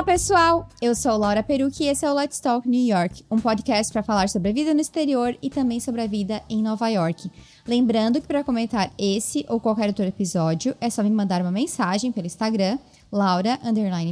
Olá, 0.00 0.06
pessoal! 0.06 0.66
Eu 0.80 0.94
sou 0.94 1.14
Laura 1.18 1.42
Perucci 1.42 1.84
e 1.84 1.88
esse 1.88 2.06
é 2.06 2.10
o 2.10 2.14
Let's 2.14 2.40
Talk 2.40 2.66
New 2.66 2.88
York, 2.88 3.22
um 3.30 3.38
podcast 3.38 3.92
para 3.92 4.02
falar 4.02 4.30
sobre 4.30 4.48
a 4.48 4.52
vida 4.54 4.72
no 4.72 4.80
exterior 4.80 5.36
e 5.42 5.50
também 5.50 5.78
sobre 5.78 6.00
a 6.00 6.06
vida 6.06 6.42
em 6.48 6.62
Nova 6.62 6.88
York. 6.88 7.30
Lembrando 7.68 8.18
que 8.18 8.26
para 8.26 8.42
comentar 8.42 8.90
esse 8.98 9.44
ou 9.46 9.60
qualquer 9.60 9.88
outro 9.88 10.06
episódio, 10.06 10.74
é 10.80 10.88
só 10.88 11.02
me 11.02 11.10
mandar 11.10 11.42
uma 11.42 11.52
mensagem 11.52 12.10
pelo 12.10 12.26
Instagram, 12.26 12.78
Laura 13.12 13.60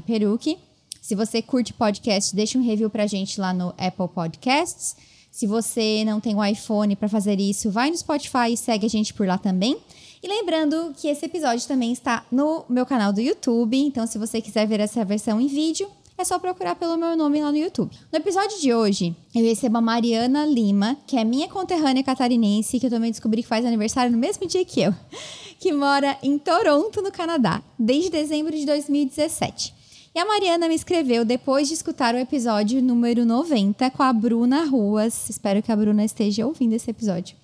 Perucci. 0.07 0.59
Se 1.01 1.15
você 1.15 1.41
curte 1.41 1.73
podcast, 1.73 2.37
deixa 2.37 2.59
um 2.59 2.63
review 2.63 2.91
pra 2.91 3.07
gente 3.07 3.41
lá 3.41 3.55
no 3.55 3.69
Apple 3.79 4.09
Podcasts. 4.15 4.95
Se 5.31 5.47
você 5.47 6.05
não 6.05 6.21
tem 6.21 6.35
o 6.35 6.39
um 6.41 6.45
iPhone 6.45 6.97
para 6.97 7.09
fazer 7.09 7.41
isso, 7.41 7.71
vai 7.71 7.89
no 7.89 7.97
Spotify 7.97 8.53
e 8.53 8.59
segue 8.59 8.85
a 8.85 8.91
gente 8.91 9.15
por 9.15 9.27
lá 9.27 9.39
também. 9.39 9.79
E 10.23 10.27
lembrando 10.27 10.93
que 10.97 11.09
esse 11.09 11.25
episódio 11.27 11.67
também 11.69 11.93
está 11.93 12.25
no 12.31 12.65
meu 12.69 12.85
canal 12.85 13.13
do 13.13 13.21
YouTube, 13.21 13.77
então 13.77 14.07
se 14.07 14.19
você 14.19 14.41
quiser 14.41 14.67
ver 14.67 14.81
essa 14.81 15.05
versão 15.05 15.41
em 15.41 15.47
vídeo, 15.47 15.89
é 16.19 16.25
só 16.25 16.37
procurar 16.37 16.75
pelo 16.75 16.97
meu 16.97 17.17
nome 17.17 17.41
lá 17.41 17.53
no 17.53 17.57
YouTube. 17.57 17.97
No 18.13 18.19
episódio 18.19 18.61
de 18.61 18.75
hoje, 18.75 19.15
eu 19.33 19.45
recebo 19.45 19.79
a 19.79 19.81
Mariana 19.81 20.45
Lima, 20.45 20.97
que 21.07 21.17
é 21.17 21.23
minha 21.23 21.47
conterrânea 21.47 22.03
catarinense, 22.03 22.81
que 22.81 22.87
eu 22.87 22.91
também 22.91 23.13
descobri 23.13 23.43
que 23.43 23.49
faz 23.49 23.65
aniversário 23.65 24.11
no 24.11 24.19
mesmo 24.19 24.45
dia 24.45 24.65
que 24.65 24.81
eu, 24.81 24.93
que 25.61 25.71
mora 25.73 26.19
em 26.21 26.37
Toronto, 26.37 27.01
no 27.01 27.13
Canadá, 27.13 27.63
desde 27.79 28.11
dezembro 28.11 28.57
de 28.57 28.67
2017. 28.67 29.73
E 30.13 30.19
a 30.19 30.25
Mariana 30.25 30.67
me 30.67 30.75
escreveu 30.75 31.25
depois 31.25 31.69
de 31.69 31.75
escutar 31.75 32.17
o 32.17 32.19
episódio 32.19 32.83
número 32.83 33.25
90 33.25 33.89
com 33.91 34.03
a 34.03 34.13
Bruna 34.13 34.65
Ruas. 34.65 35.31
Espero 35.31 35.63
que 35.63 35.71
a 35.71 35.77
Bruna 35.77 36.05
esteja 36.05 36.45
ouvindo 36.45 36.73
esse 36.73 36.91
episódio. 36.91 37.37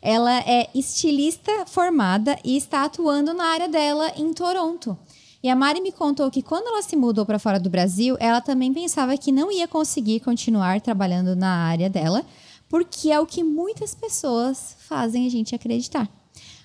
Ela 0.00 0.38
é 0.40 0.68
estilista 0.74 1.66
formada 1.66 2.38
e 2.44 2.56
está 2.56 2.84
atuando 2.84 3.34
na 3.34 3.44
área 3.44 3.68
dela 3.68 4.12
em 4.16 4.32
Toronto. 4.32 4.96
E 5.42 5.48
a 5.48 5.54
Mari 5.54 5.80
me 5.80 5.92
contou 5.92 6.30
que 6.30 6.42
quando 6.42 6.66
ela 6.66 6.82
se 6.82 6.96
mudou 6.96 7.24
para 7.24 7.38
fora 7.38 7.60
do 7.60 7.70
Brasil, 7.70 8.16
ela 8.18 8.40
também 8.40 8.72
pensava 8.72 9.16
que 9.16 9.30
não 9.30 9.52
ia 9.52 9.68
conseguir 9.68 10.20
continuar 10.20 10.80
trabalhando 10.80 11.36
na 11.36 11.66
área 11.66 11.88
dela, 11.88 12.24
porque 12.68 13.10
é 13.12 13.20
o 13.20 13.26
que 13.26 13.44
muitas 13.44 13.94
pessoas 13.94 14.76
fazem 14.80 15.26
a 15.26 15.30
gente 15.30 15.54
acreditar. 15.54 16.10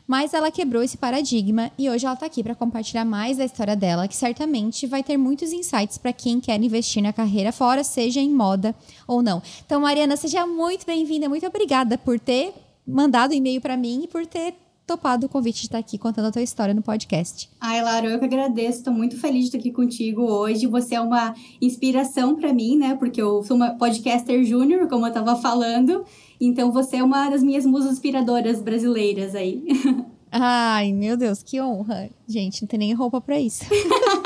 Mas 0.08 0.34
ela 0.34 0.52
quebrou 0.52 0.84
esse 0.84 0.98
paradigma 0.98 1.72
e 1.78 1.90
hoje 1.90 2.06
ela 2.06 2.16
está 2.16 2.26
aqui 2.26 2.44
para 2.44 2.56
compartilhar 2.56 3.06
mais 3.06 3.38
da 3.38 3.46
história 3.46 3.76
dela, 3.76 4.08
que 4.08 4.16
certamente 4.16 4.88
vai 4.88 5.04
ter 5.04 5.16
muitos 5.16 5.54
insights 5.54 5.98
para 5.98 6.12
quem 6.12 6.40
quer 6.40 6.62
investir 6.62 7.04
na 7.04 7.14
carreira 7.14 7.52
fora, 7.52 7.84
seja 7.84 8.20
em 8.20 8.30
moda 8.30 8.76
ou 9.08 9.22
não. 9.22 9.42
Então, 9.66 9.80
Mariana, 9.80 10.18
seja 10.18 10.46
muito 10.46 10.86
bem-vinda, 10.86 11.30
muito 11.30 11.46
obrigada 11.46 11.98
por 11.98 12.20
ter 12.20 12.54
mandado 12.86 13.34
e-mail 13.34 13.62
para 13.62 13.78
mim 13.78 14.04
e 14.04 14.08
por 14.08 14.26
ter 14.26 14.56
topado 14.86 15.26
o 15.26 15.30
convite 15.30 15.62
de 15.62 15.68
estar 15.68 15.78
aqui 15.78 15.98
contando 15.98 16.28
a 16.28 16.32
tua 16.32 16.42
história 16.42 16.74
no 16.74 16.82
podcast. 16.82 17.50
Ai, 17.62 17.82
Lara, 17.82 18.08
eu 18.08 18.20
que 18.20 18.26
agradeço. 18.26 18.80
Estou 18.80 18.94
muito 18.94 19.18
feliz 19.18 19.42
de 19.42 19.46
estar 19.48 19.58
aqui 19.58 19.72
contigo 19.72 20.24
hoje. 20.24 20.68
Você 20.68 20.96
é 20.96 21.02
uma 21.02 21.34
inspiração 21.62 22.36
para 22.36 22.54
mim, 22.54 22.78
né? 22.78 22.96
Porque 22.96 23.22
eu 23.22 23.42
sou 23.44 23.56
uma 23.56 23.72
podcaster 23.72 24.44
júnior, 24.44 24.88
como 24.88 25.06
eu 25.06 25.10
estava 25.10 25.36
falando. 25.38 26.04
Então 26.40 26.72
você 26.72 26.98
é 26.98 27.04
uma 27.04 27.30
das 27.30 27.42
minhas 27.42 27.66
musas 27.66 27.94
inspiradoras 27.94 28.62
brasileiras 28.62 29.34
aí. 29.34 29.64
Ai, 30.32 30.92
meu 30.94 31.16
Deus, 31.16 31.44
que 31.44 31.62
honra. 31.62 32.10
Gente, 32.28 32.62
não 32.62 32.68
tem 32.68 32.80
nem 32.80 32.94
roupa 32.94 33.20
para 33.20 33.40
isso. 33.40 33.66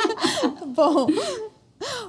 Bom, 0.75 1.08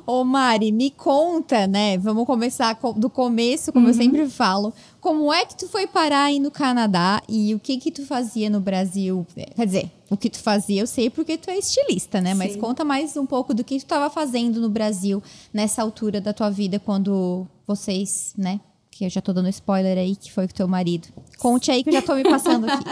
Ô 0.07 0.25
Mari, 0.25 0.71
me 0.71 0.91
conta, 0.91 1.67
né? 1.67 1.99
Vamos 1.99 2.25
começar 2.27 2.79
do 2.97 3.11
começo, 3.11 3.73
como 3.73 3.87
uhum. 3.87 3.91
eu 3.91 3.95
sempre 3.95 4.29
falo. 4.29 4.73
Como 5.07 5.33
é 5.33 5.47
que 5.47 5.57
tu 5.57 5.69
foi 5.69 5.87
parar 5.87 6.25
aí 6.25 6.41
no 6.41 6.51
Canadá 6.51 7.23
e 7.29 7.55
o 7.55 7.61
que 7.61 7.77
que 7.77 7.93
tu 7.93 8.05
fazia 8.05 8.51
no 8.51 8.59
Brasil? 8.59 9.25
Quer 9.55 9.65
dizer, 9.65 9.91
o 10.11 10.17
que 10.17 10.29
tu 10.29 10.41
fazia 10.41 10.83
eu 10.83 10.87
sei 10.89 11.09
porque 11.09 11.39
tu 11.39 11.49
é 11.49 11.57
estilista, 11.57 12.21
né? 12.21 12.33
Sim. 12.33 12.39
Mas 12.39 12.57
conta 12.57 12.85
mais 12.85 13.17
um 13.17 13.25
pouco 13.25 13.55
do 13.55 13.63
que 13.63 13.77
tu 13.77 13.85
estava 13.85 14.11
fazendo 14.11 14.61
no 14.61 14.69
Brasil 14.69 15.23
nessa 15.55 15.81
altura 15.81 16.21
da 16.21 16.33
tua 16.33 16.51
vida 16.51 16.81
quando 16.81 17.47
vocês, 17.65 18.35
né? 18.37 18.61
Que 18.91 19.05
eu 19.05 19.09
já 19.09 19.21
tô 19.21 19.33
dando 19.33 19.49
spoiler 19.49 19.97
aí, 19.97 20.17
que 20.17 20.33
foi 20.33 20.49
com 20.49 20.55
teu 20.55 20.67
marido. 20.67 21.07
Conte 21.39 21.71
aí 21.71 21.85
que 21.85 21.91
eu 21.91 21.93
já 21.93 22.03
tô 22.03 22.17
me 22.17 22.25
passando 22.25 22.67
aqui. 22.69 22.85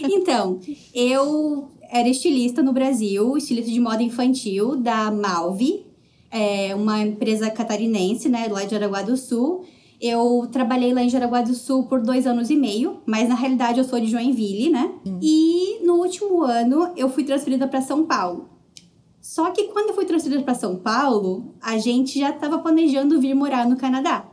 então, 0.14 0.58
eu 0.94 1.72
era 1.90 2.08
estilista 2.08 2.62
no 2.62 2.72
Brasil, 2.72 3.36
estilista 3.36 3.70
de 3.70 3.80
moda 3.80 4.02
infantil 4.02 4.76
da 4.76 5.10
Malve, 5.10 5.84
é 6.30 6.74
uma 6.74 7.02
empresa 7.02 7.50
catarinense, 7.50 8.30
né, 8.30 8.48
lá 8.48 8.64
de 8.64 8.70
Jaraguá 8.70 9.02
do 9.02 9.14
Sul. 9.14 9.66
Eu 10.00 10.48
trabalhei 10.50 10.94
lá 10.94 11.02
em 11.02 11.10
Jaraguá 11.10 11.42
do 11.42 11.54
Sul 11.54 11.84
por 11.84 12.00
dois 12.00 12.26
anos 12.26 12.48
e 12.48 12.56
meio, 12.56 13.02
mas 13.04 13.28
na 13.28 13.34
realidade 13.34 13.78
eu 13.78 13.84
sou 13.84 14.00
de 14.00 14.06
Joinville, 14.06 14.70
né? 14.70 14.90
Hum. 15.06 15.18
E 15.20 15.84
no 15.84 15.96
último 15.96 16.42
ano 16.42 16.92
eu 16.96 17.10
fui 17.10 17.22
transferida 17.22 17.68
para 17.68 17.82
São 17.82 18.06
Paulo. 18.06 18.48
Só 19.20 19.50
que 19.50 19.64
quando 19.64 19.90
eu 19.90 19.94
fui 19.94 20.06
transferida 20.06 20.42
para 20.42 20.54
São 20.54 20.76
Paulo, 20.76 21.54
a 21.60 21.76
gente 21.76 22.18
já 22.18 22.30
estava 22.30 22.58
planejando 22.58 23.20
vir 23.20 23.34
morar 23.34 23.68
no 23.68 23.76
Canadá. 23.76 24.26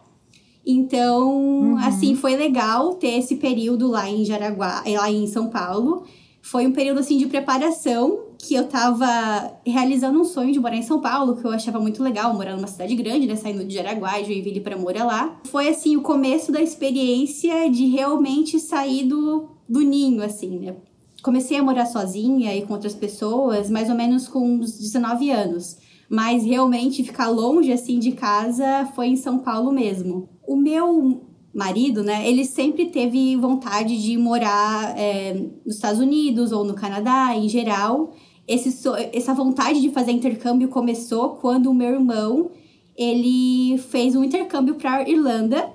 Então, 0.65 1.31
uhum. 1.31 1.77
assim, 1.77 2.15
foi 2.15 2.35
legal 2.35 2.95
ter 2.95 3.17
esse 3.17 3.35
período 3.35 3.87
lá 3.87 4.09
em 4.09 4.23
Jaraguá, 4.23 4.83
lá 4.85 5.11
em 5.11 5.27
São 5.27 5.49
Paulo. 5.49 6.03
Foi 6.41 6.65
um 6.65 6.71
período 6.71 6.99
assim 6.99 7.17
de 7.17 7.25
preparação 7.25 8.26
que 8.37 8.53
eu 8.53 8.67
tava 8.67 9.57
realizando 9.65 10.19
um 10.19 10.23
sonho 10.23 10.53
de 10.53 10.59
morar 10.59 10.75
em 10.75 10.83
São 10.83 11.01
Paulo, 11.01 11.35
que 11.35 11.45
eu 11.45 11.51
achava 11.51 11.79
muito 11.79 12.03
legal, 12.03 12.33
morar 12.33 12.55
numa 12.55 12.67
cidade 12.67 12.95
grande, 12.95 13.27
né? 13.27 13.35
Saindo 13.35 13.65
de 13.65 13.73
Jaraguá 13.73 14.19
e 14.19 14.25
Joinville 14.25 14.61
pra 14.61 14.77
morar 14.77 15.05
lá. 15.05 15.39
Foi, 15.45 15.67
assim, 15.67 15.97
o 15.97 16.01
começo 16.01 16.51
da 16.51 16.61
experiência 16.61 17.69
de 17.69 17.87
realmente 17.87 18.59
sair 18.59 19.05
do, 19.05 19.49
do 19.67 19.81
ninho, 19.81 20.23
assim, 20.23 20.59
né? 20.59 20.75
Comecei 21.23 21.57
a 21.57 21.63
morar 21.63 21.87
sozinha 21.87 22.55
e 22.55 22.61
com 22.61 22.73
outras 22.73 22.95
pessoas, 22.95 23.69
mais 23.69 23.89
ou 23.89 23.95
menos 23.95 24.27
com 24.27 24.39
uns 24.39 24.77
19 24.77 25.31
anos. 25.31 25.77
Mas 26.09 26.45
realmente 26.45 27.03
ficar 27.03 27.29
longe, 27.29 27.71
assim, 27.71 27.99
de 27.99 28.11
casa 28.11 28.87
foi 28.95 29.07
em 29.07 29.15
São 29.15 29.39
Paulo 29.39 29.71
mesmo. 29.71 30.29
O 30.47 30.55
meu 30.55 31.23
marido, 31.53 32.03
né, 32.03 32.29
ele 32.29 32.45
sempre 32.45 32.85
teve 32.85 33.35
vontade 33.35 33.99
de 33.99 34.15
morar 34.15 34.95
é, 34.95 35.33
nos 35.65 35.75
Estados 35.75 35.99
Unidos 35.99 36.51
ou 36.51 36.63
no 36.63 36.75
Canadá, 36.75 37.35
em 37.35 37.49
geral 37.49 38.13
esse, 38.47 38.87
essa 39.11 39.33
vontade 39.33 39.81
de 39.81 39.89
fazer 39.89 40.11
intercâmbio 40.11 40.69
começou 40.69 41.31
quando 41.31 41.67
o 41.67 41.73
meu 41.73 41.89
irmão 41.89 42.51
ele 42.95 43.77
fez 43.77 44.15
um 44.15 44.23
intercâmbio 44.23 44.75
para 44.75 45.07
Irlanda 45.07 45.69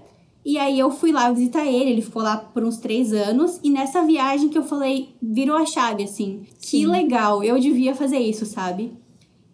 e 0.45 0.59
aí 0.59 0.79
eu 0.79 0.91
fui 0.91 1.13
lá 1.13 1.31
visitar 1.31 1.65
ele, 1.67 1.91
ele 1.91 2.03
ficou 2.03 2.23
lá 2.23 2.37
por 2.37 2.65
uns 2.65 2.79
três 2.79 3.13
anos 3.13 3.61
e 3.63 3.71
nessa 3.71 4.03
viagem 4.03 4.49
que 4.49 4.59
eu 4.59 4.65
falei 4.65 5.11
virou 5.23 5.57
a 5.57 5.67
chave 5.67 6.03
assim, 6.03 6.43
Sim. 6.59 6.81
que 6.81 6.87
legal, 6.87 7.45
eu 7.45 7.61
devia 7.61 7.95
fazer 7.95 8.19
isso, 8.19 8.45
sabe? 8.45 8.93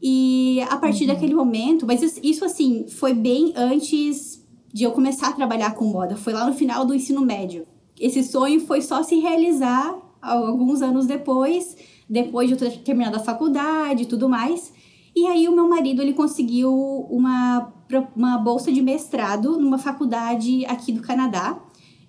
E 0.00 0.60
a 0.70 0.76
partir 0.76 1.02
uhum. 1.02 1.08
daquele 1.08 1.34
momento, 1.34 1.86
mas 1.86 2.18
isso 2.22 2.44
assim 2.44 2.86
foi 2.88 3.12
bem 3.12 3.52
antes 3.56 4.46
de 4.72 4.84
eu 4.84 4.92
começar 4.92 5.28
a 5.28 5.32
trabalhar 5.32 5.74
com 5.74 5.84
moda, 5.84 6.16
foi 6.16 6.32
lá 6.32 6.46
no 6.46 6.54
final 6.54 6.86
do 6.86 6.94
ensino 6.94 7.20
médio. 7.20 7.66
Esse 8.00 8.22
sonho 8.22 8.60
foi 8.60 8.80
só 8.80 9.02
se 9.02 9.18
realizar 9.18 9.98
alguns 10.22 10.82
anos 10.82 11.06
depois 11.06 11.76
depois 12.08 12.48
de 12.48 12.54
eu 12.54 12.58
ter 12.58 12.78
terminado 12.78 13.16
a 13.16 13.20
faculdade 13.20 14.04
e 14.04 14.06
tudo 14.06 14.28
mais. 14.28 14.72
E 15.14 15.26
aí 15.26 15.48
o 15.48 15.52
meu 15.54 15.68
marido 15.68 16.00
ele 16.00 16.12
conseguiu 16.12 16.72
uma, 17.10 17.72
uma 18.14 18.38
bolsa 18.38 18.70
de 18.70 18.80
mestrado 18.80 19.58
numa 19.58 19.78
faculdade 19.78 20.64
aqui 20.66 20.92
do 20.92 21.00
Canadá. 21.00 21.58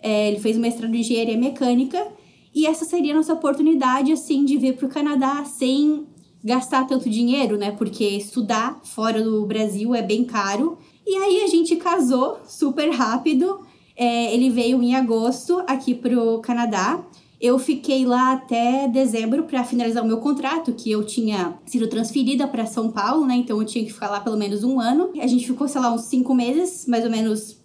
É, 0.01 0.29
ele 0.29 0.39
fez 0.39 0.57
um 0.57 0.62
mestrado 0.62 0.94
em 0.94 1.00
engenharia 1.00 1.38
mecânica 1.38 2.07
e 2.53 2.65
essa 2.65 2.85
seria 2.85 3.13
a 3.13 3.18
nossa 3.18 3.33
oportunidade 3.33 4.12
assim 4.12 4.45
de 4.45 4.57
vir 4.57 4.75
para 4.75 4.85
o 4.85 4.89
Canadá 4.89 5.44
sem 5.44 6.07
gastar 6.44 6.85
tanto 6.85 7.09
dinheiro, 7.09 7.57
né? 7.57 7.71
Porque 7.71 8.06
estudar 8.06 8.79
fora 8.83 9.21
do 9.21 9.45
Brasil 9.45 9.94
é 9.94 10.01
bem 10.01 10.23
caro. 10.23 10.77
E 11.06 11.15
aí 11.15 11.41
a 11.41 11.47
gente 11.47 11.75
casou 11.75 12.39
super 12.45 12.89
rápido. 12.91 13.62
É, 13.95 14.33
ele 14.33 14.50
veio 14.50 14.81
em 14.81 14.95
agosto 14.95 15.62
aqui 15.68 15.94
pro 15.94 16.39
Canadá. 16.39 17.03
Eu 17.39 17.57
fiquei 17.57 18.06
lá 18.06 18.33
até 18.33 18.88
dezembro 18.88 19.44
para 19.44 19.63
finalizar 19.63 20.03
o 20.03 20.07
meu 20.07 20.18
contrato, 20.18 20.74
que 20.74 20.91
eu 20.91 21.06
tinha 21.06 21.57
sido 21.65 21.88
transferida 21.88 22.47
para 22.47 22.65
São 22.65 22.91
Paulo, 22.91 23.25
né? 23.25 23.36
Então 23.36 23.57
eu 23.59 23.65
tinha 23.65 23.86
que 23.86 23.94
ficar 23.94 24.09
lá 24.09 24.19
pelo 24.19 24.38
menos 24.38 24.63
um 24.63 24.80
ano. 24.80 25.12
A 25.21 25.27
gente 25.27 25.47
ficou, 25.47 25.68
sei 25.68 25.80
lá, 25.80 25.94
uns 25.94 26.01
cinco 26.01 26.33
meses, 26.36 26.86
mais 26.86 27.06
ou 27.06 27.09
menos 27.09 27.59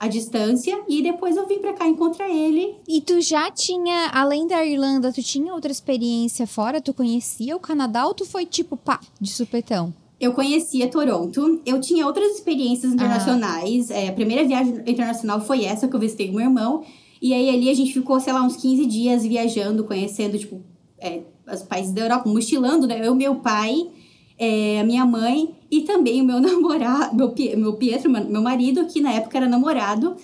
a 0.00 0.08
distância 0.08 0.80
e 0.88 1.02
depois 1.02 1.36
eu 1.36 1.46
vim 1.46 1.58
para 1.58 1.74
cá 1.74 1.86
encontrar 1.86 2.30
ele. 2.30 2.74
E 2.88 3.02
tu 3.02 3.20
já 3.20 3.50
tinha, 3.50 4.08
além 4.14 4.46
da 4.46 4.64
Irlanda, 4.64 5.12
tu 5.12 5.22
tinha 5.22 5.52
outra 5.52 5.70
experiência 5.70 6.46
fora? 6.46 6.80
Tu 6.80 6.94
conhecia 6.94 7.54
o 7.54 7.60
Canadá 7.60 8.06
ou 8.06 8.14
tu 8.14 8.24
foi 8.24 8.46
tipo 8.46 8.78
pá, 8.78 8.98
de 9.20 9.30
supetão? 9.30 9.92
Eu 10.18 10.32
conhecia 10.32 10.90
Toronto, 10.90 11.60
eu 11.64 11.80
tinha 11.80 12.06
outras 12.06 12.34
experiências 12.34 12.92
internacionais. 12.92 13.90
Ah. 13.90 13.94
É, 13.94 14.08
a 14.08 14.12
primeira 14.12 14.46
viagem 14.46 14.82
internacional 14.86 15.40
foi 15.40 15.64
essa 15.64 15.86
que 15.86 15.94
eu 15.94 16.00
visitei 16.00 16.28
com 16.28 16.36
meu 16.36 16.46
irmão. 16.46 16.82
E 17.20 17.34
aí 17.34 17.50
ali 17.50 17.68
a 17.68 17.74
gente 17.74 17.92
ficou, 17.92 18.18
sei 18.18 18.32
lá, 18.32 18.42
uns 18.42 18.56
15 18.56 18.86
dias 18.86 19.26
viajando, 19.26 19.84
conhecendo, 19.84 20.38
tipo, 20.38 20.62
é, 20.98 21.20
os 21.52 21.62
países 21.62 21.92
da 21.92 22.02
Europa, 22.02 22.28
mochilando, 22.28 22.86
né? 22.86 23.06
Eu, 23.06 23.14
meu 23.14 23.36
pai, 23.36 23.88
é, 24.38 24.80
a 24.80 24.84
minha 24.84 25.04
mãe 25.04 25.54
e 25.70 25.82
também 25.82 26.22
o 26.22 26.24
meu 26.24 26.40
namorado, 26.40 27.14
meu, 27.14 27.34
meu 27.56 27.74
Pietro, 27.74 28.10
meu 28.10 28.42
marido, 28.42 28.86
que 28.86 29.00
na 29.00 29.12
época 29.12 29.36
era 29.36 29.48
namorado. 29.48 30.16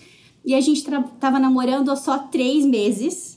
E 0.44 0.54
a 0.54 0.60
gente 0.60 0.82
tava 1.20 1.38
namorando 1.38 1.90
há 1.90 1.96
só 1.96 2.18
três 2.18 2.64
meses. 2.64 3.36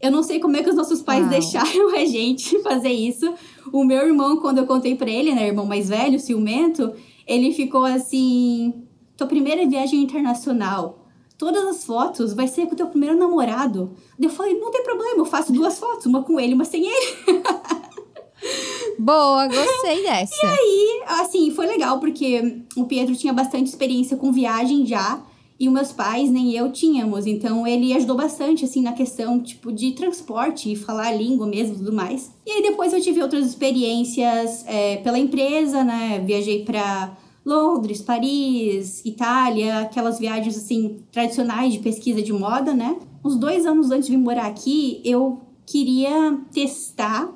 Eu 0.00 0.10
não 0.10 0.22
sei 0.22 0.40
como 0.40 0.56
é 0.56 0.62
que 0.62 0.70
os 0.70 0.76
nossos 0.76 1.02
pais 1.02 1.22
Uau. 1.22 1.30
deixaram 1.30 1.94
a 1.94 2.04
gente 2.04 2.58
fazer 2.64 2.90
isso. 2.90 3.32
O 3.72 3.84
meu 3.84 4.06
irmão, 4.06 4.38
quando 4.38 4.58
eu 4.58 4.66
contei 4.66 4.94
pra 4.94 5.10
ele, 5.10 5.32
né, 5.32 5.46
irmão 5.48 5.66
mais 5.66 5.88
velho, 5.88 6.18
ciumento, 6.18 6.92
ele 7.26 7.52
ficou 7.52 7.84
assim: 7.84 8.74
tua 9.16 9.26
primeira 9.26 9.66
viagem 9.66 10.02
internacional. 10.02 11.05
Todas 11.38 11.64
as 11.66 11.84
fotos 11.84 12.32
vai 12.32 12.48
ser 12.48 12.66
com 12.66 12.72
o 12.72 12.76
teu 12.76 12.86
primeiro 12.86 13.18
namorado. 13.18 13.94
Eu 14.18 14.30
falei, 14.30 14.58
não 14.58 14.70
tem 14.70 14.82
problema, 14.82 15.18
eu 15.18 15.26
faço 15.26 15.52
duas 15.52 15.78
fotos, 15.78 16.06
uma 16.06 16.22
com 16.22 16.40
ele, 16.40 16.54
uma 16.54 16.64
sem 16.64 16.86
ele. 16.86 17.16
Boa, 18.98 19.46
gostei 19.46 20.02
dessa. 20.02 20.46
E 20.46 20.48
aí, 20.48 21.02
assim, 21.20 21.50
foi 21.50 21.66
legal, 21.66 22.00
porque 22.00 22.62
o 22.76 22.84
Pedro 22.84 23.14
tinha 23.14 23.32
bastante 23.32 23.66
experiência 23.66 24.16
com 24.16 24.32
viagem 24.32 24.86
já. 24.86 25.22
E 25.58 25.68
os 25.68 25.74
meus 25.74 25.90
pais, 25.90 26.30
nem 26.30 26.52
eu, 26.52 26.70
tínhamos. 26.70 27.26
Então, 27.26 27.66
ele 27.66 27.94
ajudou 27.94 28.14
bastante, 28.14 28.64
assim, 28.64 28.82
na 28.82 28.92
questão, 28.92 29.40
tipo, 29.40 29.72
de 29.72 29.92
transporte 29.92 30.70
e 30.70 30.76
falar 30.76 31.06
a 31.06 31.12
língua 31.12 31.46
mesmo 31.46 31.74
e 31.74 31.78
tudo 31.78 31.94
mais. 31.94 32.30
E 32.44 32.50
aí, 32.50 32.62
depois 32.62 32.92
eu 32.92 33.00
tive 33.00 33.22
outras 33.22 33.46
experiências 33.46 34.64
é, 34.66 34.96
pela 34.98 35.18
empresa, 35.18 35.82
né? 35.82 36.22
Viajei 36.26 36.62
para 36.62 37.16
Londres, 37.46 38.02
Paris, 38.02 39.02
Itália, 39.04 39.82
aquelas 39.82 40.18
viagens, 40.18 40.56
assim, 40.56 40.98
tradicionais 41.12 41.72
de 41.72 41.78
pesquisa 41.78 42.20
de 42.20 42.32
moda, 42.32 42.74
né? 42.74 42.98
Uns 43.24 43.36
dois 43.36 43.64
anos 43.64 43.92
antes 43.92 44.06
de 44.06 44.16
vir 44.16 44.18
morar 44.20 44.46
aqui, 44.46 45.00
eu 45.04 45.40
queria 45.64 46.40
testar 46.52 47.32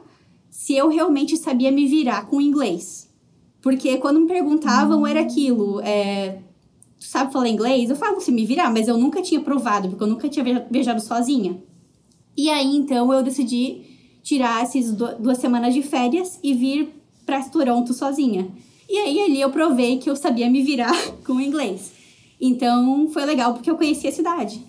se 0.50 0.74
eu 0.74 0.88
realmente 0.88 1.36
sabia 1.36 1.70
me 1.70 1.86
virar 1.86 2.26
com 2.26 2.40
inglês. 2.40 3.08
Porque 3.62 3.98
quando 3.98 4.18
me 4.18 4.26
perguntavam, 4.26 5.06
era 5.06 5.20
aquilo, 5.20 5.80
é, 5.80 6.40
tu 6.98 7.04
sabe 7.04 7.32
falar 7.32 7.48
inglês? 7.48 7.88
Eu 7.88 7.94
falo 7.94 8.20
se 8.20 8.32
me 8.32 8.44
virar, 8.44 8.68
mas 8.72 8.88
eu 8.88 8.98
nunca 8.98 9.22
tinha 9.22 9.40
provado, 9.40 9.90
porque 9.90 10.02
eu 10.02 10.08
nunca 10.08 10.28
tinha 10.28 10.66
viajado 10.68 11.00
sozinha. 11.00 11.62
E 12.36 12.50
aí, 12.50 12.74
então, 12.74 13.12
eu 13.12 13.22
decidi 13.22 13.82
tirar 14.24 14.62
essas 14.64 14.92
duas 14.92 15.38
semanas 15.38 15.72
de 15.72 15.82
férias 15.82 16.40
e 16.42 16.52
vir 16.52 16.88
para 17.24 17.44
Toronto 17.44 17.94
sozinha. 17.94 18.50
E 18.90 18.98
aí, 18.98 19.20
ali 19.22 19.40
eu 19.40 19.50
provei 19.50 19.98
que 19.98 20.10
eu 20.10 20.16
sabia 20.16 20.50
me 20.50 20.64
virar 20.64 20.92
com 21.24 21.34
o 21.34 21.40
inglês. 21.40 21.92
Então, 22.40 23.08
foi 23.12 23.24
legal 23.24 23.54
porque 23.54 23.70
eu 23.70 23.76
conheci 23.76 24.08
a 24.08 24.12
cidade. 24.12 24.60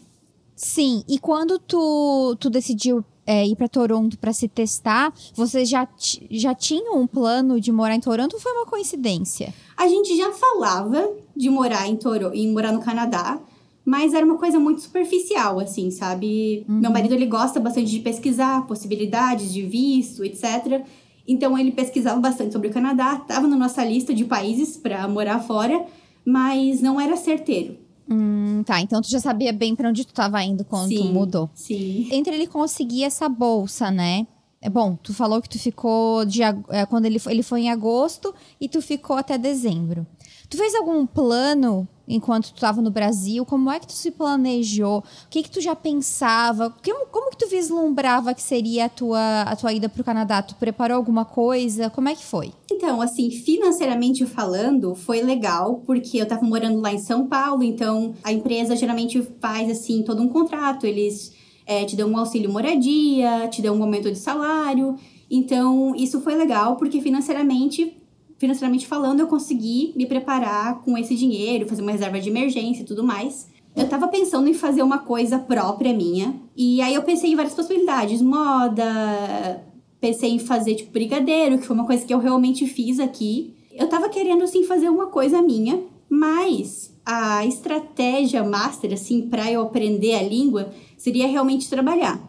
Sim, 0.56 1.04
e 1.08 1.18
quando 1.18 1.58
tu, 1.58 2.36
tu 2.40 2.48
decidiu 2.48 3.04
é, 3.26 3.48
ir 3.48 3.56
para 3.56 3.68
Toronto 3.68 4.20
para 4.20 4.32
se 4.32 4.48
testar, 4.48 5.12
vocês 5.34 5.68
já, 5.68 5.88
já 6.30 6.54
tinham 6.54 7.00
um 7.00 7.08
plano 7.08 7.60
de 7.60 7.72
morar 7.72 7.96
em 7.96 8.00
Toronto 8.00 8.34
ou 8.36 8.40
foi 8.40 8.52
uma 8.52 8.68
coincidência? 8.68 9.52
A 9.76 9.88
gente 9.88 10.16
já 10.16 10.32
falava 10.32 11.10
de 11.36 11.50
morar 11.50 11.88
em 11.88 11.96
Toronto 11.96 12.36
e 12.36 12.48
morar 12.48 12.72
no 12.72 12.82
Canadá, 12.82 13.40
mas 13.84 14.14
era 14.14 14.24
uma 14.24 14.38
coisa 14.38 14.60
muito 14.60 14.82
superficial, 14.82 15.60
assim, 15.60 15.90
sabe? 15.90 16.64
Uhum. 16.70 16.80
Meu 16.80 16.92
marido 16.92 17.16
ele 17.16 17.26
gosta 17.26 17.60
bastante 17.60 17.90
de 17.90 18.00
pesquisar 18.00 18.68
possibilidades 18.68 19.52
de 19.52 19.64
visto, 19.64 20.24
etc. 20.24 20.84
Então 21.28 21.58
ele 21.58 21.72
pesquisava 21.72 22.20
bastante 22.20 22.52
sobre 22.52 22.68
o 22.68 22.72
Canadá, 22.72 23.20
estava 23.22 23.48
na 23.48 23.56
nossa 23.56 23.84
lista 23.84 24.14
de 24.14 24.26
países 24.26 24.78
para 24.78 25.08
morar 25.08 25.40
fora, 25.40 25.86
mas 26.26 26.82
não 26.82 27.00
era 27.00 27.16
certeiro. 27.16 27.78
Hum, 28.10 28.64
tá, 28.66 28.82
então 28.82 29.02
tu 29.02 29.10
já 29.10 29.20
sabia 29.20 29.54
bem 29.54 29.76
para 29.76 29.88
onde 29.88 30.04
tu 30.04 30.10
estava 30.10 30.44
indo 30.44 30.66
quando 30.66 30.90
sim, 30.90 30.98
tu 30.98 31.06
mudou. 31.06 31.50
Sim. 31.54 32.10
Entre 32.12 32.36
ele 32.36 32.48
conseguir 32.48 33.04
essa 33.04 33.30
bolsa, 33.30 33.90
né? 33.90 34.28
É 34.62 34.70
bom, 34.70 34.96
tu 34.96 35.14
falou 35.14 35.42
que 35.42 35.50
tu 35.50 35.58
ficou 35.58 36.24
de 36.26 36.44
é, 36.44 36.86
quando 36.88 37.06
ele 37.06 37.18
foi, 37.18 37.34
ele 37.34 37.42
foi 37.42 37.62
em 37.62 37.72
agosto 37.72 38.34
e 38.60 38.70
tu 38.70 38.82
ficou 38.82 39.16
até 39.16 39.38
dezembro. 39.38 40.06
Tu 40.52 40.58
fez 40.58 40.76
algum 40.76 41.06
plano 41.06 41.88
enquanto 42.06 42.50
tu 42.50 42.56
estava 42.56 42.82
no 42.82 42.92
Brasil? 42.92 43.46
Como 43.46 43.72
é 43.72 43.80
que 43.80 43.88
tu 43.88 43.94
se 43.94 44.12
planejou? 44.12 44.98
O 44.98 45.04
que 45.30 45.44
que 45.44 45.50
tu 45.50 45.62
já 45.62 45.74
pensava? 45.74 46.76
Como, 46.84 47.06
como 47.06 47.32
que 47.32 47.38
tu 47.38 47.48
vislumbrava 47.48 48.34
que 48.34 48.42
seria 48.42 48.88
a 48.88 48.90
tua, 48.90 49.44
a 49.44 49.56
tua 49.56 49.72
ida 49.72 49.88
para 49.88 50.02
o 50.02 50.04
Canadá? 50.04 50.42
Tu 50.42 50.54
preparou 50.56 50.98
alguma 50.98 51.24
coisa? 51.24 51.90
Como 51.90 52.10
é 52.10 52.16
que 52.16 52.26
foi? 52.26 52.52
Então, 52.70 53.02
assim, 53.02 53.32
financeiramente 53.32 54.26
falando, 54.26 54.94
foi 54.94 55.22
legal, 55.22 55.84
porque 55.86 56.18
eu 56.18 56.24
estava 56.24 56.46
morando 56.46 56.82
lá 56.82 56.92
em 56.92 57.00
São 57.00 57.28
Paulo, 57.28 57.64
então 57.64 58.14
a 58.22 58.34
empresa 58.34 58.76
geralmente 58.76 59.26
faz, 59.40 59.70
assim, 59.72 60.04
todo 60.04 60.22
um 60.22 60.28
contrato. 60.28 60.86
Eles 60.86 61.32
é, 61.66 61.86
te 61.86 61.96
dão 61.96 62.10
um 62.10 62.18
auxílio 62.18 62.52
moradia, 62.52 63.48
te 63.48 63.62
dão 63.62 63.78
um 63.78 63.84
aumento 63.84 64.12
de 64.12 64.18
salário. 64.18 64.98
Então, 65.30 65.96
isso 65.96 66.20
foi 66.20 66.36
legal, 66.36 66.76
porque 66.76 67.00
financeiramente 67.00 68.01
financeiramente 68.42 68.88
falando, 68.88 69.20
eu 69.20 69.28
consegui 69.28 69.94
me 69.96 70.08
preparar 70.08 70.82
com 70.82 70.98
esse 70.98 71.16
dinheiro, 71.16 71.68
fazer 71.68 71.84
uma 71.84 71.92
reserva 71.92 72.20
de 72.20 72.28
emergência 72.28 72.82
e 72.82 72.86
tudo 72.86 73.04
mais. 73.04 73.48
Eu 73.76 73.88
tava 73.88 74.08
pensando 74.08 74.50
em 74.50 74.54
fazer 74.56 74.82
uma 74.82 74.98
coisa 74.98 75.38
própria 75.38 75.94
minha. 75.94 76.34
E 76.58 76.82
aí 76.82 76.96
eu 76.96 77.04
pensei 77.04 77.32
em 77.32 77.36
várias 77.36 77.54
possibilidades. 77.54 78.20
Moda, 78.20 79.64
pensei 80.00 80.32
em 80.32 80.40
fazer, 80.40 80.74
tipo, 80.74 80.92
brigadeiro, 80.92 81.60
que 81.60 81.68
foi 81.68 81.76
uma 81.76 81.86
coisa 81.86 82.04
que 82.04 82.12
eu 82.12 82.18
realmente 82.18 82.66
fiz 82.66 83.00
aqui. 83.00 83.54
Eu 83.74 83.88
tava 83.88 84.10
querendo, 84.10 84.44
assim, 84.44 84.64
fazer 84.64 84.90
uma 84.90 85.06
coisa 85.06 85.40
minha, 85.40 85.80
mas 86.10 87.00
a 87.06 87.46
estratégia 87.46 88.44
master, 88.44 88.92
assim, 88.94 89.30
pra 89.30 89.52
eu 89.52 89.62
aprender 89.62 90.16
a 90.16 90.24
língua, 90.24 90.74
seria 90.98 91.28
realmente 91.28 91.70
trabalhar. 91.70 92.20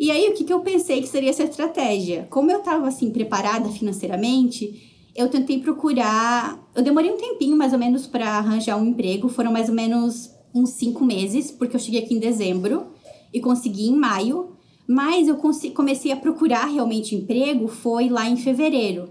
E 0.00 0.10
aí, 0.10 0.30
o 0.30 0.32
que, 0.32 0.44
que 0.44 0.52
eu 0.52 0.60
pensei 0.60 1.02
que 1.02 1.08
seria 1.08 1.28
essa 1.28 1.44
estratégia? 1.44 2.26
Como 2.30 2.50
eu 2.50 2.60
tava, 2.60 2.88
assim, 2.88 3.10
preparada 3.10 3.68
financeiramente, 3.68 4.91
eu 5.14 5.28
tentei 5.28 5.60
procurar. 5.60 6.58
Eu 6.74 6.82
demorei 6.82 7.10
um 7.10 7.16
tempinho 7.16 7.56
mais 7.56 7.72
ou 7.72 7.78
menos 7.78 8.06
para 8.06 8.38
arranjar 8.38 8.76
um 8.76 8.86
emprego, 8.86 9.28
foram 9.28 9.52
mais 9.52 9.68
ou 9.68 9.74
menos 9.74 10.30
uns 10.54 10.70
cinco 10.70 11.04
meses, 11.04 11.50
porque 11.50 11.76
eu 11.76 11.80
cheguei 11.80 12.02
aqui 12.02 12.14
em 12.14 12.18
dezembro 12.18 12.88
e 13.32 13.40
consegui 13.40 13.88
em 13.88 13.96
maio. 13.96 14.56
Mas 14.86 15.28
eu 15.28 15.36
comecei 15.74 16.12
a 16.12 16.16
procurar 16.16 16.66
realmente 16.66 17.14
emprego 17.14 17.68
foi 17.68 18.08
lá 18.08 18.28
em 18.28 18.36
fevereiro. 18.36 19.10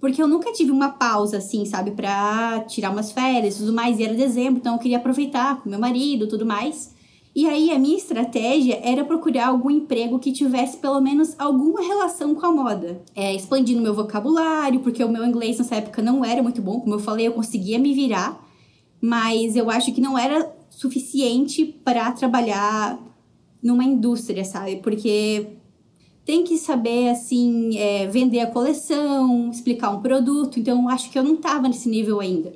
Porque 0.00 0.22
eu 0.22 0.28
nunca 0.28 0.52
tive 0.52 0.70
uma 0.70 0.90
pausa 0.90 1.38
assim, 1.38 1.64
sabe, 1.64 1.90
pra 1.90 2.60
tirar 2.68 2.90
umas 2.90 3.10
férias 3.10 3.56
e 3.56 3.58
tudo 3.58 3.72
mais. 3.72 3.98
E 3.98 4.04
era 4.04 4.14
dezembro, 4.14 4.60
então 4.60 4.74
eu 4.74 4.78
queria 4.78 4.98
aproveitar 4.98 5.60
com 5.60 5.68
meu 5.68 5.78
marido 5.78 6.28
tudo 6.28 6.46
mais. 6.46 6.94
E 7.38 7.46
aí 7.46 7.70
a 7.70 7.78
minha 7.78 7.96
estratégia 7.96 8.80
era 8.82 9.04
procurar 9.04 9.46
algum 9.46 9.70
emprego 9.70 10.18
que 10.18 10.32
tivesse 10.32 10.78
pelo 10.78 11.00
menos 11.00 11.36
alguma 11.38 11.80
relação 11.80 12.34
com 12.34 12.44
a 12.44 12.50
moda. 12.50 13.00
É, 13.14 13.32
expandindo 13.32 13.80
meu 13.80 13.94
vocabulário, 13.94 14.80
porque 14.80 15.04
o 15.04 15.08
meu 15.08 15.24
inglês 15.24 15.56
nessa 15.56 15.76
época 15.76 16.02
não 16.02 16.24
era 16.24 16.42
muito 16.42 16.60
bom, 16.60 16.80
como 16.80 16.96
eu 16.96 16.98
falei, 16.98 17.28
eu 17.28 17.32
conseguia 17.32 17.78
me 17.78 17.94
virar, 17.94 18.44
mas 19.00 19.54
eu 19.54 19.70
acho 19.70 19.94
que 19.94 20.00
não 20.00 20.18
era 20.18 20.52
suficiente 20.68 21.64
para 21.64 22.10
trabalhar 22.10 22.98
numa 23.62 23.84
indústria, 23.84 24.44
sabe? 24.44 24.80
Porque 24.82 25.46
tem 26.24 26.42
que 26.42 26.58
saber, 26.58 27.10
assim, 27.10 27.78
é, 27.78 28.08
vender 28.08 28.40
a 28.40 28.50
coleção, 28.50 29.48
explicar 29.48 29.90
um 29.90 30.02
produto, 30.02 30.58
então 30.58 30.88
acho 30.88 31.08
que 31.08 31.16
eu 31.16 31.22
não 31.22 31.34
estava 31.34 31.68
nesse 31.68 31.88
nível 31.88 32.18
ainda. 32.18 32.52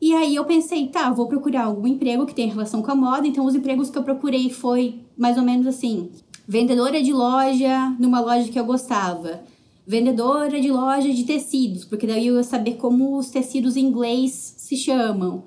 E 0.00 0.14
aí 0.14 0.34
eu 0.34 0.44
pensei, 0.44 0.88
tá, 0.88 1.10
vou 1.10 1.26
procurar 1.26 1.64
algum 1.64 1.86
emprego 1.86 2.26
que 2.26 2.34
tenha 2.34 2.52
relação 2.52 2.82
com 2.82 2.90
a 2.90 2.94
moda. 2.94 3.26
Então 3.26 3.46
os 3.46 3.54
empregos 3.54 3.90
que 3.90 3.98
eu 3.98 4.02
procurei 4.02 4.50
foi 4.50 5.00
mais 5.16 5.36
ou 5.36 5.42
menos 5.42 5.66
assim: 5.66 6.10
vendedora 6.46 7.02
de 7.02 7.12
loja 7.12 7.94
numa 7.98 8.20
loja 8.20 8.50
que 8.50 8.58
eu 8.58 8.64
gostava, 8.64 9.42
vendedora 9.86 10.60
de 10.60 10.70
loja 10.70 11.12
de 11.12 11.24
tecidos, 11.24 11.84
porque 11.84 12.06
daí 12.06 12.26
eu 12.26 12.36
ia 12.36 12.42
saber 12.42 12.74
como 12.74 13.16
os 13.16 13.30
tecidos 13.30 13.76
em 13.76 13.86
inglês 13.86 14.54
se 14.58 14.76
chamam. 14.76 15.44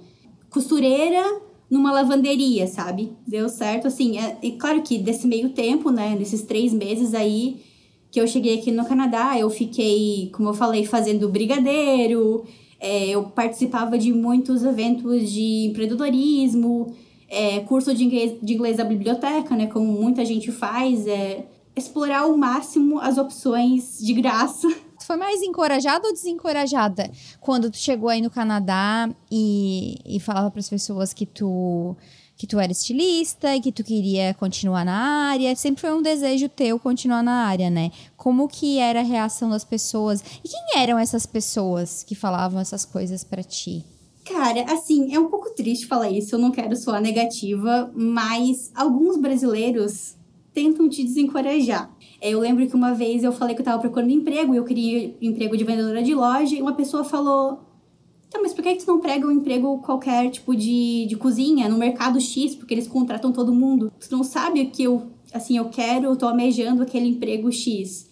Costureira 0.50 1.42
numa 1.70 1.92
lavanderia, 1.92 2.66
sabe? 2.66 3.14
Deu 3.28 3.48
certo, 3.48 3.88
assim, 3.88 4.18
é, 4.18 4.38
é 4.42 4.52
claro 4.52 4.82
que 4.82 4.98
desse 4.98 5.28
meio 5.28 5.50
tempo, 5.50 5.92
né, 5.92 6.16
nesses 6.18 6.42
três 6.42 6.74
meses 6.74 7.14
aí 7.14 7.62
que 8.12 8.20
eu 8.20 8.28
cheguei 8.28 8.58
aqui 8.58 8.72
no 8.72 8.86
Canadá, 8.86 9.38
eu 9.38 9.50
fiquei, 9.52 10.32
como 10.34 10.50
eu 10.50 10.54
falei, 10.54 10.84
fazendo 10.84 11.30
brigadeiro, 11.30 12.44
é, 12.80 13.10
eu 13.10 13.24
participava 13.24 13.98
de 13.98 14.14
muitos 14.14 14.64
eventos 14.64 15.30
de 15.30 15.68
empreendedorismo, 15.68 16.96
é, 17.28 17.60
curso 17.62 17.94
de 17.94 18.04
inglês, 18.04 18.38
de 18.42 18.54
inglês 18.54 18.78
da 18.78 18.84
biblioteca, 18.84 19.56
né? 19.56 19.68
Como 19.68 19.86
muita 19.86 20.24
gente 20.24 20.52
faz, 20.52 21.06
é 21.06 21.46
explorar 21.76 22.22
ao 22.22 22.36
máximo 22.38 23.00
as 23.00 23.18
opções 23.18 24.00
de 24.00 24.14
graça. 24.14 24.68
Tu 25.00 25.06
foi 25.06 25.16
mais 25.16 25.42
encorajada 25.42 26.08
ou 26.08 26.14
desencorajada 26.14 27.10
quando 27.40 27.70
tu 27.70 27.78
chegou 27.78 28.10
aí 28.10 28.22
no 28.22 28.30
Canadá 28.30 29.10
e, 29.32 30.00
e 30.06 30.20
falava 30.20 30.52
para 30.52 30.60
as 30.60 30.70
pessoas 30.70 31.14
que 31.14 31.26
tu 31.26 31.96
que 32.36 32.48
tu 32.48 32.58
era 32.58 32.72
estilista 32.72 33.54
e 33.54 33.60
que 33.60 33.70
tu 33.70 33.84
queria 33.84 34.34
continuar 34.34 34.86
na 34.86 35.30
área. 35.30 35.54
Sempre 35.58 35.82
foi 35.82 35.94
um 35.94 36.02
desejo 36.02 36.48
teu 36.48 36.80
continuar 36.80 37.22
na 37.22 37.46
área, 37.46 37.70
né? 37.70 37.92
Como 38.20 38.50
que 38.50 38.80
era 38.80 39.00
a 39.00 39.04
reação 39.04 39.50
das 39.50 39.64
pessoas? 39.64 40.22
E 40.44 40.50
quem 40.50 40.82
eram 40.82 41.00
essas 41.00 41.26
pessoas 41.26 42.04
que 42.04 42.14
falavam 42.14 42.60
essas 42.60 42.84
coisas 42.84 43.24
para 43.24 43.42
ti? 43.42 43.86
Cara, 44.26 44.66
assim, 44.74 45.16
é 45.16 45.18
um 45.18 45.30
pouco 45.30 45.52
triste 45.56 45.88
falar 45.88 46.12
isso, 46.12 46.36
eu 46.36 46.40
não 46.40 46.52
quero 46.52 46.76
soar 46.76 47.02
negativa, 47.02 47.90
mas 47.96 48.74
alguns 48.76 49.16
brasileiros 49.16 50.18
tentam 50.54 50.90
te 50.90 51.02
desencorajar. 51.02 51.90
É, 52.20 52.32
eu 52.32 52.42
lembro 52.42 52.68
que 52.68 52.76
uma 52.76 52.94
vez 52.94 53.24
eu 53.24 53.32
falei 53.32 53.56
que 53.56 53.62
eu 53.62 53.66
tava 53.66 53.80
procurando 53.80 54.12
emprego 54.12 54.54
e 54.54 54.58
eu 54.58 54.66
queria 54.66 55.16
emprego 55.22 55.56
de 55.56 55.64
vendedora 55.64 56.04
de 56.04 56.14
loja 56.14 56.54
e 56.54 56.62
uma 56.62 56.74
pessoa 56.74 57.06
falou: 57.06 57.62
Tá, 58.30 58.38
mas 58.42 58.54
por 58.54 58.62
que, 58.62 58.76
que 58.76 58.84
tu 58.84 58.92
não 58.92 59.00
prega 59.00 59.26
um 59.26 59.32
emprego 59.32 59.78
qualquer, 59.78 60.30
tipo, 60.30 60.54
de, 60.54 61.06
de 61.08 61.16
cozinha, 61.16 61.70
no 61.70 61.78
mercado 61.78 62.20
X, 62.20 62.54
porque 62.54 62.74
eles 62.74 62.88
contratam 62.88 63.32
todo 63.32 63.56
mundo? 63.56 63.94
Tu 63.98 64.12
não 64.12 64.26
sabe 64.26 64.66
que 64.66 64.84
eu, 64.84 65.08
assim, 65.32 65.58
eu 65.58 65.70
quero, 65.70 66.08
eu 66.08 66.18
tô 66.18 66.28
almejando 66.28 66.84
aquele 66.84 67.08
emprego 67.08 67.50
X. 67.50 68.09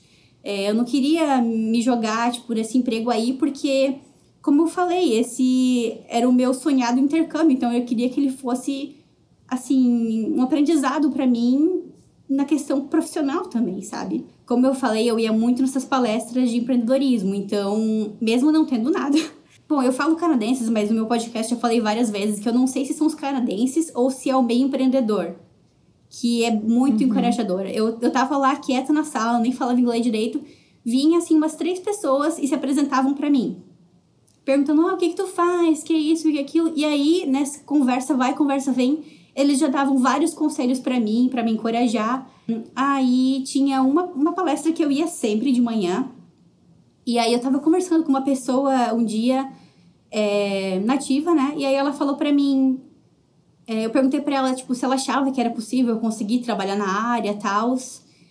É, 0.47 0.69
eu 0.69 0.73
não 0.73 0.85
queria 0.85 1.41
me 1.41 1.81
jogar, 1.81 2.31
tipo, 2.31 2.53
nesse 2.53 2.77
emprego 2.77 3.09
aí, 3.09 3.33
porque 3.33 3.95
como 4.41 4.61
eu 4.61 4.67
falei, 4.67 5.19
esse 5.19 5.97
era 6.07 6.27
o 6.27 6.31
meu 6.31 6.53
sonhado 6.53 7.01
intercâmbio, 7.01 7.53
então 7.53 7.69
eu 7.73 7.83
queria 7.83 8.07
que 8.07 8.17
ele 8.17 8.31
fosse 8.31 8.95
assim, 9.45 10.33
um 10.33 10.41
aprendizado 10.41 11.09
para 11.09 11.27
mim 11.27 11.83
na 12.29 12.45
questão 12.45 12.87
profissional 12.87 13.47
também, 13.47 13.81
sabe? 13.81 14.25
Como 14.45 14.65
eu 14.65 14.73
falei, 14.73 15.09
eu 15.09 15.19
ia 15.19 15.33
muito 15.33 15.61
nessas 15.61 15.83
palestras 15.83 16.49
de 16.49 16.59
empreendedorismo, 16.59 17.35
então, 17.35 18.13
mesmo 18.21 18.49
não 18.49 18.65
tendo 18.65 18.89
nada. 18.89 19.17
Bom, 19.67 19.83
eu 19.83 19.91
falo 19.91 20.15
canadenses, 20.15 20.69
mas 20.69 20.87
no 20.87 20.95
meu 20.95 21.07
podcast 21.07 21.53
eu 21.53 21.59
falei 21.59 21.81
várias 21.81 22.09
vezes 22.09 22.39
que 22.39 22.47
eu 22.47 22.53
não 22.53 22.67
sei 22.67 22.85
se 22.85 22.93
são 22.93 23.05
os 23.05 23.15
canadenses 23.15 23.91
ou 23.93 24.09
se 24.09 24.29
é 24.29 24.35
o 24.37 24.41
meio 24.41 24.65
empreendedor, 24.65 25.35
que 26.09 26.43
é 26.43 26.51
muito 26.51 27.01
uhum. 27.01 27.09
encorajador. 27.09 27.61
Eu, 27.61 27.97
eu 28.01 28.11
tava 28.11 28.37
lá 28.37 28.55
quieta 28.55 28.93
na 28.93 29.03
sala, 29.03 29.39
nem 29.39 29.51
falava 29.51 29.79
inglês 29.79 30.03
direito, 30.03 30.41
vinha 30.83 31.17
assim 31.17 31.35
umas 31.35 31.55
três 31.55 31.79
pessoas 31.79 32.39
e 32.39 32.47
se 32.47 32.55
apresentavam 32.55 33.13
para 33.13 33.29
mim. 33.29 33.57
Perguntando, 34.45 34.85
oh, 34.85 34.93
o 34.93 34.97
que 34.97 35.09
que 35.09 35.15
tu 35.15 35.27
faz, 35.27 35.83
que 35.83 35.93
é 35.93 35.97
isso, 35.97 36.31
que 36.31 36.37
é 36.37 36.41
aquilo. 36.41 36.71
E 36.75 36.85
aí, 36.85 37.25
nessa 37.27 37.59
conversa 37.63 38.15
vai, 38.15 38.33
conversa 38.33 38.71
vem, 38.71 39.03
eles 39.35 39.59
já 39.59 39.67
davam 39.67 39.97
vários 39.97 40.33
conselhos 40.33 40.79
para 40.79 40.99
mim, 40.99 41.27
para 41.29 41.43
me 41.43 41.51
encorajar. 41.51 42.27
Aí 42.73 43.43
tinha 43.45 43.81
uma, 43.81 44.03
uma 44.05 44.31
palestra 44.31 44.71
que 44.71 44.83
eu 44.83 44.89
ia 44.89 45.07
sempre 45.07 45.51
de 45.51 45.61
manhã. 45.61 46.09
E 47.05 47.19
aí 47.19 47.33
eu 47.33 47.39
tava 47.39 47.59
conversando 47.59 48.03
com 48.03 48.09
uma 48.09 48.21
pessoa 48.21 48.93
um 48.93 49.03
dia 49.03 49.49
é, 50.09 50.79
nativa, 50.79 51.33
né? 51.33 51.53
E 51.57 51.65
aí 51.65 51.75
ela 51.75 51.91
falou 51.91 52.15
para 52.15 52.31
mim, 52.31 52.79
é, 53.67 53.85
eu 53.85 53.89
perguntei 53.89 54.21
para 54.21 54.37
ela 54.37 54.53
tipo 54.53 54.73
se 54.73 54.85
ela 54.85 54.95
achava 54.95 55.29
que 55.31 55.41
era 55.41 55.49
possível 55.49 55.97
conseguir 55.99 56.39
trabalhar 56.39 56.77
na 56.77 56.87
área, 56.87 57.33
tal. 57.33 57.75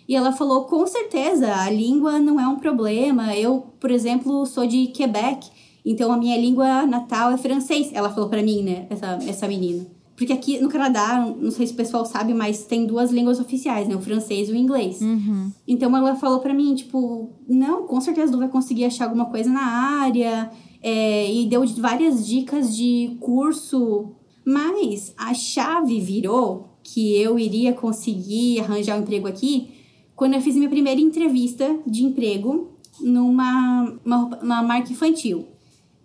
E 0.08 0.14
ela 0.14 0.32
falou 0.32 0.64
com 0.64 0.86
certeza, 0.86 1.54
a 1.54 1.70
língua 1.70 2.18
não 2.18 2.40
é 2.40 2.48
um 2.48 2.56
problema. 2.56 3.36
Eu, 3.36 3.66
por 3.78 3.90
exemplo, 3.90 4.46
sou 4.46 4.66
de 4.66 4.86
Quebec, 4.88 5.48
então 5.84 6.10
a 6.10 6.16
minha 6.16 6.38
língua 6.38 6.86
natal 6.86 7.32
é 7.32 7.36
francês. 7.36 7.90
Ela 7.92 8.08
falou 8.08 8.30
para 8.30 8.42
mim, 8.42 8.62
né? 8.62 8.86
Essa 8.88 9.18
essa 9.26 9.46
menina. 9.46 9.86
Porque 10.16 10.32
aqui 10.32 10.58
no 10.58 10.70
Canadá, 10.70 11.20
não 11.38 11.50
sei 11.50 11.66
se 11.66 11.74
o 11.74 11.76
pessoal 11.76 12.06
sabe, 12.06 12.32
mas 12.32 12.64
tem 12.64 12.86
duas 12.86 13.10
línguas 13.10 13.38
oficiais, 13.38 13.86
né? 13.86 13.94
O 13.94 14.00
francês 14.00 14.48
e 14.48 14.52
o 14.52 14.56
inglês. 14.56 15.02
Uhum. 15.02 15.52
Então 15.68 15.94
ela 15.94 16.16
falou 16.16 16.40
para 16.40 16.54
mim, 16.54 16.74
tipo, 16.74 17.30
não, 17.46 17.86
com 17.86 18.00
certeza 18.00 18.32
tu 18.32 18.38
vai 18.38 18.48
conseguir 18.48 18.86
achar 18.86 19.04
alguma 19.04 19.26
coisa 19.26 19.50
na 19.50 19.66
área. 20.00 20.50
É, 20.82 21.30
e 21.30 21.46
deu 21.46 21.66
várias 21.78 22.26
dicas 22.26 22.74
de 22.74 23.18
curso. 23.20 24.14
Mas 24.46 25.12
a 25.18 25.34
chave 25.34 26.00
virou 26.00 26.78
que 26.82 27.20
eu 27.20 27.38
iria 27.38 27.72
conseguir 27.72 28.60
arranjar 28.60 28.96
um 28.96 29.02
emprego 29.02 29.26
aqui 29.26 29.70
quando 30.14 30.34
eu 30.34 30.40
fiz 30.40 30.54
minha 30.54 30.68
primeira 30.68 31.00
entrevista 31.00 31.78
de 31.86 32.04
emprego 32.04 32.70
numa 33.00 33.98
uma, 34.04 34.38
uma 34.40 34.62
marca 34.62 34.92
infantil 34.92 35.48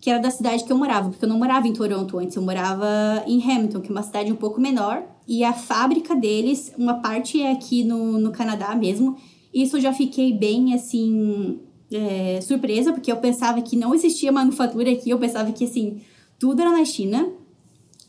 que 0.02 0.10
era 0.10 0.20
da 0.20 0.32
cidade 0.32 0.64
que 0.64 0.72
eu 0.72 0.78
morava, 0.78 1.10
porque 1.10 1.24
eu 1.24 1.30
não 1.30 1.38
morava 1.38 1.68
em 1.68 1.74
Toronto 1.74 2.18
antes, 2.18 2.36
eu 2.36 2.42
morava 2.42 3.24
em 3.28 3.40
Hamilton, 3.40 3.82
que 3.82 3.90
é 3.90 3.92
uma 3.92 4.02
cidade 4.02 4.32
um 4.32 4.36
pouco 4.36 4.60
menor, 4.60 5.04
e 5.28 5.44
a 5.44 5.54
fábrica 5.54 6.16
deles, 6.16 6.74
uma 6.76 6.96
parte 6.96 7.40
é 7.40 7.52
aqui 7.52 7.84
no, 7.84 8.20
no 8.20 8.32
Canadá 8.32 8.74
mesmo. 8.74 9.16
Isso 9.54 9.78
eu 9.78 9.82
já 9.82 9.94
fiquei 9.94 10.34
bem 10.34 10.74
assim. 10.74 11.60
É, 11.94 12.40
surpresa, 12.42 12.94
porque 12.94 13.12
eu 13.12 13.18
pensava 13.18 13.62
que 13.62 13.76
não 13.76 13.94
existia 13.94 14.32
manufatura 14.32 14.90
aqui, 14.90 15.10
eu 15.10 15.20
pensava 15.20 15.52
que 15.52 15.66
assim, 15.66 16.00
tudo 16.40 16.62
era 16.62 16.72
na 16.72 16.86
China. 16.86 17.30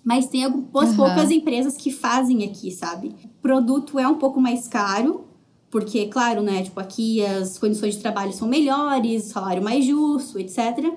Mas 0.05 0.27
tem 0.27 0.45
algumas 0.45 0.91
uhum. 0.91 0.97
poucas 0.97 1.31
empresas 1.31 1.77
que 1.77 1.91
fazem 1.91 2.45
aqui, 2.45 2.71
sabe? 2.71 3.15
O 3.25 3.41
produto 3.41 3.99
é 3.99 4.09
um 4.09 4.17
pouco 4.17 4.41
mais 4.41 4.67
caro, 4.67 5.25
porque, 5.71 6.07
claro, 6.07 6.43
né? 6.43 6.63
Tipo, 6.63 6.81
aqui 6.81 7.25
as 7.25 7.57
condições 7.57 7.95
de 7.95 8.01
trabalho 8.01 8.33
são 8.33 8.49
melhores, 8.49 9.25
salário 9.25 9.63
mais 9.63 9.85
justo, 9.85 10.39
etc. 10.39 10.93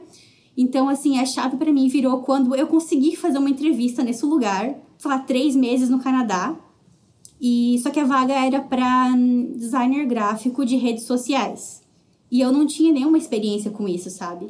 Então, 0.58 0.90
assim, 0.90 1.20
a 1.20 1.26
chave 1.26 1.58
para 1.58 1.72
mim 1.72 1.88
virou 1.88 2.22
quando 2.22 2.56
eu 2.56 2.68
consegui 2.68 3.16
fazer 3.16 3.38
uma 3.38 3.50
entrevista 3.50 4.04
nesse 4.04 4.26
lugar, 4.26 4.76
sei 4.98 5.12
lá, 5.12 5.20
três 5.20 5.56
meses 5.56 5.90
no 5.90 6.00
Canadá. 6.00 6.56
E 7.40 7.78
só 7.84 7.90
que 7.90 8.00
a 8.00 8.06
vaga 8.06 8.34
era 8.34 8.62
para 8.62 9.14
designer 9.56 10.06
gráfico 10.06 10.66
de 10.66 10.78
redes 10.78 11.04
sociais. 11.04 11.84
E 12.32 12.42
eu 12.42 12.52
não 12.52 12.66
tinha 12.66 12.92
nenhuma 12.92 13.18
experiência 13.18 13.70
com 13.70 13.88
isso, 13.88 14.10
sabe? 14.10 14.50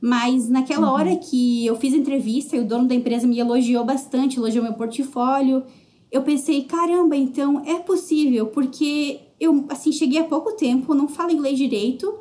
Mas 0.00 0.48
naquela 0.48 0.88
uhum. 0.88 0.92
hora 0.92 1.16
que 1.16 1.66
eu 1.66 1.76
fiz 1.76 1.92
a 1.92 1.96
entrevista 1.96 2.56
e 2.56 2.60
o 2.60 2.64
dono 2.64 2.86
da 2.86 2.94
empresa 2.94 3.26
me 3.26 3.38
elogiou 3.38 3.84
bastante, 3.84 4.38
elogiou 4.38 4.62
meu 4.62 4.74
portfólio, 4.74 5.64
eu 6.10 6.22
pensei, 6.22 6.62
caramba, 6.62 7.16
então 7.16 7.62
é 7.66 7.78
possível, 7.78 8.46
porque 8.46 9.20
eu 9.40 9.64
assim 9.68 9.92
cheguei 9.92 10.18
há 10.18 10.24
pouco 10.24 10.52
tempo, 10.52 10.94
não 10.94 11.08
falo 11.08 11.32
inglês 11.32 11.58
direito, 11.58 12.20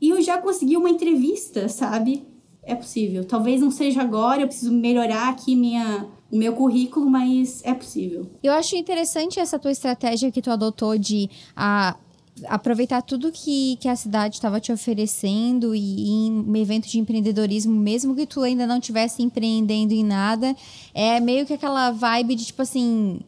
e 0.00 0.10
eu 0.10 0.20
já 0.20 0.38
consegui 0.38 0.76
uma 0.76 0.90
entrevista, 0.90 1.68
sabe? 1.68 2.26
é 2.62 2.74
possível. 2.74 3.24
Talvez 3.24 3.60
não 3.60 3.70
seja 3.70 4.00
agora, 4.00 4.42
eu 4.42 4.46
preciso 4.46 4.72
melhorar 4.72 5.28
aqui 5.28 5.56
minha, 5.56 6.06
o 6.30 6.36
meu 6.36 6.52
currículo, 6.52 7.10
mas 7.10 7.60
é 7.64 7.74
possível. 7.74 8.26
Eu 8.42 8.52
acho 8.52 8.76
interessante 8.76 9.40
essa 9.40 9.58
tua 9.58 9.72
estratégia 9.72 10.30
que 10.30 10.40
tu 10.40 10.50
adotou 10.50 10.96
de 10.96 11.28
a, 11.56 11.96
aproveitar 12.46 13.02
tudo 13.02 13.32
que, 13.32 13.76
que 13.80 13.88
a 13.88 13.96
cidade 13.96 14.36
estava 14.36 14.60
te 14.60 14.72
oferecendo 14.72 15.74
e 15.74 16.10
em 16.10 16.32
um 16.32 16.56
evento 16.56 16.88
de 16.88 16.98
empreendedorismo, 16.98 17.72
mesmo 17.72 18.14
que 18.14 18.26
tu 18.26 18.42
ainda 18.42 18.66
não 18.66 18.78
estivesse 18.78 19.22
empreendendo 19.22 19.92
em 19.92 20.04
nada, 20.04 20.54
é 20.94 21.20
meio 21.20 21.46
que 21.46 21.52
aquela 21.52 21.90
vibe 21.90 22.34
de 22.34 22.46
tipo 22.46 22.62
assim, 22.62 23.20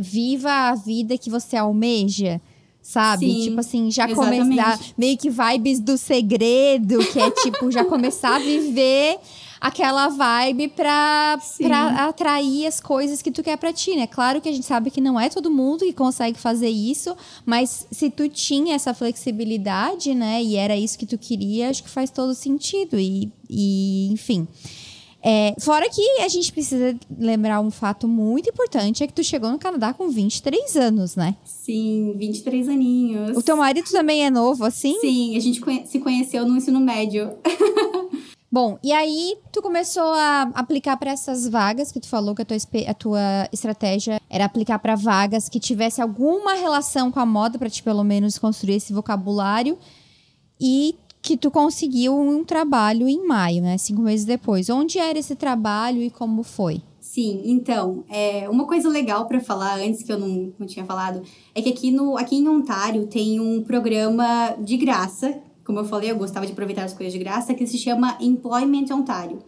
viva 0.00 0.50
a 0.50 0.74
vida 0.74 1.18
que 1.18 1.30
você 1.30 1.56
almeja 1.56 2.40
sabe? 2.86 3.26
Sim, 3.26 3.48
tipo 3.48 3.60
assim, 3.60 3.90
já 3.90 4.06
começar 4.14 4.78
meio 4.96 5.18
que 5.18 5.28
vibes 5.28 5.80
do 5.80 5.98
segredo, 5.98 6.98
que 7.12 7.18
é 7.18 7.30
tipo 7.32 7.68
já 7.72 7.84
começar 7.84 8.36
a 8.36 8.38
viver 8.38 9.18
aquela 9.66 10.08
vibe 10.08 10.68
pra, 10.68 11.38
pra 11.58 12.08
atrair 12.08 12.66
as 12.66 12.80
coisas 12.80 13.20
que 13.20 13.30
tu 13.30 13.42
quer 13.42 13.56
pra 13.56 13.72
ti, 13.72 13.96
né? 13.96 14.06
Claro 14.06 14.40
que 14.40 14.48
a 14.48 14.52
gente 14.52 14.66
sabe 14.66 14.90
que 14.90 15.00
não 15.00 15.18
é 15.18 15.28
todo 15.28 15.50
mundo 15.50 15.80
que 15.80 15.92
consegue 15.92 16.38
fazer 16.38 16.68
isso, 16.68 17.16
mas 17.44 17.86
se 17.90 18.10
tu 18.10 18.28
tinha 18.28 18.74
essa 18.74 18.94
flexibilidade, 18.94 20.14
né, 20.14 20.42
e 20.42 20.56
era 20.56 20.76
isso 20.76 20.98
que 20.98 21.06
tu 21.06 21.18
queria, 21.18 21.70
acho 21.70 21.82
que 21.82 21.90
faz 21.90 22.10
todo 22.10 22.34
sentido. 22.34 22.98
E, 22.98 23.30
e 23.48 24.08
enfim. 24.12 24.46
É, 25.28 25.56
fora 25.58 25.90
que 25.90 26.20
a 26.20 26.28
gente 26.28 26.52
precisa 26.52 26.96
lembrar 27.18 27.60
um 27.60 27.70
fato 27.70 28.06
muito 28.06 28.48
importante: 28.48 29.02
é 29.02 29.08
que 29.08 29.12
tu 29.12 29.24
chegou 29.24 29.50
no 29.50 29.58
Canadá 29.58 29.92
com 29.92 30.08
23 30.08 30.76
anos, 30.76 31.16
né? 31.16 31.34
Sim, 31.44 32.14
23 32.16 32.68
aninhos. 32.68 33.36
O 33.36 33.42
teu 33.42 33.56
marido 33.56 33.90
também 33.90 34.24
é 34.24 34.30
novo, 34.30 34.64
assim? 34.64 34.96
Sim, 35.00 35.36
a 35.36 35.40
gente 35.40 35.60
se 35.88 35.98
conheceu 35.98 36.46
no 36.46 36.56
ensino 36.56 36.78
médio. 36.78 37.32
Bom, 38.50 38.78
e 38.82 38.92
aí 38.92 39.36
tu 39.52 39.60
começou 39.60 40.04
a 40.04 40.42
aplicar 40.54 40.96
para 40.96 41.10
essas 41.10 41.48
vagas 41.48 41.90
que 41.90 42.00
tu 42.00 42.08
falou 42.08 42.34
que 42.34 42.42
a 42.42 42.44
tua, 42.44 42.56
a 42.88 42.94
tua 42.94 43.48
estratégia 43.52 44.20
era 44.30 44.44
aplicar 44.44 44.78
para 44.78 44.94
vagas 44.94 45.48
que 45.48 45.58
tivesse 45.58 46.00
alguma 46.00 46.54
relação 46.54 47.10
com 47.10 47.18
a 47.18 47.26
moda 47.26 47.58
para 47.58 47.68
te 47.68 47.82
pelo 47.82 48.04
menos 48.04 48.38
construir 48.38 48.76
esse 48.76 48.92
vocabulário. 48.92 49.76
E 50.60 50.96
que 51.26 51.36
tu 51.36 51.50
conseguiu 51.50 52.16
um 52.16 52.44
trabalho 52.44 53.08
em 53.08 53.26
maio, 53.26 53.60
né? 53.60 53.76
Cinco 53.78 54.00
meses 54.00 54.24
depois. 54.24 54.70
Onde 54.70 54.96
era 55.00 55.18
esse 55.18 55.34
trabalho 55.34 56.00
e 56.00 56.08
como 56.08 56.44
foi? 56.44 56.80
Sim, 57.00 57.42
então, 57.44 58.04
é, 58.08 58.48
uma 58.48 58.64
coisa 58.64 58.88
legal 58.88 59.26
para 59.26 59.40
falar 59.40 59.78
antes 59.80 60.04
que 60.04 60.12
eu 60.12 60.18
não, 60.18 60.52
não 60.56 60.66
tinha 60.66 60.84
falado 60.84 61.22
é 61.52 61.60
que 61.60 61.70
aqui, 61.70 61.90
no, 61.90 62.16
aqui 62.16 62.36
em 62.36 62.48
Ontário 62.48 63.06
tem 63.06 63.40
um 63.40 63.62
programa 63.64 64.54
de 64.60 64.76
graça, 64.76 65.36
como 65.66 65.80
eu 65.80 65.84
falei, 65.84 66.12
eu 66.12 66.16
gostava 66.16 66.46
de 66.46 66.52
aproveitar 66.52 66.84
as 66.84 66.94
coisas 66.94 67.12
de 67.12 67.18
graça, 67.18 67.52
que 67.52 67.66
se 67.66 67.76
chama 67.76 68.16
Employment 68.20 68.86
Ontário, 68.92 69.40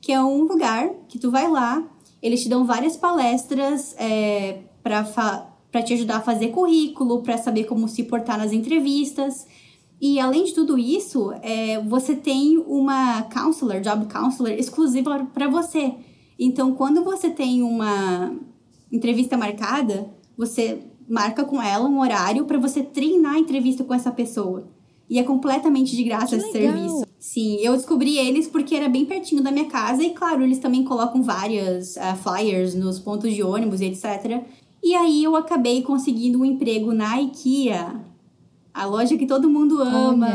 que 0.00 0.10
é 0.10 0.20
um 0.20 0.44
lugar 0.44 0.88
que 1.06 1.18
tu 1.18 1.30
vai 1.30 1.48
lá, 1.50 1.86
eles 2.22 2.42
te 2.42 2.48
dão 2.48 2.64
várias 2.64 2.96
palestras 2.96 3.94
é, 3.98 4.60
para 4.82 5.82
te 5.84 5.92
ajudar 5.92 6.16
a 6.16 6.20
fazer 6.22 6.48
currículo, 6.48 7.22
para 7.22 7.36
saber 7.36 7.64
como 7.64 7.86
se 7.88 8.04
portar 8.04 8.38
nas 8.38 8.52
entrevistas. 8.52 9.46
E 10.00 10.18
além 10.18 10.44
de 10.44 10.54
tudo 10.54 10.78
isso, 10.78 11.30
é, 11.42 11.78
você 11.82 12.16
tem 12.16 12.56
uma 12.66 13.24
counselor, 13.24 13.80
job 13.82 14.06
counselor, 14.06 14.52
exclusiva 14.52 15.28
para 15.34 15.46
você. 15.46 15.92
Então, 16.38 16.74
quando 16.74 17.04
você 17.04 17.28
tem 17.28 17.62
uma 17.62 18.34
entrevista 18.90 19.36
marcada, 19.36 20.10
você 20.38 20.82
marca 21.06 21.44
com 21.44 21.60
ela 21.60 21.86
um 21.86 22.00
horário 22.00 22.46
para 22.46 22.58
você 22.58 22.82
treinar 22.82 23.34
a 23.34 23.38
entrevista 23.38 23.84
com 23.84 23.92
essa 23.92 24.10
pessoa. 24.10 24.75
E 25.08 25.18
é 25.18 25.22
completamente 25.22 25.94
de 25.94 26.02
graça 26.02 26.36
esse 26.36 26.50
serviço. 26.50 27.04
Sim, 27.18 27.58
eu 27.60 27.72
descobri 27.72 28.18
eles 28.18 28.46
porque 28.46 28.74
era 28.74 28.88
bem 28.88 29.04
pertinho 29.04 29.42
da 29.42 29.50
minha 29.50 29.66
casa 29.66 30.02
e, 30.02 30.10
claro, 30.10 30.42
eles 30.42 30.58
também 30.58 30.84
colocam 30.84 31.22
várias 31.22 31.96
uh, 31.96 32.16
flyers 32.22 32.74
nos 32.74 32.98
pontos 32.98 33.32
de 33.32 33.42
ônibus 33.42 33.80
e 33.80 33.86
etc. 33.86 34.42
E 34.82 34.94
aí 34.94 35.24
eu 35.24 35.34
acabei 35.34 35.82
conseguindo 35.82 36.40
um 36.40 36.44
emprego 36.44 36.92
na 36.92 37.20
IKEA 37.20 38.00
a 38.72 38.84
loja 38.84 39.16
que 39.16 39.26
todo 39.26 39.48
mundo 39.48 39.80
ama. 39.80 40.26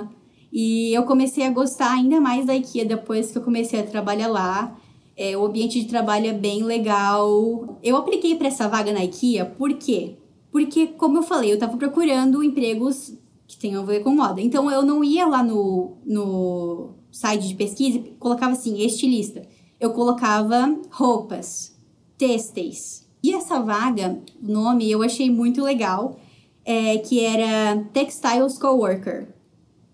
Olha. 0.00 0.08
E 0.52 0.92
eu 0.92 1.04
comecei 1.04 1.46
a 1.46 1.50
gostar 1.50 1.92
ainda 1.92 2.20
mais 2.20 2.46
da 2.46 2.56
IKEA 2.56 2.84
depois 2.84 3.30
que 3.30 3.38
eu 3.38 3.42
comecei 3.42 3.80
a 3.80 3.86
trabalhar 3.86 4.28
lá. 4.28 4.76
É, 5.16 5.36
o 5.36 5.44
ambiente 5.44 5.80
de 5.80 5.86
trabalho 5.86 6.26
é 6.26 6.32
bem 6.32 6.64
legal. 6.64 7.78
Eu 7.82 7.96
apliquei 7.96 8.34
para 8.34 8.48
essa 8.48 8.66
vaga 8.68 8.92
na 8.92 9.04
IKEA, 9.04 9.44
por 9.44 9.72
quê? 9.74 10.16
Porque, 10.50 10.88
como 10.88 11.18
eu 11.18 11.22
falei, 11.22 11.50
eu 11.50 11.54
estava 11.54 11.76
procurando 11.76 12.42
empregos 12.42 13.14
que 13.50 13.58
tenham 13.58 13.82
a 13.82 13.84
ver 13.84 14.04
com 14.04 14.10
moda. 14.10 14.40
Então, 14.40 14.70
eu 14.70 14.82
não 14.82 15.02
ia 15.02 15.26
lá 15.26 15.42
no, 15.42 15.96
no 16.06 16.90
site 17.10 17.48
de 17.48 17.54
pesquisa, 17.56 18.00
colocava 18.20 18.52
assim, 18.52 18.80
estilista. 18.80 19.42
Eu 19.80 19.90
colocava 19.90 20.78
roupas, 20.88 21.76
têxteis. 22.16 23.08
E 23.20 23.34
essa 23.34 23.60
vaga, 23.60 24.22
o 24.40 24.52
nome 24.52 24.88
eu 24.88 25.02
achei 25.02 25.28
muito 25.28 25.64
legal, 25.64 26.16
é, 26.64 26.98
que 26.98 27.24
era 27.24 27.84
Textiles 27.92 28.56
Coworker, 28.56 29.34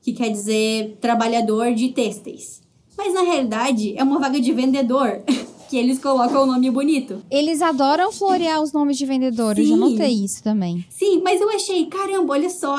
que 0.02 0.12
quer 0.12 0.28
dizer 0.28 0.98
trabalhador 1.00 1.72
de 1.72 1.88
têxteis. 1.88 2.62
Mas 2.94 3.14
na 3.14 3.22
realidade 3.22 3.96
é 3.96 4.02
uma 4.02 4.18
vaga 4.18 4.38
de 4.38 4.52
vendedor. 4.52 5.22
que 5.68 5.76
eles 5.76 5.98
colocam 5.98 6.44
o 6.44 6.46
nome 6.46 6.70
bonito. 6.70 7.22
Eles 7.28 7.60
adoram 7.60 8.12
florear 8.12 8.62
os 8.62 8.72
nomes 8.72 8.96
de 8.96 9.04
vendedores, 9.04 9.68
eu 9.68 9.76
já 9.76 9.76
notei 9.76 10.24
isso 10.24 10.40
também. 10.40 10.84
Sim, 10.88 11.20
mas 11.24 11.40
eu 11.40 11.50
achei, 11.50 11.86
caramba, 11.86 12.34
olha 12.34 12.48
só, 12.48 12.76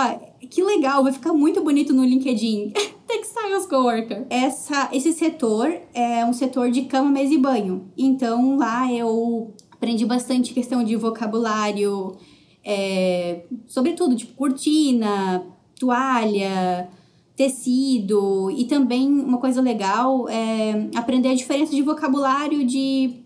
que 0.49 0.63
legal, 0.63 1.03
vai 1.03 1.13
ficar 1.13 1.33
muito 1.33 1.63
bonito 1.63 1.93
no 1.93 2.03
LinkedIn. 2.03 2.73
Textiles 3.07 3.65
Coworker. 3.67 4.27
Essa, 4.29 4.89
esse 4.91 5.13
setor 5.13 5.73
é 5.93 6.25
um 6.25 6.33
setor 6.33 6.69
de 6.69 6.83
cama, 6.83 7.09
mesa 7.09 7.33
e 7.33 7.37
banho. 7.37 7.91
Então 7.97 8.57
lá 8.57 8.91
eu 8.91 9.53
aprendi 9.71 10.05
bastante 10.05 10.53
questão 10.53 10.83
de 10.83 10.95
vocabulário, 10.95 12.17
é, 12.63 13.45
sobretudo, 13.65 14.15
tipo, 14.15 14.33
cortina, 14.33 15.43
toalha, 15.79 16.89
tecido 17.37 18.49
e 18.51 18.65
também 18.65 19.07
uma 19.07 19.37
coisa 19.37 19.61
legal 19.61 20.27
é 20.27 20.89
aprender 20.95 21.29
a 21.29 21.35
diferença 21.35 21.73
de 21.73 21.83
vocabulário 21.83 22.65
de 22.65 23.21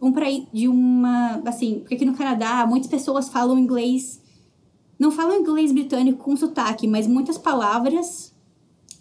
um 0.00 0.12
pra, 0.12 0.26
de 0.52 0.68
uma 0.68 1.42
assim 1.46 1.78
porque 1.80 1.94
aqui 1.94 2.04
no 2.04 2.14
Canadá 2.14 2.66
muitas 2.66 2.90
pessoas 2.90 3.30
falam 3.30 3.58
inglês 3.58 4.20
não 4.98 5.10
falam 5.10 5.40
inglês 5.40 5.72
britânico 5.72 6.24
com 6.24 6.36
sotaque 6.36 6.86
mas 6.86 7.06
muitas 7.06 7.38
palavras 7.38 8.34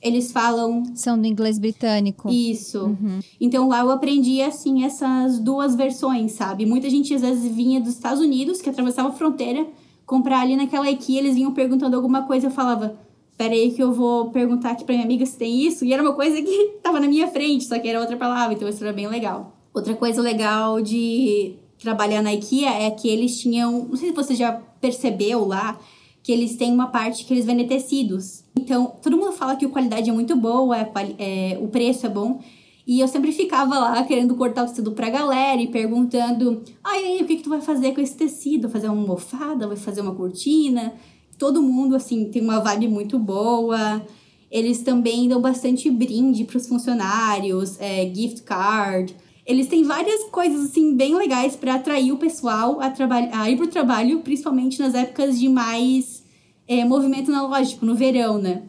eles 0.01 0.31
falam 0.31 0.83
são 0.95 1.19
do 1.19 1.25
inglês 1.25 1.57
britânico 1.57 2.29
isso 2.29 2.85
uhum. 2.85 3.19
então 3.41 3.67
lá 3.67 3.79
eu 3.79 3.91
aprendi 3.91 4.41
assim 4.41 4.83
essas 4.83 5.39
duas 5.39 5.75
versões 5.75 6.33
sabe 6.33 6.65
muita 6.65 6.89
gente 6.89 7.13
às 7.13 7.21
vezes 7.21 7.51
vinha 7.53 7.81
dos 7.81 7.93
Estados 7.93 8.21
Unidos 8.21 8.61
que 8.61 8.69
atravessava 8.69 9.09
a 9.09 9.13
fronteira 9.13 9.65
comprar 10.05 10.41
ali 10.41 10.55
naquela 10.55 10.89
IKEA 10.89 11.19
eles 11.19 11.35
vinham 11.35 11.53
perguntando 11.53 11.95
alguma 11.95 12.23
coisa 12.23 12.47
eu 12.47 12.51
falava 12.51 12.97
peraí 13.37 13.71
que 13.71 13.81
eu 13.81 13.93
vou 13.93 14.31
perguntar 14.31 14.71
aqui 14.71 14.83
pra 14.83 14.95
minha 14.95 15.05
amiga 15.05 15.25
se 15.25 15.37
tem 15.37 15.61
isso. 15.61 15.85
E 15.85 15.93
era 15.93 16.01
uma 16.01 16.13
coisa 16.13 16.41
que 16.41 16.77
tava 16.81 16.99
na 16.99 17.07
minha 17.07 17.27
frente, 17.27 17.65
só 17.65 17.77
que 17.77 17.87
era 17.87 17.99
outra 17.99 18.17
palavra, 18.17 18.55
então 18.55 18.67
isso 18.67 18.83
era 18.83 18.91
bem 18.91 19.07
legal. 19.07 19.55
Outra 19.73 19.93
coisa 19.93 20.21
legal 20.21 20.81
de 20.81 21.55
trabalhar 21.79 22.21
na 22.21 22.33
IKEA 22.33 22.69
é 22.69 22.91
que 22.91 23.07
eles 23.07 23.39
tinham, 23.39 23.85
não 23.89 23.95
sei 23.95 24.09
se 24.09 24.15
você 24.15 24.35
já 24.35 24.51
percebeu 24.81 25.45
lá, 25.45 25.79
que 26.23 26.31
eles 26.31 26.55
têm 26.55 26.73
uma 26.73 26.87
parte 26.87 27.25
que 27.25 27.33
eles 27.33 27.45
vendem 27.45 27.67
tecidos. 27.67 28.43
Então, 28.57 28.93
todo 29.01 29.17
mundo 29.17 29.31
fala 29.31 29.55
que 29.55 29.65
a 29.65 29.69
qualidade 29.69 30.09
é 30.09 30.13
muito 30.13 30.35
boa, 30.35 30.77
é, 30.77 30.91
é, 31.17 31.57
o 31.59 31.67
preço 31.67 32.05
é 32.05 32.09
bom. 32.09 32.41
E 32.85 32.99
eu 32.99 33.07
sempre 33.07 33.31
ficava 33.31 33.77
lá 33.77 34.03
querendo 34.03 34.35
cortar 34.35 34.63
o 34.63 34.67
tecido 34.67 34.91
pra 34.93 35.09
galera 35.09 35.61
e 35.61 35.67
perguntando: 35.67 36.63
ai, 36.83 37.19
ah, 37.19 37.23
o 37.23 37.27
que, 37.27 37.35
que 37.37 37.43
tu 37.43 37.49
vai 37.49 37.59
fazer 37.59 37.93
com 37.93 37.99
esse 37.99 38.15
tecido? 38.15 38.69
Fazer 38.69 38.87
uma 38.87 39.01
almofada? 39.01 39.67
Vai 39.67 39.75
fazer 39.75 40.01
uma 40.01 40.15
cortina? 40.15 40.93
todo 41.37 41.61
mundo, 41.61 41.95
assim, 41.95 42.25
tem 42.25 42.41
uma 42.41 42.59
vibe 42.59 42.87
muito 42.87 43.17
boa. 43.19 44.01
Eles 44.49 44.81
também 44.81 45.27
dão 45.27 45.41
bastante 45.41 45.89
brinde 45.89 46.45
para 46.45 46.57
os 46.57 46.67
funcionários, 46.67 47.79
é, 47.79 48.09
gift 48.13 48.43
card. 48.43 49.15
Eles 49.47 49.67
têm 49.67 49.83
várias 49.83 50.25
coisas, 50.25 50.65
assim, 50.65 50.93
bem 50.93 51.15
legais 51.15 51.55
para 51.55 51.75
atrair 51.75 52.11
o 52.11 52.17
pessoal 52.17 52.79
a, 52.81 52.93
a 53.41 53.49
ir 53.49 53.55
para 53.55 53.65
o 53.65 53.69
trabalho, 53.69 54.19
principalmente 54.19 54.79
nas 54.79 54.93
épocas 54.93 55.39
de 55.39 55.47
mais 55.47 56.23
é, 56.67 56.83
movimento 56.83 57.31
na 57.31 57.47
loja, 57.47 57.69
tipo 57.69 57.85
no 57.85 57.95
verão, 57.95 58.37
né? 58.37 58.63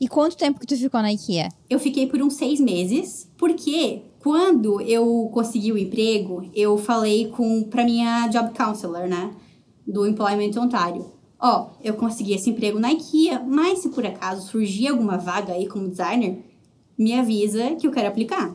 E 0.00 0.08
quanto 0.08 0.36
tempo 0.36 0.58
que 0.58 0.66
tu 0.66 0.76
ficou 0.76 1.02
na 1.02 1.12
IKEA? 1.12 1.50
Eu 1.68 1.78
fiquei 1.78 2.06
por 2.06 2.22
uns 2.22 2.34
seis 2.34 2.58
meses, 2.58 3.30
porque 3.36 4.02
quando 4.20 4.80
eu 4.80 5.28
consegui 5.32 5.72
o 5.72 5.78
emprego, 5.78 6.48
eu 6.54 6.78
falei 6.78 7.28
com 7.28 7.64
pra 7.64 7.84
minha 7.84 8.26
job 8.28 8.50
counselor, 8.56 9.06
né? 9.06 9.30
Do 9.86 10.06
Employment 10.06 10.56
Ontário 10.56 11.18
ó, 11.38 11.70
eu 11.82 11.94
consegui 11.94 12.34
esse 12.34 12.50
emprego 12.50 12.78
na 12.78 12.92
IKEA, 12.92 13.40
mas 13.46 13.80
se 13.80 13.90
por 13.90 14.04
acaso 14.04 14.48
surgir 14.48 14.88
alguma 14.88 15.16
vaga 15.16 15.52
aí 15.52 15.66
como 15.66 15.88
designer, 15.88 16.44
me 16.98 17.14
avisa 17.14 17.76
que 17.76 17.86
eu 17.86 17.92
quero 17.92 18.08
aplicar. 18.08 18.54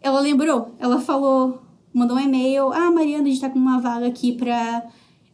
Ela 0.00 0.20
lembrou, 0.20 0.74
ela 0.78 1.00
falou, 1.00 1.62
mandou 1.92 2.16
um 2.16 2.20
e-mail, 2.20 2.72
ah, 2.72 2.90
Mariana, 2.90 3.24
a 3.24 3.28
gente 3.28 3.40
tá 3.40 3.50
com 3.50 3.58
uma 3.58 3.80
vaga 3.80 4.06
aqui 4.06 4.32
pra 4.32 4.86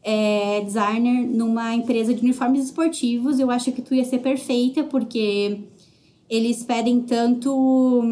é, 0.02 0.60
designer 0.62 1.26
numa 1.26 1.74
empresa 1.74 2.14
de 2.14 2.20
uniformes 2.20 2.64
esportivos, 2.64 3.38
eu 3.38 3.50
acho 3.50 3.72
que 3.72 3.82
tu 3.82 3.94
ia 3.94 4.04
ser 4.04 4.18
perfeita, 4.18 4.84
porque 4.84 5.60
eles 6.28 6.62
pedem 6.62 7.02
tanto 7.02 8.02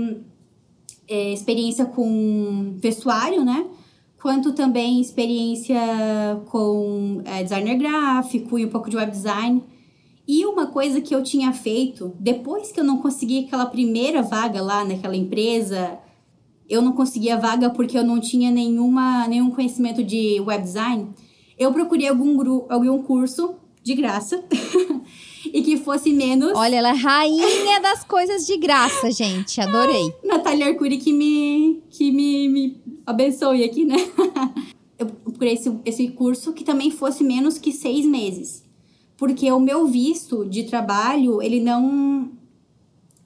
é, 1.08 1.32
experiência 1.32 1.84
com 1.84 2.74
vestuário, 2.78 3.44
né? 3.44 3.66
quanto 4.22 4.52
também 4.52 5.00
experiência 5.00 5.76
com 6.46 7.20
é, 7.24 7.42
designer 7.42 7.76
gráfico 7.76 8.56
e 8.56 8.64
um 8.64 8.68
pouco 8.68 8.88
de 8.88 8.96
web 8.96 9.10
design. 9.10 9.64
E 10.28 10.46
uma 10.46 10.68
coisa 10.68 11.00
que 11.00 11.12
eu 11.12 11.24
tinha 11.24 11.52
feito, 11.52 12.14
depois 12.20 12.70
que 12.70 12.78
eu 12.78 12.84
não 12.84 12.98
consegui 12.98 13.44
aquela 13.44 13.66
primeira 13.66 14.22
vaga 14.22 14.62
lá 14.62 14.84
naquela 14.84 15.16
empresa, 15.16 15.98
eu 16.72 16.80
não 16.80 16.92
conseguia 16.92 17.36
vaga 17.36 17.68
porque 17.68 17.98
eu 17.98 18.02
não 18.02 18.18
tinha 18.18 18.50
nenhuma, 18.50 19.28
nenhum 19.28 19.50
conhecimento 19.50 20.02
de 20.02 20.40
web 20.40 20.64
design, 20.64 21.10
eu 21.58 21.70
procurei 21.70 22.08
algum, 22.08 22.34
grupo, 22.34 22.66
algum 22.72 23.02
curso 23.02 23.56
de 23.82 23.94
graça 23.94 24.42
e 25.52 25.62
que 25.62 25.76
fosse 25.76 26.14
menos. 26.14 26.52
Olha, 26.54 26.76
ela 26.76 26.88
é 26.88 26.94
rainha 26.94 27.78
das 27.80 28.02
coisas 28.04 28.46
de 28.46 28.56
graça, 28.56 29.10
gente. 29.10 29.60
Adorei. 29.60 30.14
Ai, 30.22 30.28
Natália 30.28 30.66
Arcuri 30.68 30.96
que 30.96 31.12
me, 31.12 31.82
que 31.90 32.10
me, 32.10 32.48
me 32.48 32.82
abençoe 33.04 33.64
aqui, 33.64 33.84
né? 33.84 33.96
eu 34.98 35.06
procurei 35.06 35.52
esse, 35.52 35.78
esse 35.84 36.08
curso 36.08 36.54
que 36.54 36.64
também 36.64 36.90
fosse 36.90 37.22
menos 37.22 37.58
que 37.58 37.70
seis 37.70 38.06
meses. 38.06 38.64
Porque 39.18 39.52
o 39.52 39.60
meu 39.60 39.86
visto 39.86 40.46
de 40.46 40.64
trabalho, 40.64 41.42
ele 41.42 41.60
não. 41.60 42.30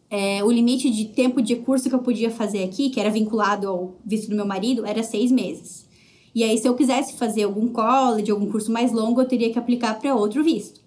É, 0.09 0.42
o 0.45 0.51
limite 0.51 0.90
de 0.90 1.07
tempo 1.07 1.42
de 1.42 1.57
curso 1.57 1.88
que 1.88 1.95
eu 1.95 1.99
podia 1.99 2.31
fazer 2.31 2.62
aqui, 2.62 2.90
que 2.90 3.01
era 3.01 3.11
vinculado 3.11 3.69
ao 3.69 3.97
visto 4.05 4.31
do 4.31 4.37
meu 4.37 4.47
marido, 4.47 4.87
era 4.87 5.03
seis 5.03 5.33
meses. 5.33 5.87
E 6.35 6.45
aí, 6.45 6.57
se 6.59 6.69
eu 6.69 6.75
quisesse 6.75 7.14
fazer 7.14 7.45
algum 7.45 7.69
college, 7.69 8.31
algum 8.31 8.51
curso 8.51 8.71
mais 8.71 8.92
longo, 8.92 9.21
eu 9.21 9.27
teria 9.27 9.51
que 9.51 9.59
aplicar 9.59 9.99
para 9.99 10.14
outro 10.14 10.45
visto. 10.45 10.81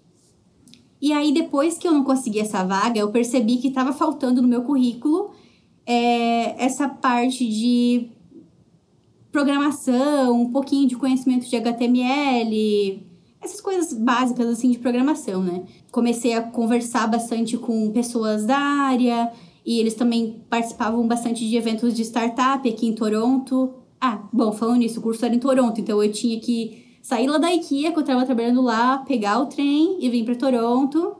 E 1.02 1.12
aí, 1.12 1.32
depois 1.32 1.76
que 1.76 1.88
eu 1.88 1.92
não 1.92 2.04
consegui 2.04 2.38
essa 2.38 2.64
vaga, 2.64 3.00
eu 3.00 3.10
percebi 3.10 3.56
que 3.56 3.68
estava 3.68 3.92
faltando 3.92 4.40
no 4.40 4.48
meu 4.48 4.62
currículo 4.62 5.30
é, 5.86 6.62
essa 6.64 6.88
parte 6.88 7.48
de 7.48 8.08
programação, 9.32 10.40
um 10.40 10.52
pouquinho 10.52 10.88
de 10.88 10.96
conhecimento 10.96 11.48
de 11.48 11.56
HTML, 11.56 13.02
essas 13.42 13.60
coisas 13.60 13.92
básicas 13.92 14.46
assim 14.46 14.70
de 14.70 14.78
programação, 14.78 15.42
né? 15.42 15.64
Comecei 15.90 16.34
a 16.34 16.42
conversar 16.42 17.06
bastante 17.06 17.56
com 17.56 17.90
pessoas 17.90 18.44
da 18.44 18.58
área 18.58 19.32
e 19.64 19.78
eles 19.78 19.94
também 19.94 20.42
participavam 20.48 21.06
bastante 21.06 21.48
de 21.48 21.56
eventos 21.56 21.94
de 21.94 22.02
startup 22.02 22.68
aqui 22.68 22.86
em 22.86 22.94
Toronto. 22.94 23.74
Ah, 24.00 24.22
bom, 24.32 24.52
falando 24.52 24.78
nisso, 24.78 25.00
o 25.00 25.02
curso 25.02 25.24
era 25.24 25.34
em 25.34 25.38
Toronto, 25.38 25.80
então 25.80 26.02
eu 26.02 26.10
tinha 26.12 26.38
que 26.40 26.98
sair 27.02 27.28
lá 27.28 27.38
da 27.38 27.52
IKEA, 27.52 27.92
que 27.92 27.98
eu 27.98 28.04
tava 28.04 28.24
trabalhando 28.24 28.62
lá, 28.62 28.98
pegar 28.98 29.40
o 29.40 29.46
trem 29.46 29.98
e 30.00 30.08
vir 30.08 30.24
para 30.24 30.34
Toronto. 30.34 31.16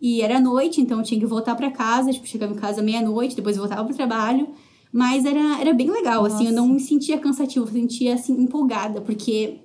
E 0.00 0.22
era 0.22 0.40
noite, 0.40 0.80
então 0.80 0.98
eu 0.98 1.04
tinha 1.04 1.20
que 1.20 1.26
voltar 1.26 1.54
para 1.54 1.70
casa, 1.70 2.10
tipo, 2.10 2.26
chegava 2.26 2.54
em 2.54 2.56
casa 2.56 2.80
meia-noite, 2.80 3.36
depois 3.36 3.56
voltava 3.56 3.84
pro 3.84 3.94
trabalho. 3.94 4.48
Mas 4.90 5.24
era, 5.24 5.60
era 5.60 5.74
bem 5.74 5.90
legal, 5.90 6.22
Nossa. 6.22 6.36
assim, 6.36 6.46
eu 6.46 6.52
não 6.52 6.66
me 6.66 6.80
sentia 6.80 7.18
cansativa, 7.18 7.64
eu 7.64 7.70
sentia, 7.70 8.14
assim, 8.14 8.32
empolgada, 8.40 9.00
porque 9.02 9.60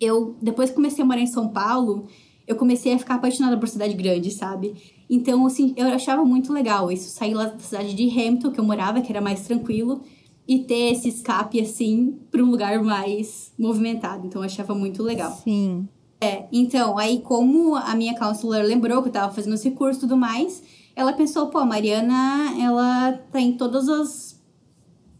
eu, 0.00 0.36
depois 0.40 0.70
que 0.70 0.76
comecei 0.76 1.02
a 1.02 1.06
morar 1.06 1.20
em 1.20 1.26
São 1.26 1.48
Paulo, 1.48 2.06
eu 2.46 2.56
comecei 2.56 2.92
a 2.94 2.98
ficar 2.98 3.16
apaixonada 3.16 3.58
por 3.58 3.68
cidade 3.68 3.94
grande, 3.94 4.30
sabe? 4.30 4.74
Então, 5.08 5.46
assim, 5.46 5.74
eu 5.76 5.86
achava 5.88 6.24
muito 6.24 6.52
legal 6.52 6.90
isso, 6.90 7.10
sair 7.10 7.34
lá 7.34 7.46
da 7.46 7.58
cidade 7.58 7.94
de 7.94 8.08
Hamilton, 8.08 8.50
que 8.50 8.60
eu 8.60 8.64
morava, 8.64 9.00
que 9.00 9.12
era 9.12 9.20
mais 9.20 9.42
tranquilo, 9.42 10.02
e 10.46 10.60
ter 10.60 10.92
esse 10.92 11.08
escape, 11.08 11.60
assim, 11.60 12.18
para 12.30 12.42
um 12.42 12.50
lugar 12.50 12.82
mais 12.82 13.52
movimentado. 13.58 14.26
Então, 14.26 14.40
eu 14.42 14.46
achava 14.46 14.74
muito 14.74 15.02
legal. 15.02 15.32
Sim. 15.44 15.86
É, 16.20 16.46
então, 16.50 16.98
aí 16.98 17.20
como 17.20 17.76
a 17.76 17.94
minha 17.94 18.18
counselor 18.18 18.62
lembrou 18.62 19.02
que 19.02 19.08
eu 19.08 19.12
tava 19.12 19.32
fazendo 19.32 19.54
esse 19.54 19.70
curso 19.70 20.00
e 20.00 20.02
tudo 20.02 20.16
mais, 20.16 20.62
ela 20.96 21.12
pensou, 21.12 21.46
pô, 21.46 21.58
a 21.58 21.66
Mariana, 21.66 22.54
ela 22.60 23.12
tem 23.30 23.52
todas 23.52 23.88
as 23.88 24.42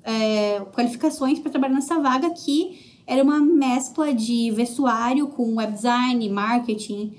é, 0.03 0.61
qualificações 0.73 1.38
para 1.38 1.51
trabalhar 1.51 1.75
nessa 1.75 2.01
vaga 2.01 2.31
que 2.31 2.88
era 3.09 3.23
uma 3.23 3.40
mescla 3.40 4.12
de 4.12 4.51
vestuário 4.51 5.29
com 5.29 5.55
web 5.55 5.73
design, 5.73 6.29
marketing. 6.29 7.14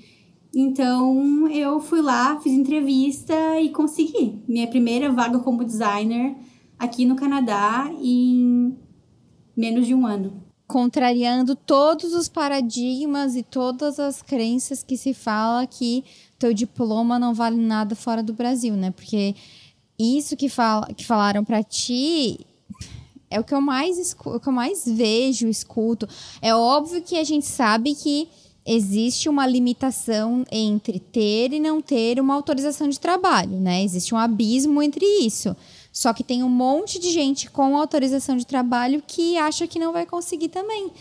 Então 0.56 1.50
eu 1.50 1.80
fui 1.80 2.00
lá, 2.00 2.40
fiz 2.40 2.54
entrevista 2.54 3.60
e 3.60 3.70
consegui 3.70 4.44
minha 4.48 4.68
primeira 4.68 5.12
vaga 5.12 5.40
como 5.40 5.66
designer 5.66 6.36
aqui 6.78 7.06
no 7.06 7.16
Canadá 7.16 7.92
em 8.00 8.78
menos 9.58 9.88
de 9.88 9.96
um 9.96 10.06
ano. 10.06 10.44
Contrariando 10.68 11.56
todos 11.56 12.14
os 12.14 12.30
paradigmas 12.30 13.36
e 13.36 13.42
todas 13.42 14.00
as 14.00 14.22
crenças 14.22 14.84
que 14.84 14.96
se 14.96 15.16
fala 15.16 15.66
que 15.66 16.04
teu 16.38 16.54
diploma 16.54 17.18
não 17.18 17.34
vale 17.34 17.58
nada 17.58 17.96
fora 17.96 18.22
do 18.22 18.32
Brasil, 18.32 18.76
né? 18.76 18.92
Porque 18.92 19.34
isso 19.98 20.38
que, 20.38 20.50
fala, 20.50 20.86
que 20.94 21.04
falaram 21.04 21.44
para 21.44 21.64
ti 21.64 22.46
é 23.30 23.40
o 23.40 23.44
que 23.44 23.54
eu 23.54 23.62
mais 23.62 24.14
que 24.14 24.48
eu 24.48 24.52
mais 24.52 24.84
vejo, 24.86 25.48
escuto. 25.48 26.08
É 26.42 26.54
óbvio 26.54 27.02
que 27.02 27.18
a 27.18 27.24
gente 27.24 27.46
sabe 27.46 27.96
que 27.96 28.28
existe 28.66 29.28
uma 29.30 29.48
limitação 29.48 30.46
entre 30.52 31.00
ter 31.00 31.54
e 31.54 31.60
não 31.60 31.82
ter 31.82 32.20
uma 32.20 32.34
autorização 32.34 32.90
de 32.90 33.00
trabalho, 33.00 33.60
né? 33.60 33.84
Existe 33.84 34.14
um 34.14 34.18
abismo 34.18 34.82
entre 34.82 35.06
isso. 35.06 35.56
Só 35.92 36.14
que 36.14 36.24
tem 36.24 36.44
um 36.44 36.50
monte 36.50 37.00
de 37.00 37.12
gente 37.12 37.50
com 37.50 37.76
autorização 37.76 38.38
de 38.38 38.46
trabalho 38.46 39.04
que 39.06 39.38
acha 39.38 39.68
que 39.68 39.80
não 39.80 39.92
vai 39.92 40.06
conseguir 40.06 40.50
também. 40.50 40.92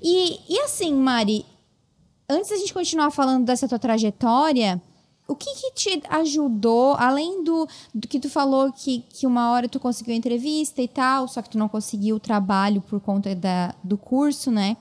E, 0.00 0.38
e 0.48 0.58
assim, 0.60 0.94
Mari, 0.94 1.44
antes 2.28 2.50
da 2.50 2.56
gente 2.56 2.72
continuar 2.72 3.10
falando 3.10 3.44
dessa 3.44 3.68
tua 3.68 3.78
trajetória, 3.78 4.80
o 5.28 5.34
que, 5.34 5.52
que 5.54 5.72
te 5.72 6.02
ajudou, 6.08 6.94
além 6.98 7.42
do, 7.42 7.68
do, 7.92 8.06
que 8.06 8.20
tu 8.20 8.30
falou 8.30 8.72
que, 8.72 9.04
que 9.08 9.26
uma 9.26 9.50
hora 9.50 9.68
tu 9.68 9.80
conseguiu 9.80 10.14
a 10.14 10.16
entrevista 10.16 10.80
e 10.80 10.86
tal, 10.86 11.26
só 11.26 11.42
que 11.42 11.50
tu 11.50 11.58
não 11.58 11.68
conseguiu 11.68 12.16
o 12.16 12.20
trabalho 12.20 12.80
por 12.80 13.00
conta 13.00 13.34
da, 13.34 13.74
do 13.82 13.98
curso, 13.98 14.50
né? 14.50 14.76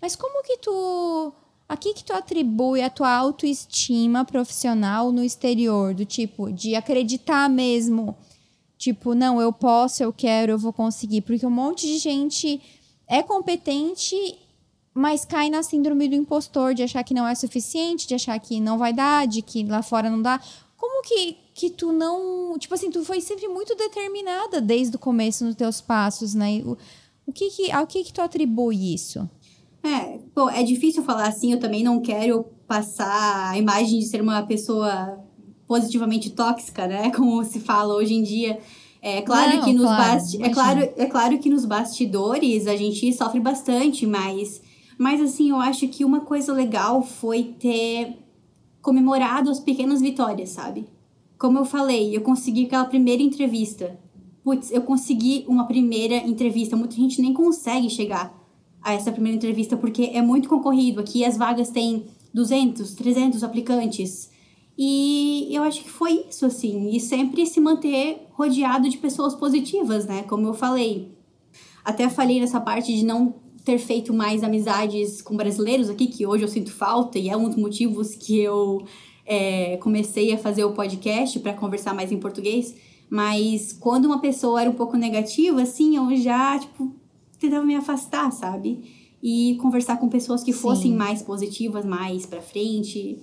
Mas 0.00 0.14
como 0.14 0.42
que 0.44 0.58
tu. 0.58 1.32
A 1.68 1.76
que, 1.76 1.94
que 1.94 2.04
tu 2.04 2.12
atribui 2.12 2.80
a 2.80 2.90
tua 2.90 3.10
autoestima 3.10 4.24
profissional 4.24 5.10
no 5.10 5.24
exterior? 5.24 5.94
Do 5.94 6.04
tipo, 6.04 6.52
de 6.52 6.76
acreditar 6.76 7.48
mesmo. 7.48 8.16
Tipo, 8.78 9.14
não, 9.14 9.40
eu 9.40 9.52
posso, 9.52 10.02
eu 10.02 10.12
quero, 10.12 10.52
eu 10.52 10.58
vou 10.58 10.72
conseguir. 10.72 11.22
Porque 11.22 11.46
um 11.46 11.50
monte 11.50 11.86
de 11.86 11.98
gente 11.98 12.60
é 13.08 13.22
competente 13.22 14.14
mas 14.96 15.26
cai 15.26 15.50
na 15.50 15.62
síndrome 15.62 16.08
do 16.08 16.14
impostor, 16.14 16.72
de 16.72 16.82
achar 16.82 17.04
que 17.04 17.12
não 17.12 17.28
é 17.28 17.34
suficiente, 17.34 18.08
de 18.08 18.14
achar 18.14 18.38
que 18.40 18.58
não 18.58 18.78
vai 18.78 18.94
dar, 18.94 19.26
de 19.26 19.42
que 19.42 19.62
lá 19.62 19.82
fora 19.82 20.08
não 20.08 20.22
dá. 20.22 20.40
Como 20.74 21.02
que, 21.02 21.36
que 21.54 21.68
tu 21.68 21.92
não. 21.92 22.58
Tipo 22.58 22.74
assim, 22.74 22.90
tu 22.90 23.04
foi 23.04 23.20
sempre 23.20 23.46
muito 23.46 23.74
determinada 23.76 24.58
desde 24.58 24.96
o 24.96 24.98
começo 24.98 25.44
nos 25.44 25.54
teus 25.54 25.82
passos, 25.82 26.34
né? 26.34 26.62
O, 26.64 26.78
o 27.26 27.32
que 27.32 27.50
que, 27.50 27.70
ao 27.70 27.86
que 27.86 28.04
que 28.04 28.12
tu 28.12 28.22
atribui 28.22 28.94
isso? 28.94 29.28
É, 29.82 30.18
pô, 30.34 30.48
é 30.48 30.62
difícil 30.62 31.02
falar 31.02 31.28
assim, 31.28 31.52
eu 31.52 31.60
também 31.60 31.84
não 31.84 32.00
quero 32.00 32.44
passar 32.66 33.50
a 33.50 33.58
imagem 33.58 33.98
de 33.98 34.06
ser 34.06 34.22
uma 34.22 34.42
pessoa 34.42 35.22
positivamente 35.68 36.30
tóxica, 36.30 36.86
né? 36.86 37.10
Como 37.14 37.44
se 37.44 37.60
fala 37.60 37.94
hoje 37.94 38.14
em 38.14 38.22
dia. 38.22 38.58
É 39.02 39.20
claro 39.20 39.56
não, 39.56 39.64
que 39.64 39.72
nos 39.74 39.84
claro, 39.84 40.12
basti 40.14 40.42
é 40.42 40.48
claro, 40.48 40.92
é 40.96 41.06
claro 41.06 41.38
que 41.38 41.50
nos 41.50 41.64
bastidores 41.66 42.66
a 42.66 42.74
gente 42.74 43.12
sofre 43.12 43.38
bastante, 43.38 44.06
mas 44.06 44.60
mas 44.98 45.20
assim, 45.20 45.50
eu 45.50 45.56
acho 45.56 45.88
que 45.88 46.04
uma 46.04 46.20
coisa 46.20 46.52
legal 46.52 47.02
foi 47.02 47.54
ter 47.58 48.18
comemorado 48.80 49.50
as 49.50 49.60
pequenas 49.60 50.00
vitórias, 50.00 50.50
sabe? 50.50 50.86
Como 51.38 51.58
eu 51.58 51.64
falei, 51.64 52.16
eu 52.16 52.22
consegui 52.22 52.66
aquela 52.66 52.84
primeira 52.84 53.22
entrevista. 53.22 53.98
Putz, 54.42 54.70
eu 54.70 54.82
consegui 54.82 55.44
uma 55.48 55.66
primeira 55.66 56.16
entrevista. 56.16 56.76
Muita 56.76 56.94
gente 56.94 57.20
nem 57.20 57.34
consegue 57.34 57.90
chegar 57.90 58.32
a 58.80 58.92
essa 58.92 59.10
primeira 59.10 59.36
entrevista 59.36 59.76
porque 59.76 60.10
é 60.14 60.22
muito 60.22 60.48
concorrido. 60.48 61.00
Aqui 61.00 61.24
as 61.24 61.36
vagas 61.36 61.68
têm 61.68 62.06
200, 62.32 62.94
300 62.94 63.42
aplicantes. 63.42 64.30
E 64.78 65.48
eu 65.50 65.62
acho 65.62 65.82
que 65.82 65.90
foi 65.90 66.24
isso, 66.28 66.46
assim. 66.46 66.90
E 66.90 67.00
sempre 67.00 67.44
se 67.44 67.60
manter 67.60 68.28
rodeado 68.32 68.88
de 68.88 68.98
pessoas 68.98 69.34
positivas, 69.34 70.06
né? 70.06 70.22
Como 70.22 70.46
eu 70.46 70.54
falei. 70.54 71.12
Até 71.84 72.08
falei 72.08 72.40
nessa 72.40 72.60
parte 72.60 72.94
de 72.94 73.04
não 73.04 73.34
ter 73.66 73.78
feito 73.78 74.14
mais 74.14 74.44
amizades 74.44 75.20
com 75.20 75.36
brasileiros 75.36 75.90
aqui, 75.90 76.06
que 76.06 76.24
hoje 76.24 76.44
eu 76.44 76.48
sinto 76.48 76.70
falta, 76.70 77.18
e 77.18 77.28
é 77.28 77.36
um 77.36 77.48
dos 77.48 77.56
motivos 77.56 78.14
que 78.14 78.38
eu 78.38 78.86
é, 79.26 79.76
comecei 79.78 80.32
a 80.32 80.38
fazer 80.38 80.62
o 80.64 80.72
podcast 80.72 81.40
para 81.40 81.52
conversar 81.52 81.92
mais 81.92 82.12
em 82.12 82.16
português. 82.16 82.76
Mas 83.10 83.72
quando 83.72 84.04
uma 84.04 84.20
pessoa 84.20 84.60
era 84.60 84.70
um 84.70 84.74
pouco 84.74 84.96
negativa, 84.96 85.62
assim, 85.62 85.96
eu 85.96 86.16
já, 86.16 86.56
tipo, 86.60 86.94
tentava 87.40 87.66
me 87.66 87.74
afastar, 87.74 88.30
sabe? 88.30 88.84
E 89.20 89.56
conversar 89.60 89.96
com 89.96 90.08
pessoas 90.08 90.44
que 90.44 90.52
fossem 90.52 90.92
Sim. 90.92 90.96
mais 90.96 91.20
positivas, 91.20 91.84
mais 91.84 92.24
pra 92.24 92.40
frente. 92.40 93.18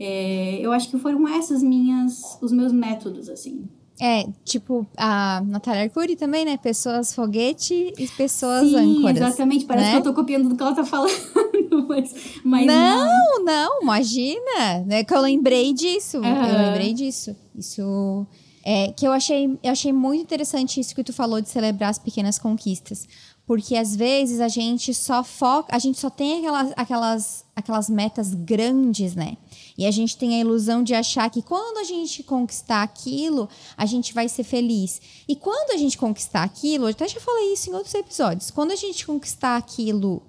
É, 0.00 0.60
eu 0.62 0.72
acho 0.72 0.88
que 0.88 0.98
foram 0.98 1.28
essas 1.28 1.62
minhas, 1.62 2.38
os 2.40 2.52
meus 2.52 2.72
métodos, 2.72 3.28
assim. 3.28 3.68
É, 4.00 4.26
tipo 4.44 4.84
a 4.96 5.40
Natália 5.46 5.82
Arcuri 5.82 6.16
também, 6.16 6.44
né? 6.44 6.56
Pessoas 6.56 7.14
foguete 7.14 7.92
e 7.96 8.08
pessoas 8.08 8.68
Sim, 8.68 8.98
âncoras. 8.98 9.16
Exatamente, 9.16 9.64
parece 9.64 9.86
né? 9.86 9.92
que 9.92 9.98
eu 9.98 10.02
tô 10.02 10.14
copiando 10.14 10.48
do 10.48 10.56
que 10.56 10.62
ela 10.62 10.74
tá 10.74 10.84
falando. 10.84 11.12
mas, 11.88 12.12
mas 12.42 12.66
não, 12.66 13.06
não, 13.06 13.44
não, 13.44 13.82
imagina. 13.82 14.84
É 14.90 15.04
que 15.04 15.14
eu 15.14 15.20
lembrei 15.20 15.72
disso. 15.72 16.18
Uhum. 16.18 16.24
Eu 16.24 16.58
lembrei 16.66 16.92
disso. 16.92 17.36
Isso. 17.54 18.26
É, 18.66 18.92
que 18.92 19.06
eu 19.06 19.12
achei, 19.12 19.58
eu 19.62 19.70
achei 19.70 19.92
muito 19.92 20.22
interessante 20.22 20.80
isso 20.80 20.94
que 20.94 21.04
tu 21.04 21.12
falou 21.12 21.40
de 21.40 21.48
celebrar 21.48 21.90
as 21.90 21.98
pequenas 21.98 22.38
conquistas. 22.38 23.06
Porque 23.46 23.76
às 23.76 23.94
vezes 23.94 24.40
a 24.40 24.48
gente 24.48 24.94
só 24.94 25.22
foca, 25.22 25.74
a 25.74 25.78
gente 25.78 25.98
só 25.98 26.08
tem 26.08 26.38
aquelas, 26.38 26.72
aquelas, 26.76 27.44
aquelas 27.54 27.90
metas 27.90 28.32
grandes, 28.32 29.14
né? 29.14 29.36
E 29.76 29.84
a 29.86 29.90
gente 29.90 30.16
tem 30.16 30.36
a 30.36 30.40
ilusão 30.40 30.82
de 30.82 30.94
achar 30.94 31.28
que 31.28 31.42
quando 31.42 31.78
a 31.78 31.84
gente 31.84 32.22
conquistar 32.22 32.82
aquilo, 32.82 33.48
a 33.76 33.84
gente 33.84 34.14
vai 34.14 34.28
ser 34.28 34.44
feliz. 34.44 35.00
E 35.28 35.36
quando 35.36 35.72
a 35.72 35.76
gente 35.76 35.98
conquistar 35.98 36.42
aquilo, 36.42 36.84
eu 36.84 36.90
até 36.90 37.06
já 37.06 37.20
falei 37.20 37.52
isso 37.52 37.68
em 37.68 37.74
outros 37.74 37.94
episódios, 37.94 38.50
quando 38.50 38.70
a 38.70 38.76
gente 38.76 39.06
conquistar 39.06 39.56
aquilo 39.56 40.22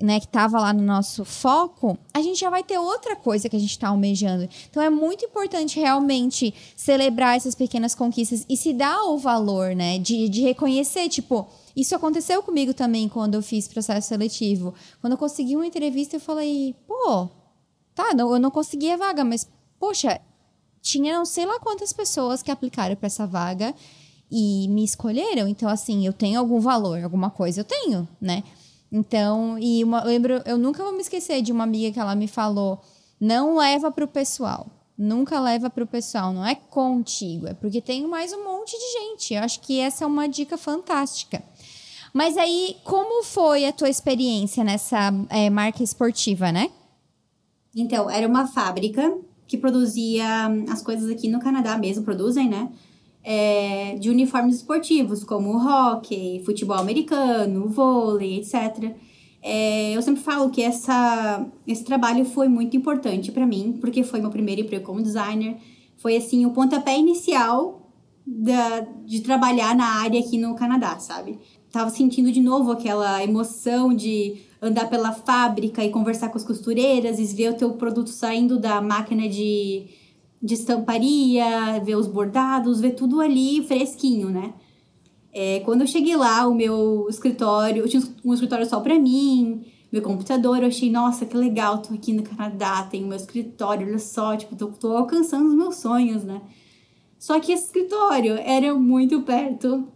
né, 0.00 0.18
que 0.18 0.26
estava 0.26 0.58
lá 0.58 0.72
no 0.72 0.82
nosso 0.82 1.24
foco, 1.24 1.98
a 2.14 2.22
gente 2.22 2.40
já 2.40 2.48
vai 2.48 2.62
ter 2.62 2.78
outra 2.78 3.14
coisa 3.14 3.48
que 3.48 3.56
a 3.56 3.58
gente 3.58 3.70
está 3.70 3.88
almejando. 3.88 4.48
Então 4.70 4.82
é 4.82 4.88
muito 4.88 5.24
importante 5.24 5.78
realmente 5.78 6.54
celebrar 6.74 7.36
essas 7.36 7.54
pequenas 7.54 7.94
conquistas 7.94 8.46
e 8.48 8.56
se 8.56 8.72
dar 8.72 9.02
o 9.04 9.18
valor, 9.18 9.74
né, 9.74 9.98
de, 9.98 10.28
de 10.28 10.40
reconhecer, 10.40 11.08
tipo, 11.08 11.46
isso 11.76 11.94
aconteceu 11.94 12.42
comigo 12.42 12.74
também 12.74 13.08
quando 13.08 13.34
eu 13.34 13.42
fiz 13.42 13.68
processo 13.68 14.08
seletivo. 14.08 14.74
Quando 15.00 15.12
eu 15.12 15.18
consegui 15.18 15.56
uma 15.56 15.66
entrevista, 15.66 16.16
eu 16.16 16.20
falei, 16.20 16.74
pô, 16.86 17.28
tá, 17.94 18.14
não, 18.14 18.32
eu 18.32 18.40
não 18.40 18.50
consegui 18.50 18.90
a 18.90 18.96
vaga, 18.96 19.24
mas, 19.24 19.48
poxa, 19.78 20.20
tinha 20.80 21.16
não 21.16 21.24
sei 21.24 21.46
lá 21.46 21.58
quantas 21.60 21.92
pessoas 21.92 22.42
que 22.42 22.50
aplicaram 22.50 22.96
para 22.96 23.06
essa 23.06 23.26
vaga 23.26 23.74
e 24.30 24.68
me 24.68 24.84
escolheram. 24.84 25.46
Então, 25.48 25.68
assim, 25.68 26.06
eu 26.06 26.12
tenho 26.12 26.38
algum 26.38 26.60
valor, 26.60 27.02
alguma 27.02 27.30
coisa 27.30 27.60
eu 27.60 27.64
tenho, 27.64 28.08
né? 28.20 28.42
Então, 28.92 29.58
e 29.58 29.84
uma, 29.84 30.00
eu 30.00 30.06
lembro, 30.06 30.42
eu 30.44 30.58
nunca 30.58 30.82
vou 30.82 30.92
me 30.92 31.00
esquecer 31.00 31.42
de 31.42 31.52
uma 31.52 31.64
amiga 31.64 31.92
que 31.92 32.00
ela 32.00 32.14
me 32.14 32.26
falou: 32.26 32.80
não 33.20 33.56
leva 33.56 33.90
para 33.90 34.04
o 34.04 34.08
pessoal. 34.08 34.66
Nunca 35.02 35.40
leva 35.40 35.70
para 35.70 35.82
o 35.82 35.86
pessoal, 35.86 36.30
não 36.30 36.44
é 36.44 36.54
contigo, 36.54 37.46
é 37.46 37.54
porque 37.54 37.80
tem 37.80 38.06
mais 38.06 38.34
um 38.34 38.44
monte 38.44 38.72
de 38.72 38.92
gente. 39.00 39.32
Eu 39.32 39.42
acho 39.42 39.58
que 39.60 39.80
essa 39.80 40.04
é 40.04 40.06
uma 40.06 40.28
dica 40.28 40.58
fantástica. 40.58 41.42
Mas 42.12 42.36
aí, 42.36 42.76
como 42.84 43.22
foi 43.22 43.64
a 43.64 43.72
tua 43.72 43.88
experiência 43.88 44.64
nessa 44.64 45.12
é, 45.28 45.48
marca 45.48 45.82
esportiva, 45.82 46.50
né? 46.50 46.70
Então, 47.74 48.10
era 48.10 48.26
uma 48.26 48.46
fábrica 48.46 49.16
que 49.46 49.56
produzia 49.56 50.48
hum, 50.48 50.64
as 50.68 50.82
coisas 50.82 51.10
aqui 51.10 51.28
no 51.28 51.40
Canadá 51.40 51.76
mesmo, 51.78 52.04
produzem, 52.04 52.48
né? 52.48 52.68
É, 53.22 53.96
de 53.98 54.08
uniformes 54.08 54.56
esportivos, 54.56 55.22
como 55.24 55.56
hockey, 55.58 56.42
futebol 56.44 56.78
americano, 56.78 57.68
vôlei, 57.68 58.38
etc. 58.38 58.94
É, 59.42 59.92
eu 59.92 60.02
sempre 60.02 60.22
falo 60.22 60.50
que 60.50 60.62
essa, 60.62 61.46
esse 61.66 61.84
trabalho 61.84 62.24
foi 62.24 62.48
muito 62.48 62.76
importante 62.76 63.30
para 63.30 63.46
mim, 63.46 63.78
porque 63.80 64.02
foi 64.02 64.20
meu 64.20 64.30
primeiro 64.30 64.62
emprego 64.62 64.84
como 64.84 65.02
designer. 65.02 65.56
Foi, 65.98 66.16
assim, 66.16 66.46
o 66.46 66.50
pontapé 66.50 66.96
inicial 66.96 67.92
da, 68.26 68.80
de 69.04 69.20
trabalhar 69.20 69.74
na 69.74 70.00
área 70.02 70.20
aqui 70.20 70.38
no 70.38 70.54
Canadá, 70.54 70.98
sabe? 70.98 71.38
Tava 71.70 71.90
sentindo 71.90 72.32
de 72.32 72.40
novo 72.40 72.72
aquela 72.72 73.22
emoção 73.22 73.94
de 73.94 74.38
andar 74.60 74.90
pela 74.90 75.12
fábrica 75.12 75.84
e 75.84 75.90
conversar 75.90 76.28
com 76.28 76.36
as 76.36 76.44
costureiras 76.44 77.18
e 77.18 77.24
ver 77.24 77.50
o 77.50 77.56
teu 77.56 77.72
produto 77.72 78.10
saindo 78.10 78.58
da 78.58 78.80
máquina 78.80 79.28
de, 79.28 79.86
de 80.42 80.54
estamparia, 80.54 81.80
ver 81.82 81.96
os 81.96 82.06
bordados, 82.06 82.80
ver 82.80 82.90
tudo 82.90 83.20
ali 83.20 83.62
fresquinho, 83.66 84.28
né? 84.28 84.52
É, 85.32 85.60
quando 85.60 85.82
eu 85.82 85.86
cheguei 85.86 86.16
lá, 86.16 86.46
o 86.46 86.54
meu 86.54 87.06
escritório, 87.08 87.84
eu 87.84 87.88
tinha 87.88 88.02
um 88.24 88.34
escritório 88.34 88.66
só 88.66 88.80
para 88.80 88.98
mim, 88.98 89.64
meu 89.92 90.02
computador, 90.02 90.58
eu 90.58 90.66
achei, 90.66 90.90
nossa, 90.90 91.24
que 91.24 91.36
legal, 91.36 91.78
tô 91.78 91.94
aqui 91.94 92.12
no 92.12 92.24
Canadá, 92.24 92.82
tenho 92.82 93.06
meu 93.06 93.16
escritório, 93.16 93.86
olha 93.86 93.98
só, 93.98 94.36
tipo, 94.36 94.56
tô, 94.56 94.68
tô 94.68 94.96
alcançando 94.96 95.48
os 95.48 95.54
meus 95.54 95.76
sonhos, 95.76 96.24
né? 96.24 96.42
Só 97.18 97.38
que 97.38 97.52
esse 97.52 97.66
escritório 97.66 98.34
era 98.34 98.74
muito 98.74 99.22
perto 99.22 99.88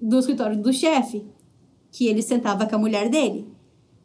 do 0.00 0.18
escritório 0.18 0.60
do 0.60 0.72
chefe, 0.72 1.24
que 1.90 2.06
ele 2.06 2.22
sentava 2.22 2.66
com 2.66 2.76
a 2.76 2.78
mulher 2.78 3.08
dele. 3.08 3.46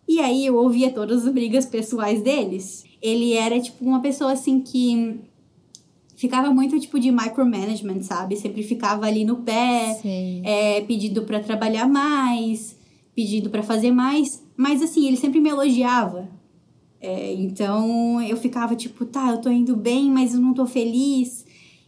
E 0.08 0.20
aí 0.20 0.46
eu 0.46 0.56
ouvia 0.56 0.92
todas 0.92 1.26
as 1.26 1.34
brigas 1.34 1.66
pessoais 1.66 2.22
deles. 2.22 2.84
Ele 3.02 3.34
era 3.34 3.60
tipo 3.60 3.84
uma 3.86 4.02
pessoa 4.02 4.34
assim 4.34 4.62
que 4.62 5.20
ficava 6.16 6.54
muito 6.54 6.80
tipo 6.80 7.00
de 7.00 7.12
micromanagement, 7.12 8.02
sabe? 8.02 8.36
Sempre 8.36 8.64
ficava 8.64 9.06
ali 9.06 9.26
no 9.26 9.38
pé, 9.38 10.00
é, 10.44 10.82
pedindo 10.82 11.24
para 11.24 11.40
trabalhar 11.40 11.88
mais, 11.88 12.76
pedindo 13.16 13.50
para 13.50 13.64
fazer 13.64 13.92
mais. 13.92 14.44
Mas 14.56 14.82
assim, 14.82 15.08
ele 15.08 15.18
sempre 15.18 15.40
me 15.40 15.50
elogiava. 15.50 16.30
É, 17.02 17.34
então 17.34 18.22
eu 18.22 18.38
ficava 18.38 18.76
tipo, 18.76 19.06
tá, 19.06 19.32
eu 19.32 19.42
tô 19.42 19.50
indo 19.50 19.76
bem, 19.76 20.10
mas 20.10 20.34
eu 20.34 20.40
não 20.40 20.54
tô 20.54 20.66
feliz. 20.66 21.43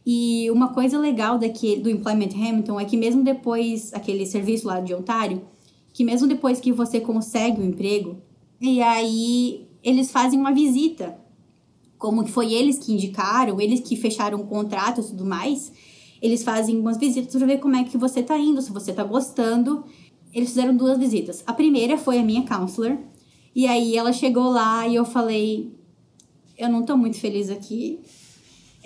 E 0.06 0.52
uma 0.52 0.68
coisa 0.68 1.00
legal 1.00 1.40
daqui, 1.40 1.78
do 1.78 1.90
Employment 1.90 2.30
Hamilton 2.36 2.80
é 2.80 2.86
que 2.86 2.96
mesmo 2.96 3.24
depois, 3.24 3.92
aquele 3.94 4.26
serviço 4.26 4.68
lá 4.68 4.80
de 4.80 4.94
Ontário, 4.94 5.42
que 5.92 6.04
mesmo 6.04 6.28
depois 6.28 6.60
que 6.60 6.72
você 6.72 7.00
consegue 7.00 7.60
o 7.60 7.64
um 7.64 7.68
emprego, 7.68 8.18
e 8.62 8.82
aí 8.82 9.68
eles 9.84 10.12
fazem 10.12 10.40
uma 10.40 10.54
visita. 10.54 11.18
Como 11.98 12.24
que 12.24 12.32
foi 12.32 12.54
eles 12.54 12.78
que 12.78 12.94
indicaram, 12.94 13.60
eles 13.60 13.80
que 13.80 13.96
fecharam 13.96 14.40
o 14.42 14.46
contrato 14.46 15.02
e 15.02 15.04
tudo 15.06 15.26
mais, 15.26 15.72
eles 16.22 16.44
fazem 16.44 16.78
umas 16.78 16.98
visitas 16.98 17.36
para 17.36 17.48
ver 17.48 17.60
como 17.60 17.76
é 17.76 17.84
que 17.84 17.98
você 17.98 18.22
tá 18.22 18.38
indo, 18.38 18.62
se 18.62 18.72
você 18.72 18.94
tá 18.94 19.04
gostando. 19.04 19.86
Eles 20.34 20.50
fizeram 20.50 20.76
duas 20.76 21.00
visitas. 21.00 21.44
A 21.48 21.54
primeira 21.54 21.98
foi 21.98 22.20
a 22.20 22.24
minha 22.24 22.44
counselor, 22.44 22.98
e 23.56 23.66
aí 23.66 23.98
ela 23.98 24.12
chegou 24.12 24.50
lá 24.50 24.88
e 24.88 24.96
eu 24.96 25.06
falei: 25.06 25.74
Eu 26.58 26.70
não 26.70 26.84
tô 26.84 26.96
muito 26.96 27.18
feliz 27.18 27.50
aqui. 27.50 28.02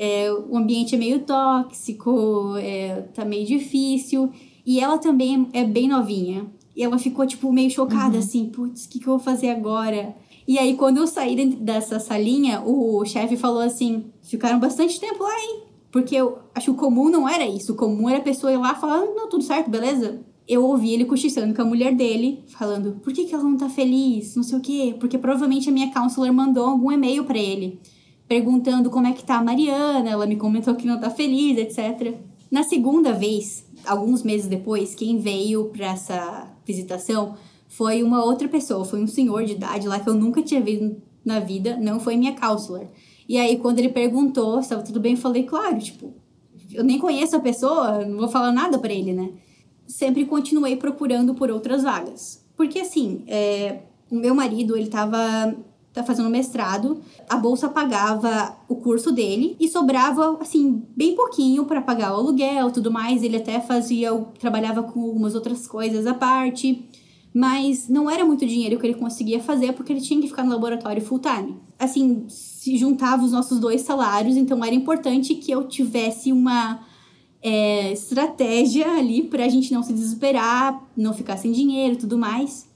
É, 0.01 0.31
o 0.31 0.55
ambiente 0.55 0.95
é 0.95 0.97
meio 0.97 1.19
tóxico, 1.19 2.55
é, 2.55 3.01
tá 3.13 3.25
meio 3.25 3.45
difícil. 3.45 4.31
E 4.65 4.79
ela 4.79 4.97
também 4.97 5.49
é 5.51 5.65
bem 5.65 5.89
novinha. 5.89 6.47
E 6.73 6.81
ela 6.81 6.97
ficou, 6.97 7.27
tipo, 7.27 7.51
meio 7.51 7.69
chocada, 7.69 8.13
uhum. 8.13 8.19
assim, 8.19 8.45
putz, 8.45 8.85
o 8.85 8.89
que, 8.89 8.99
que 8.99 9.05
eu 9.07 9.17
vou 9.17 9.19
fazer 9.19 9.49
agora? 9.49 10.15
E 10.47 10.57
aí, 10.57 10.77
quando 10.77 10.97
eu 10.97 11.05
saí 11.05 11.35
dessa 11.55 11.99
salinha, 11.99 12.61
o 12.61 13.03
chefe 13.03 13.35
falou 13.35 13.59
assim: 13.59 14.05
ficaram 14.21 14.57
bastante 14.57 14.97
tempo 15.01 15.21
lá, 15.21 15.37
hein? 15.37 15.63
Porque 15.91 16.15
eu 16.15 16.39
acho 16.55 16.67
que 16.67 16.71
o 16.71 16.75
comum 16.75 17.09
não 17.09 17.27
era 17.27 17.45
isso. 17.45 17.73
O 17.73 17.75
comum 17.75 18.07
era 18.07 18.19
a 18.19 18.23
pessoa 18.23 18.53
ir 18.53 18.57
lá 18.57 18.75
falando, 18.75 19.13
não, 19.13 19.27
tudo 19.27 19.43
certo, 19.43 19.69
beleza? 19.69 20.23
eu 20.49 20.65
ouvi 20.65 20.91
ele 20.91 21.05
cochichando 21.05 21.53
com 21.53 21.61
a 21.61 21.65
mulher 21.65 21.93
dele, 21.93 22.43
falando: 22.47 22.99
por 23.03 23.13
que, 23.13 23.25
que 23.25 23.35
ela 23.35 23.43
não 23.43 23.55
tá 23.55 23.69
feliz? 23.69 24.35
Não 24.35 24.41
sei 24.41 24.57
o 24.57 24.61
quê. 24.61 24.95
Porque 24.99 25.17
provavelmente 25.17 25.69
a 25.69 25.71
minha 25.71 25.93
counselor 25.93 26.33
mandou 26.33 26.65
algum 26.65 26.91
e-mail 26.91 27.23
para 27.23 27.37
ele, 27.37 27.79
perguntando 28.29 28.89
como 28.89 29.07
é 29.07 29.11
que 29.11 29.25
tá 29.25 29.37
a 29.37 29.43
Mariana. 29.43 30.09
Ela 30.09 30.25
me 30.25 30.37
comentou 30.37 30.75
que 30.75 30.87
não 30.87 30.97
tá 30.97 31.09
feliz, 31.09 31.57
etc. 31.57 32.15
Na 32.49 32.63
segunda 32.63 33.11
vez, 33.11 33.65
alguns 33.85 34.23
meses 34.23 34.47
depois, 34.47 34.95
quem 34.95 35.17
veio 35.17 35.65
para 35.65 35.87
essa 35.87 36.47
visitação 36.65 37.35
foi 37.67 38.01
uma 38.01 38.23
outra 38.23 38.47
pessoa, 38.47 38.85
foi 38.85 39.03
um 39.03 39.07
senhor 39.07 39.43
de 39.43 39.53
idade 39.53 39.87
lá 39.87 39.99
que 39.99 40.07
eu 40.07 40.13
nunca 40.13 40.41
tinha 40.41 40.61
visto 40.61 40.95
na 41.25 41.39
vida, 41.39 41.75
não 41.75 41.99
foi 41.99 42.15
minha 42.15 42.33
counselor. 42.33 42.87
E 43.27 43.37
aí, 43.37 43.57
quando 43.57 43.79
ele 43.79 43.89
perguntou 43.89 44.55
se 44.55 44.61
estava 44.61 44.81
tudo 44.81 44.99
bem, 44.99 45.11
eu 45.11 45.17
falei: 45.17 45.43
claro, 45.43 45.77
tipo, 45.77 46.13
eu 46.71 46.83
nem 46.83 46.97
conheço 46.97 47.35
a 47.35 47.39
pessoa, 47.39 48.05
não 48.05 48.17
vou 48.17 48.29
falar 48.29 48.51
nada 48.51 48.79
para 48.79 48.93
ele, 48.93 49.11
né? 49.11 49.29
sempre 49.89 50.23
continuei 50.25 50.75
procurando 50.77 51.33
por 51.33 51.49
outras 51.49 51.83
vagas. 51.83 52.45
Porque 52.55 52.79
assim, 52.79 53.23
é, 53.27 53.79
o 54.09 54.15
meu 54.15 54.35
marido, 54.35 54.77
ele 54.77 54.87
tava 54.87 55.55
tá 56.01 56.07
fazendo 56.07 56.29
mestrado, 56.29 57.01
a 57.29 57.35
bolsa 57.35 57.69
pagava 57.69 58.57
o 58.67 58.75
curso 58.75 59.11
dele 59.11 59.55
e 59.59 59.67
sobrava 59.67 60.37
assim 60.41 60.83
bem 60.95 61.15
pouquinho 61.15 61.65
para 61.65 61.81
pagar 61.81 62.13
o 62.13 62.17
aluguel, 62.17 62.71
tudo 62.71 62.91
mais. 62.91 63.23
Ele 63.23 63.37
até 63.37 63.59
fazia, 63.59 64.13
trabalhava 64.39 64.83
com 64.83 65.01
algumas 65.01 65.35
outras 65.35 65.67
coisas 65.67 66.07
à 66.07 66.13
parte, 66.13 66.87
mas 67.33 67.87
não 67.89 68.09
era 68.09 68.25
muito 68.25 68.45
dinheiro 68.45 68.79
que 68.79 68.87
ele 68.87 68.95
conseguia 68.95 69.39
fazer 69.39 69.73
porque 69.73 69.93
ele 69.93 70.01
tinha 70.01 70.21
que 70.21 70.27
ficar 70.27 70.43
no 70.43 70.51
laboratório 70.51 71.01
full 71.01 71.19
time. 71.19 71.57
Assim, 71.77 72.25
se 72.27 72.77
juntava 72.77 73.23
os 73.23 73.31
nossos 73.31 73.59
dois 73.59 73.81
salários, 73.81 74.37
então 74.37 74.63
era 74.63 74.75
importante 74.75 75.35
que 75.35 75.51
eu 75.51 75.67
tivesse 75.67 76.31
uma 76.31 76.81
é, 77.41 77.91
estratégia 77.91 78.91
ali 78.91 79.23
para 79.23 79.45
a 79.45 79.49
gente 79.49 79.73
não 79.73 79.81
se 79.81 79.93
desesperar, 79.93 80.81
não 80.95 81.13
ficar 81.13 81.37
sem 81.37 81.51
dinheiro 81.51 81.95
tudo 81.95 82.17
mais. 82.17 82.68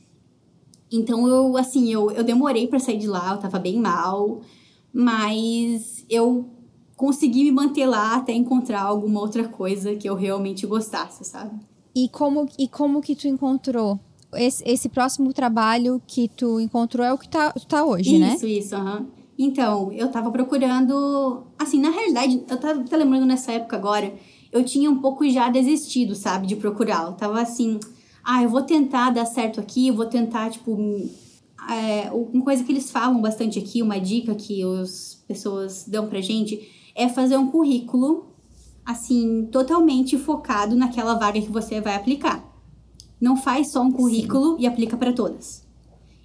Então 0.94 1.28
eu, 1.28 1.58
assim, 1.58 1.92
eu, 1.92 2.12
eu 2.12 2.24
demorei 2.24 2.68
para 2.68 2.78
sair 2.78 3.00
de 3.00 3.08
lá, 3.08 3.32
eu 3.32 3.40
tava 3.40 3.58
bem 3.58 3.80
mal, 3.80 4.42
mas 4.94 6.06
eu 6.08 6.46
consegui 6.96 7.44
me 7.44 7.52
manter 7.52 7.88
lá 7.88 8.16
até 8.16 8.32
encontrar 8.32 8.84
alguma 8.84 9.20
outra 9.20 9.48
coisa 9.48 9.96
que 9.96 10.08
eu 10.08 10.16
realmente 10.16 10.68
gostasse, 10.68 11.26
sabe? 11.26 11.60
E 11.96 12.08
como, 12.10 12.48
e 12.60 12.68
como 12.68 13.02
que 13.02 13.16
tu 13.16 13.28
encontrou? 13.28 14.00
Esse, 14.36 14.64
esse 14.68 14.88
próximo 14.88 15.34
trabalho 15.34 16.02
que 16.06 16.28
tu 16.28 16.60
encontrou 16.60 17.06
é 17.06 17.12
o 17.12 17.18
que 17.18 17.28
tá, 17.28 17.52
tá 17.68 17.84
hoje, 17.84 18.12
isso, 18.12 18.20
né? 18.20 18.36
Isso, 18.36 18.48
isso, 18.48 18.76
aham. 18.76 19.08
Então, 19.38 19.92
eu 19.92 20.12
tava 20.12 20.30
procurando. 20.32 21.44
Assim, 21.58 21.80
na 21.80 21.90
realidade, 21.90 22.44
eu 22.48 22.58
tava, 22.58 22.84
tava 22.84 23.04
lembrando 23.04 23.26
nessa 23.26 23.52
época 23.52 23.76
agora 23.76 24.14
eu 24.54 24.64
tinha 24.64 24.90
um 24.90 25.00
pouco 25.00 25.28
já 25.28 25.50
desistido, 25.50 26.14
sabe, 26.14 26.46
de 26.46 26.56
procurar. 26.56 27.08
Eu 27.08 27.14
tava 27.14 27.42
assim, 27.42 27.80
ah, 28.24 28.42
eu 28.42 28.50
vou 28.50 28.62
tentar 28.62 29.10
dar 29.10 29.26
certo 29.26 29.60
aqui, 29.60 29.90
eu 29.90 29.96
vou 29.96 30.06
tentar, 30.06 30.50
tipo. 30.50 30.78
É, 31.70 32.12
uma 32.12 32.44
coisa 32.44 32.64
que 32.64 32.72
eles 32.72 32.92
falam 32.92 33.22
bastante 33.22 33.58
aqui, 33.58 33.82
uma 33.82 34.00
dica 34.00 34.36
que 34.36 34.62
as 34.82 35.24
pessoas 35.28 35.86
dão 35.88 36.08
pra 36.08 36.20
gente, 36.20 36.70
é 36.94 37.08
fazer 37.08 37.38
um 37.38 37.48
currículo, 37.48 38.28
assim, 38.86 39.48
totalmente 39.50 40.18
focado 40.18 40.76
naquela 40.76 41.14
vaga 41.16 41.42
que 41.42 41.52
você 41.52 41.80
vai 41.80 41.96
aplicar. 41.96 42.44
Não 43.20 43.38
faz 43.38 43.70
só 43.70 43.82
um 43.82 43.92
currículo 43.92 44.58
Sim. 44.58 44.64
e 44.64 44.68
aplica 44.68 44.98
para 44.98 45.14
todas. 45.14 45.66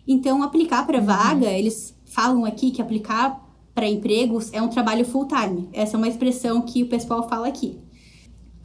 Então, 0.06 0.42
aplicar 0.42 0.86
para 0.86 0.98
uhum. 0.98 1.06
vaga, 1.06 1.46
eles 1.46 1.94
falam 2.04 2.44
aqui 2.44 2.72
que 2.72 2.82
aplicar 2.82 3.46
para 3.74 3.88
empregos 3.88 4.52
é 4.52 4.60
um 4.60 4.68
trabalho 4.68 5.04
full 5.04 5.28
time. 5.28 5.68
Essa 5.72 5.96
é 5.96 5.98
uma 5.98 6.08
expressão 6.08 6.62
que 6.62 6.82
o 6.82 6.88
pessoal 6.88 7.28
fala 7.28 7.46
aqui 7.46 7.78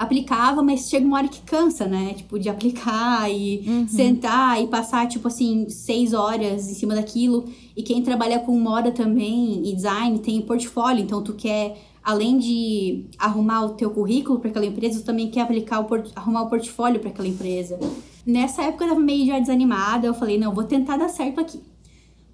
aplicava, 0.03 0.61
mas 0.61 0.89
chega 0.89 1.05
uma 1.05 1.17
hora 1.17 1.27
que 1.27 1.41
cansa, 1.41 1.85
né? 1.85 2.13
Tipo, 2.13 2.37
de 2.37 2.49
aplicar 2.49 3.29
e 3.31 3.63
uhum. 3.67 3.87
sentar 3.87 4.61
e 4.61 4.67
passar, 4.67 5.07
tipo 5.07 5.27
assim, 5.27 5.67
seis 5.69 6.13
horas 6.13 6.69
em 6.69 6.73
cima 6.73 6.95
daquilo. 6.95 7.45
E 7.75 7.81
quem 7.81 8.01
trabalha 8.01 8.39
com 8.39 8.57
moda 8.59 8.91
também 8.91 9.67
e 9.67 9.73
design 9.73 10.19
tem 10.19 10.41
portfólio, 10.41 11.03
então 11.03 11.23
tu 11.23 11.33
quer, 11.33 11.77
além 12.03 12.37
de 12.37 13.05
arrumar 13.17 13.65
o 13.65 13.69
teu 13.69 13.89
currículo 13.89 14.39
para 14.39 14.49
aquela 14.49 14.65
empresa, 14.65 14.99
tu 14.99 15.05
também 15.05 15.29
quer 15.29 15.41
aplicar 15.41 15.79
o 15.79 15.87
arrumar 16.15 16.43
o 16.43 16.49
portfólio 16.49 16.99
para 16.99 17.09
aquela 17.09 17.27
empresa. 17.27 17.79
Nessa 18.25 18.63
época 18.63 18.85
eu 18.85 18.89
tava 18.89 19.01
meio 19.01 19.25
já 19.25 19.39
desanimada, 19.39 20.07
eu 20.07 20.13
falei, 20.13 20.37
não, 20.37 20.53
vou 20.53 20.63
tentar 20.63 20.97
dar 20.97 21.09
certo 21.09 21.41
aqui. 21.41 21.59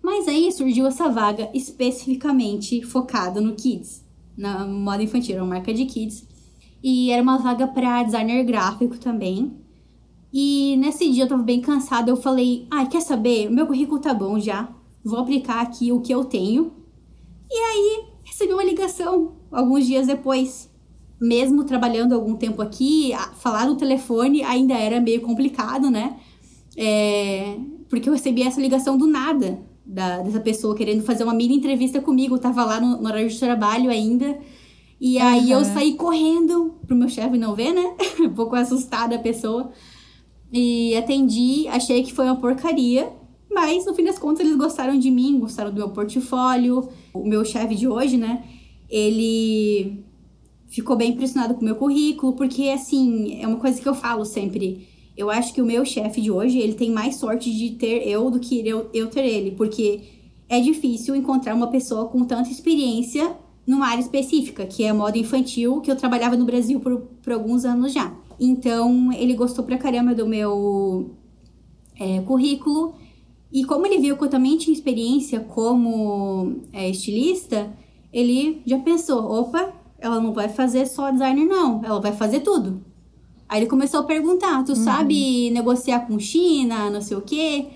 Mas 0.02 0.28
aí 0.28 0.52
surgiu 0.52 0.88
essa 0.88 1.10
vaga 1.10 1.50
especificamente 1.54 2.82
focada 2.84 3.42
no 3.42 3.54
kids, 3.56 4.04
na 4.38 4.66
moda 4.66 5.04
infantil, 5.04 5.38
uma 5.38 5.46
marca 5.46 5.74
de 5.74 5.86
kids. 5.86 6.28
E 6.84 7.12
era 7.12 7.22
uma 7.22 7.38
vaga 7.38 7.68
para 7.68 8.04
designer 8.04 8.44
gráfico 8.44 8.98
também. 8.98 9.54
E 10.32 10.76
nesse 10.78 11.10
dia 11.12 11.24
eu 11.24 11.28
tava 11.28 11.44
bem 11.44 11.60
cansada, 11.60 12.10
eu 12.12 12.18
falei: 12.18 12.68
"Ai, 12.72 12.84
ah, 12.84 12.88
quer 12.88 13.02
saber? 13.02 13.50
Meu 13.50 13.68
currículo 13.68 14.00
tá 14.00 14.14
bom 14.14 14.40
já. 14.40 14.70
Vou 15.04 15.20
aplicar 15.20 15.62
aqui 15.62 15.92
o 15.92 16.02
que 16.02 16.14
eu 16.14 16.26
tenho". 16.26 16.72
E 17.52 17.56
aí 17.56 18.04
recebi 18.24 18.54
uma 18.54 18.64
ligação 18.64 19.34
alguns 19.52 19.86
dias 19.86 20.08
depois. 20.08 20.70
Mesmo 21.20 21.66
trabalhando 21.66 22.14
algum 22.14 22.36
tempo 22.36 22.62
aqui, 22.62 23.12
falar 23.40 23.66
no 23.66 23.76
telefone 23.76 24.42
ainda 24.42 24.74
era 24.74 25.02
meio 25.02 25.20
complicado, 25.22 25.90
né? 25.90 26.18
É, 26.78 27.58
porque 27.90 28.08
eu 28.08 28.14
recebi 28.14 28.42
essa 28.44 28.62
ligação 28.62 28.98
do 28.98 29.06
nada, 29.06 29.60
da, 29.86 30.20
dessa 30.20 30.40
pessoa 30.40 30.76
querendo 30.76 31.04
fazer 31.04 31.26
uma 31.26 31.34
mini 31.34 31.58
entrevista 31.58 32.00
comigo. 32.00 32.36
Eu 32.36 32.40
tava 32.40 32.64
lá 32.64 32.80
no, 32.80 33.02
no 33.02 33.06
horário 33.06 33.28
de 33.28 33.38
trabalho 33.38 33.90
ainda. 33.90 34.40
E 35.00 35.18
aí 35.18 35.54
uhum. 35.54 35.60
eu 35.60 35.66
saí 35.66 35.94
correndo 35.94 36.76
pro 36.86 36.96
meu 36.96 37.08
chefe 37.08 37.38
não 37.38 37.56
ver, 37.56 37.74
né? 37.74 37.96
um 38.20 38.34
pouco 38.34 38.56
assustada 38.56 39.16
a 39.16 39.20
pessoa. 39.20 39.72
E 40.52 40.96
atendi, 40.96 41.68
achei 41.70 42.04
que 42.04 42.12
foi 42.12 42.26
uma 42.26 42.36
porcaria, 42.36 43.12
mas 43.50 43.86
no 43.86 43.94
fim 43.94 44.04
das 44.04 44.20
contas 44.20 44.46
eles 44.46 44.58
gostaram 44.58 44.98
de 44.98 45.10
mim, 45.10 45.40
gostaram 45.40 45.72
do 45.72 45.78
meu 45.78 45.90
portfólio. 45.90 46.90
O 47.14 47.26
meu 47.26 47.46
chefe 47.46 47.76
de 47.76 47.88
hoje, 47.88 48.18
né? 48.18 48.44
Ele 48.90 50.04
ficou 50.68 50.96
bem 50.96 51.12
impressionado 51.12 51.54
com 51.54 51.62
o 51.62 51.66
meu 51.66 51.76
currículo, 51.76 52.34
porque 52.34 52.70
assim, 52.70 53.40
é 53.42 53.48
uma 53.48 53.58
coisa 53.58 53.82
que 53.82 53.88
eu 53.88 53.96
falo 53.96 54.26
sempre. 54.26 54.88
Eu 55.16 55.30
acho 55.30 55.54
que 55.54 55.62
o 55.62 55.66
meu 55.66 55.86
chefe 55.86 56.22
de 56.22 56.32
hoje, 56.32 56.60
ele 56.60 56.74
tem 56.74 56.92
mais 56.92 57.16
sorte 57.16 57.54
de 57.54 57.72
ter 57.72 58.08
eu 58.08 58.30
do 58.30 58.40
que 58.40 58.68
eu, 58.68 58.90
eu 58.94 59.08
ter 59.08 59.26
ele, 59.26 59.52
porque 59.52 60.02
é 60.48 60.60
difícil 60.60 61.16
encontrar 61.16 61.56
uma 61.56 61.68
pessoa 61.68 62.08
com 62.08 62.24
tanta 62.26 62.50
experiência 62.50 63.36
numa 63.70 63.86
área 63.86 64.02
específica, 64.02 64.66
que 64.66 64.84
é 64.84 64.92
moda 64.92 65.16
infantil, 65.16 65.80
que 65.80 65.92
eu 65.92 65.96
trabalhava 65.96 66.36
no 66.36 66.44
Brasil 66.44 66.80
por, 66.80 67.02
por 67.22 67.32
alguns 67.32 67.64
anos 67.64 67.94
já. 67.94 68.12
Então, 68.40 69.14
ele 69.14 69.36
gostou 69.36 69.64
pra 69.64 69.78
caramba 69.78 70.16
do 70.16 70.26
meu 70.26 71.12
é, 72.00 72.20
currículo. 72.22 72.96
E 73.54 73.64
como 73.64 73.86
ele 73.86 74.00
viu 74.00 74.18
que 74.18 74.24
eu 74.24 74.28
também 74.28 74.58
tinha 74.58 74.74
experiência 74.74 75.42
como 75.42 76.64
é, 76.74 76.90
estilista, 76.90 77.72
ele 78.12 78.64
já 78.66 78.80
pensou: 78.80 79.20
opa, 79.40 79.72
ela 80.00 80.20
não 80.20 80.34
vai 80.34 80.50
fazer 80.50 80.88
só 80.88 81.12
designer, 81.12 81.46
não, 81.46 81.86
ela 81.86 82.02
vai 82.02 82.12
fazer 82.12 82.40
tudo. 82.40 82.84
Aí 83.48 83.60
ele 83.60 83.70
começou 83.70 84.00
a 84.00 84.04
perguntar: 84.04 84.64
tu 84.64 84.70
uhum. 84.70 84.84
sabe 84.84 85.52
negociar 85.52 86.08
com 86.08 86.18
China, 86.18 86.90
não 86.90 87.02
sei 87.02 87.18
o 87.18 87.22
quê? 87.22 87.68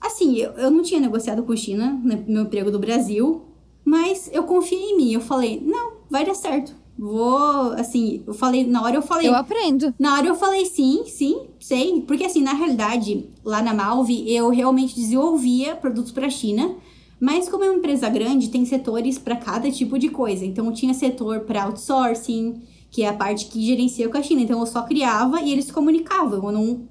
Assim, 0.00 0.36
eu, 0.36 0.52
eu 0.52 0.70
não 0.70 0.82
tinha 0.82 0.98
negociado 0.98 1.42
com 1.42 1.54
China 1.54 2.00
no 2.02 2.24
meu 2.26 2.42
emprego 2.44 2.70
do 2.70 2.78
Brasil, 2.78 3.49
mas 3.84 4.30
eu 4.32 4.44
confiei 4.44 4.90
em 4.92 4.96
mim. 4.96 5.12
Eu 5.12 5.20
falei, 5.20 5.60
não, 5.64 5.92
vai 6.10 6.24
dar 6.24 6.34
certo. 6.34 6.78
Vou, 6.98 7.72
assim, 7.78 8.22
eu 8.26 8.34
falei, 8.34 8.66
na 8.66 8.82
hora 8.82 8.96
eu 8.96 9.02
falei. 9.02 9.26
Eu 9.26 9.34
aprendo. 9.34 9.94
Na 9.98 10.14
hora 10.14 10.26
eu 10.26 10.34
falei 10.34 10.66
sim, 10.66 11.04
sim, 11.06 11.46
sei. 11.58 12.02
Porque, 12.02 12.24
assim, 12.24 12.42
na 12.42 12.52
realidade, 12.52 13.26
lá 13.42 13.62
na 13.62 13.72
Malve, 13.72 14.30
eu 14.30 14.50
realmente 14.50 14.94
desenvolvia 14.94 15.74
produtos 15.74 16.12
pra 16.12 16.28
China, 16.28 16.76
Mas 17.20 17.50
como 17.50 17.62
é 17.62 17.68
uma 17.68 17.76
empresa 17.78 18.08
grande, 18.08 18.48
tem 18.48 18.64
setores 18.64 19.18
para 19.18 19.36
cada 19.36 19.70
tipo 19.70 19.98
de 19.98 20.08
coisa. 20.08 20.44
Então 20.44 20.72
tinha 20.72 20.94
setor 20.94 21.40
para 21.40 21.64
outsourcing, 21.64 22.62
que 22.90 23.02
é 23.02 23.08
a 23.08 23.12
parte 23.12 23.46
que 23.46 23.64
gerencia 23.64 24.08
com 24.08 24.16
a 24.16 24.22
China. 24.22 24.40
Então 24.40 24.58
eu 24.58 24.66
só 24.66 24.82
criava 24.82 25.42
e 25.42 25.52
eles 25.52 25.66
se 25.66 25.72
comunicavam. 25.72 26.42
Eu 26.42 26.52
não 26.52 26.88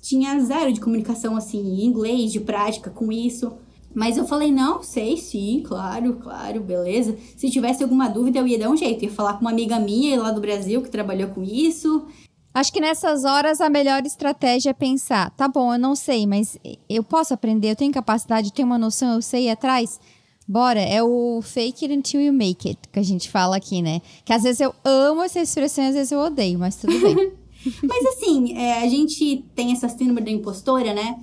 tinha 0.00 0.38
zero 0.40 0.70
de 0.70 0.80
comunicação 0.80 1.34
assim, 1.34 1.58
em 1.58 1.86
inglês, 1.86 2.30
de 2.30 2.40
prática 2.40 2.90
com 2.90 3.10
isso. 3.10 3.54
Mas 3.94 4.16
eu 4.16 4.26
falei, 4.26 4.50
não, 4.50 4.82
sei 4.82 5.16
sim, 5.16 5.62
claro, 5.66 6.14
claro, 6.14 6.60
beleza. 6.60 7.16
Se 7.36 7.50
tivesse 7.50 7.82
alguma 7.82 8.08
dúvida, 8.08 8.38
eu 8.38 8.46
ia 8.46 8.58
dar 8.58 8.70
um 8.70 8.76
jeito. 8.76 9.04
Ia 9.04 9.10
falar 9.10 9.34
com 9.34 9.42
uma 9.42 9.50
amiga 9.50 9.78
minha 9.78 10.20
lá 10.20 10.30
do 10.30 10.40
Brasil 10.40 10.82
que 10.82 10.90
trabalhou 10.90 11.28
com 11.28 11.42
isso. 11.42 12.06
Acho 12.54 12.72
que 12.72 12.80
nessas 12.80 13.24
horas 13.24 13.60
a 13.60 13.70
melhor 13.70 14.04
estratégia 14.04 14.70
é 14.70 14.74
pensar: 14.74 15.30
tá 15.30 15.48
bom, 15.48 15.72
eu 15.72 15.78
não 15.78 15.94
sei, 15.94 16.26
mas 16.26 16.58
eu 16.88 17.02
posso 17.02 17.32
aprender, 17.32 17.70
eu 17.70 17.76
tenho 17.76 17.92
capacidade, 17.92 18.52
tenho 18.52 18.66
uma 18.66 18.78
noção, 18.78 19.14
eu 19.14 19.22
sei 19.22 19.46
ir 19.46 19.50
atrás. 19.50 19.98
Bora, 20.46 20.80
é 20.80 21.02
o 21.02 21.40
fake 21.40 21.84
it 21.84 21.96
until 21.96 22.20
you 22.20 22.32
make 22.32 22.68
it, 22.68 22.78
que 22.92 22.98
a 22.98 23.02
gente 23.02 23.30
fala 23.30 23.56
aqui, 23.56 23.80
né? 23.80 24.02
Que 24.24 24.32
às 24.32 24.42
vezes 24.42 24.60
eu 24.60 24.74
amo 24.84 25.22
essa 25.22 25.40
expressão, 25.40 25.84
às 25.84 25.94
vezes 25.94 26.12
eu 26.12 26.18
odeio, 26.18 26.58
mas 26.58 26.76
tudo 26.76 26.98
bem. 27.00 27.32
mas 27.82 28.06
assim, 28.06 28.56
é, 28.56 28.82
a 28.82 28.88
gente 28.88 29.44
tem 29.54 29.72
essa 29.72 29.88
síndrome 29.88 30.20
da 30.20 30.30
impostora, 30.30 30.92
né? 30.92 31.20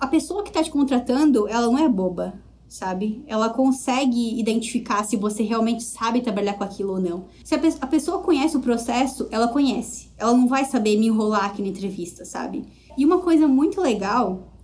A 0.00 0.06
pessoa 0.06 0.42
que 0.42 0.50
tá 0.50 0.62
te 0.62 0.70
contratando, 0.70 1.46
ela 1.46 1.66
não 1.66 1.78
é 1.78 1.88
boba 1.88 2.34
sabe? 2.70 3.24
Ela 3.26 3.50
consegue 3.50 4.38
identificar 4.38 5.02
se 5.02 5.16
você 5.16 5.42
realmente 5.42 5.82
sabe 5.82 6.20
trabalhar 6.20 6.54
com 6.54 6.62
aquilo 6.62 6.92
ou 6.92 7.00
não. 7.00 7.24
Se 7.42 7.52
a, 7.52 7.58
pe 7.58 7.68
a 7.80 7.86
pessoa 7.86 8.20
conhece 8.20 8.56
o 8.56 8.60
processo, 8.60 9.26
ela 9.32 9.48
conhece. 9.48 10.08
Ela 10.16 10.32
não 10.32 10.46
vai 10.46 10.64
saber 10.64 10.96
me 10.96 11.08
enrolar 11.08 11.46
aqui 11.46 11.60
na 11.60 11.68
entrevista, 11.68 12.24
sabe? 12.24 12.64
E 12.96 13.04
uma 13.04 13.18
coisa 13.18 13.48
muito 13.48 13.80
legal, 13.80 14.54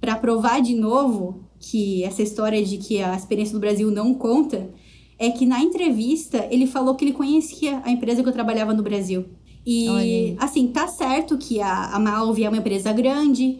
para 0.00 0.14
provar 0.14 0.62
de 0.62 0.76
novo 0.76 1.40
que 1.58 2.04
essa 2.04 2.22
história 2.22 2.64
de 2.64 2.78
que 2.78 3.02
a 3.02 3.16
experiência 3.16 3.54
do 3.54 3.60
Brasil 3.60 3.90
não 3.90 4.14
conta, 4.14 4.70
é 5.18 5.28
que 5.28 5.44
na 5.44 5.60
entrevista 5.60 6.46
ele 6.50 6.64
falou 6.64 6.94
que 6.94 7.04
ele 7.04 7.12
conhecia 7.12 7.82
a 7.84 7.90
empresa 7.90 8.22
que 8.22 8.28
eu 8.28 8.32
trabalhava 8.32 8.72
no 8.72 8.84
Brasil. 8.84 9.24
E, 9.66 10.36
assim, 10.38 10.68
tá 10.68 10.86
certo 10.86 11.36
que 11.36 11.60
a, 11.60 11.86
a 11.86 11.98
Malve 11.98 12.44
é 12.44 12.48
uma 12.48 12.58
empresa 12.58 12.92
grande, 12.92 13.58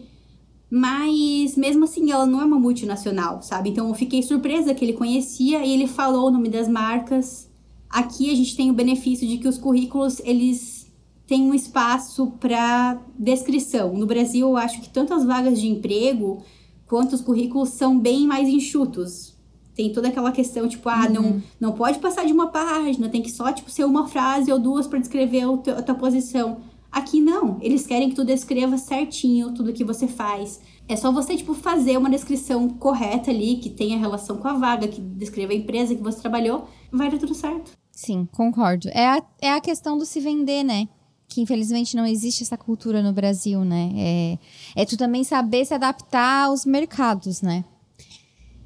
mas 0.69 1.55
mesmo 1.55 1.85
assim, 1.85 2.11
ela 2.11 2.25
não 2.25 2.41
é 2.41 2.45
uma 2.45 2.59
multinacional, 2.59 3.41
sabe? 3.41 3.69
Então 3.69 3.87
eu 3.87 3.95
fiquei 3.95 4.21
surpresa 4.21 4.73
que 4.73 4.85
ele 4.85 4.93
conhecia 4.93 5.65
e 5.65 5.73
ele 5.73 5.87
falou 5.87 6.27
o 6.27 6.31
nome 6.31 6.49
das 6.49 6.67
marcas. 6.67 7.49
Aqui 7.89 8.29
a 8.31 8.35
gente 8.35 8.55
tem 8.55 8.69
o 8.69 8.73
benefício 8.73 9.27
de 9.27 9.39
que 9.39 9.47
os 9.47 9.57
currículos 9.57 10.19
eles 10.23 10.87
têm 11.25 11.43
um 11.43 11.53
espaço 11.53 12.33
para 12.39 12.99
descrição. 13.17 13.93
No 13.93 14.05
Brasil, 14.05 14.47
eu 14.47 14.57
acho 14.57 14.79
que 14.81 14.89
tanto 14.89 15.13
as 15.13 15.25
vagas 15.25 15.59
de 15.59 15.67
emprego 15.67 16.43
quanto 16.87 17.13
os 17.13 17.21
currículos 17.21 17.69
são 17.69 17.99
bem 17.99 18.27
mais 18.27 18.47
enxutos. 18.47 19.35
Tem 19.75 19.93
toda 19.93 20.09
aquela 20.09 20.31
questão, 20.31 20.67
tipo, 20.67 20.89
ah, 20.89 21.05
uhum. 21.05 21.13
não, 21.13 21.43
não 21.59 21.71
pode 21.71 21.99
passar 21.99 22.25
de 22.25 22.33
uma 22.33 22.47
página, 22.47 23.09
tem 23.09 23.21
que 23.21 23.31
só, 23.31 23.51
tipo, 23.51 23.71
ser 23.71 23.85
uma 23.85 24.07
frase 24.07 24.51
ou 24.51 24.59
duas 24.59 24.87
para 24.87 24.99
descrever 24.99 25.43
a 25.77 25.81
tua 25.81 25.95
posição. 25.95 26.57
Aqui 26.91 27.21
não, 27.21 27.57
eles 27.61 27.85
querem 27.85 28.09
que 28.09 28.15
tu 28.15 28.25
descreva 28.25 28.77
certinho 28.77 29.53
tudo 29.53 29.73
que 29.73 29.83
você 29.83 30.07
faz. 30.07 30.59
É 30.87 30.95
só 30.95 31.11
você, 31.11 31.35
tipo, 31.37 31.53
fazer 31.53 31.97
uma 31.97 32.09
descrição 32.09 32.67
correta 32.67 33.29
ali, 33.29 33.57
que 33.57 33.69
tenha 33.69 33.97
relação 33.97 34.37
com 34.37 34.47
a 34.47 34.53
vaga, 34.53 34.87
que 34.87 34.99
descreva 34.99 35.53
a 35.53 35.55
empresa 35.55 35.93
que 35.93 36.01
você 36.01 36.19
trabalhou, 36.19 36.67
vai 36.91 37.11
dar 37.11 37.19
tudo 37.19 37.35
certo. 37.35 37.77
Sim, 37.91 38.27
concordo. 38.31 38.89
É 38.89 39.05
a, 39.05 39.23
é 39.39 39.51
a 39.51 39.61
questão 39.61 39.97
do 39.97 40.05
se 40.05 40.19
vender, 40.19 40.63
né? 40.63 40.87
Que 41.27 41.41
infelizmente 41.41 41.95
não 41.95 42.07
existe 42.07 42.41
essa 42.41 42.57
cultura 42.57 43.03
no 43.03 43.13
Brasil, 43.13 43.63
né? 43.63 43.91
É, 43.95 44.37
é 44.81 44.85
tu 44.85 44.97
também 44.97 45.23
saber 45.23 45.65
se 45.65 45.75
adaptar 45.75 46.45
aos 46.45 46.65
mercados, 46.65 47.43
né? 47.43 47.63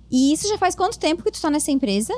E 0.09 0.31
isso 0.31 0.47
já 0.47 0.57
faz 0.57 0.75
quanto 0.75 0.97
tempo 0.97 1.23
que 1.23 1.31
tu 1.31 1.41
tá 1.41 1.49
nessa 1.49 1.71
empresa? 1.71 2.13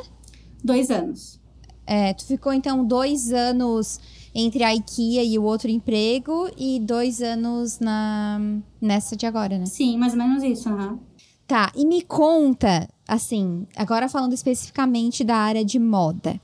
Dois 0.64 0.92
anos. 0.92 1.40
É, 1.88 2.14
tu 2.14 2.26
ficou 2.26 2.52
então 2.52 2.86
dois 2.86 3.32
anos 3.32 4.00
entre 4.36 4.66
a 4.66 4.76
IKEA 4.76 5.24
e 5.24 5.40
o 5.40 5.44
outro 5.44 5.72
emprego 5.72 6.52
e 6.58 6.78
dois 6.82 7.22
anos 7.22 7.80
na 7.80 8.38
nessa 8.82 9.16
de 9.16 9.26
agora, 9.26 9.58
né? 9.58 9.66
Sim, 9.66 9.98
mais 9.98 10.12
ou 10.12 10.20
menos 10.20 10.44
isso, 10.44 10.70
uhum. 10.70 11.00
Tá, 11.48 11.72
e 11.74 11.86
me 11.86 12.02
conta, 12.02 12.90
assim, 13.08 13.66
agora 13.76 14.10
falando 14.10 14.34
especificamente 14.34 15.24
da 15.24 15.38
área 15.38 15.64
de 15.64 15.80
moda. 15.80 16.42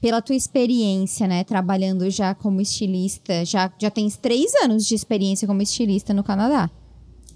Pela 0.00 0.22
tua 0.22 0.36
experiência, 0.36 1.26
né, 1.26 1.44
trabalhando 1.44 2.08
já 2.10 2.34
como 2.34 2.60
estilista, 2.60 3.44
já, 3.44 3.70
já 3.78 3.90
tens 3.90 4.16
três 4.16 4.54
anos 4.62 4.86
de 4.86 4.94
experiência 4.94 5.46
como 5.46 5.60
estilista 5.62 6.14
no 6.14 6.24
Canadá. 6.24 6.70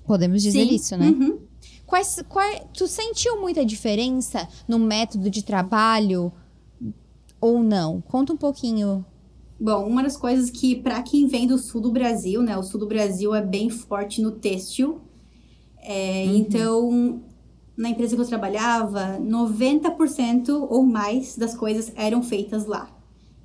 Podemos 0.06 0.42
dizer 0.42 0.66
Sim. 0.66 0.74
isso, 0.74 0.96
né? 0.96 1.08
Uhum. 1.08 1.38
Quais, 1.84 2.22
quais, 2.28 2.62
tu 2.72 2.86
sentiu 2.86 3.40
muita 3.40 3.64
diferença 3.64 4.46
no 4.66 4.78
método 4.78 5.30
de 5.30 5.42
trabalho 5.42 6.32
ou 7.40 7.62
não? 7.62 8.00
Conta 8.02 8.32
um 8.32 8.36
pouquinho 8.36 9.04
Bom, 9.60 9.88
uma 9.88 10.04
das 10.04 10.16
coisas 10.16 10.50
que, 10.50 10.76
para 10.76 11.02
quem 11.02 11.26
vem 11.26 11.46
do 11.46 11.58
sul 11.58 11.80
do 11.80 11.90
Brasil, 11.90 12.42
né? 12.42 12.56
O 12.56 12.62
sul 12.62 12.78
do 12.78 12.86
Brasil 12.86 13.34
é 13.34 13.42
bem 13.42 13.68
forte 13.68 14.22
no 14.22 14.30
têxtil. 14.30 15.00
É, 15.82 16.24
uhum. 16.26 16.36
Então, 16.36 17.22
na 17.76 17.88
empresa 17.88 18.14
que 18.14 18.22
eu 18.22 18.26
trabalhava, 18.26 19.18
90% 19.20 20.66
ou 20.68 20.84
mais 20.84 21.36
das 21.36 21.56
coisas 21.56 21.92
eram 21.96 22.22
feitas 22.22 22.66
lá. 22.66 22.88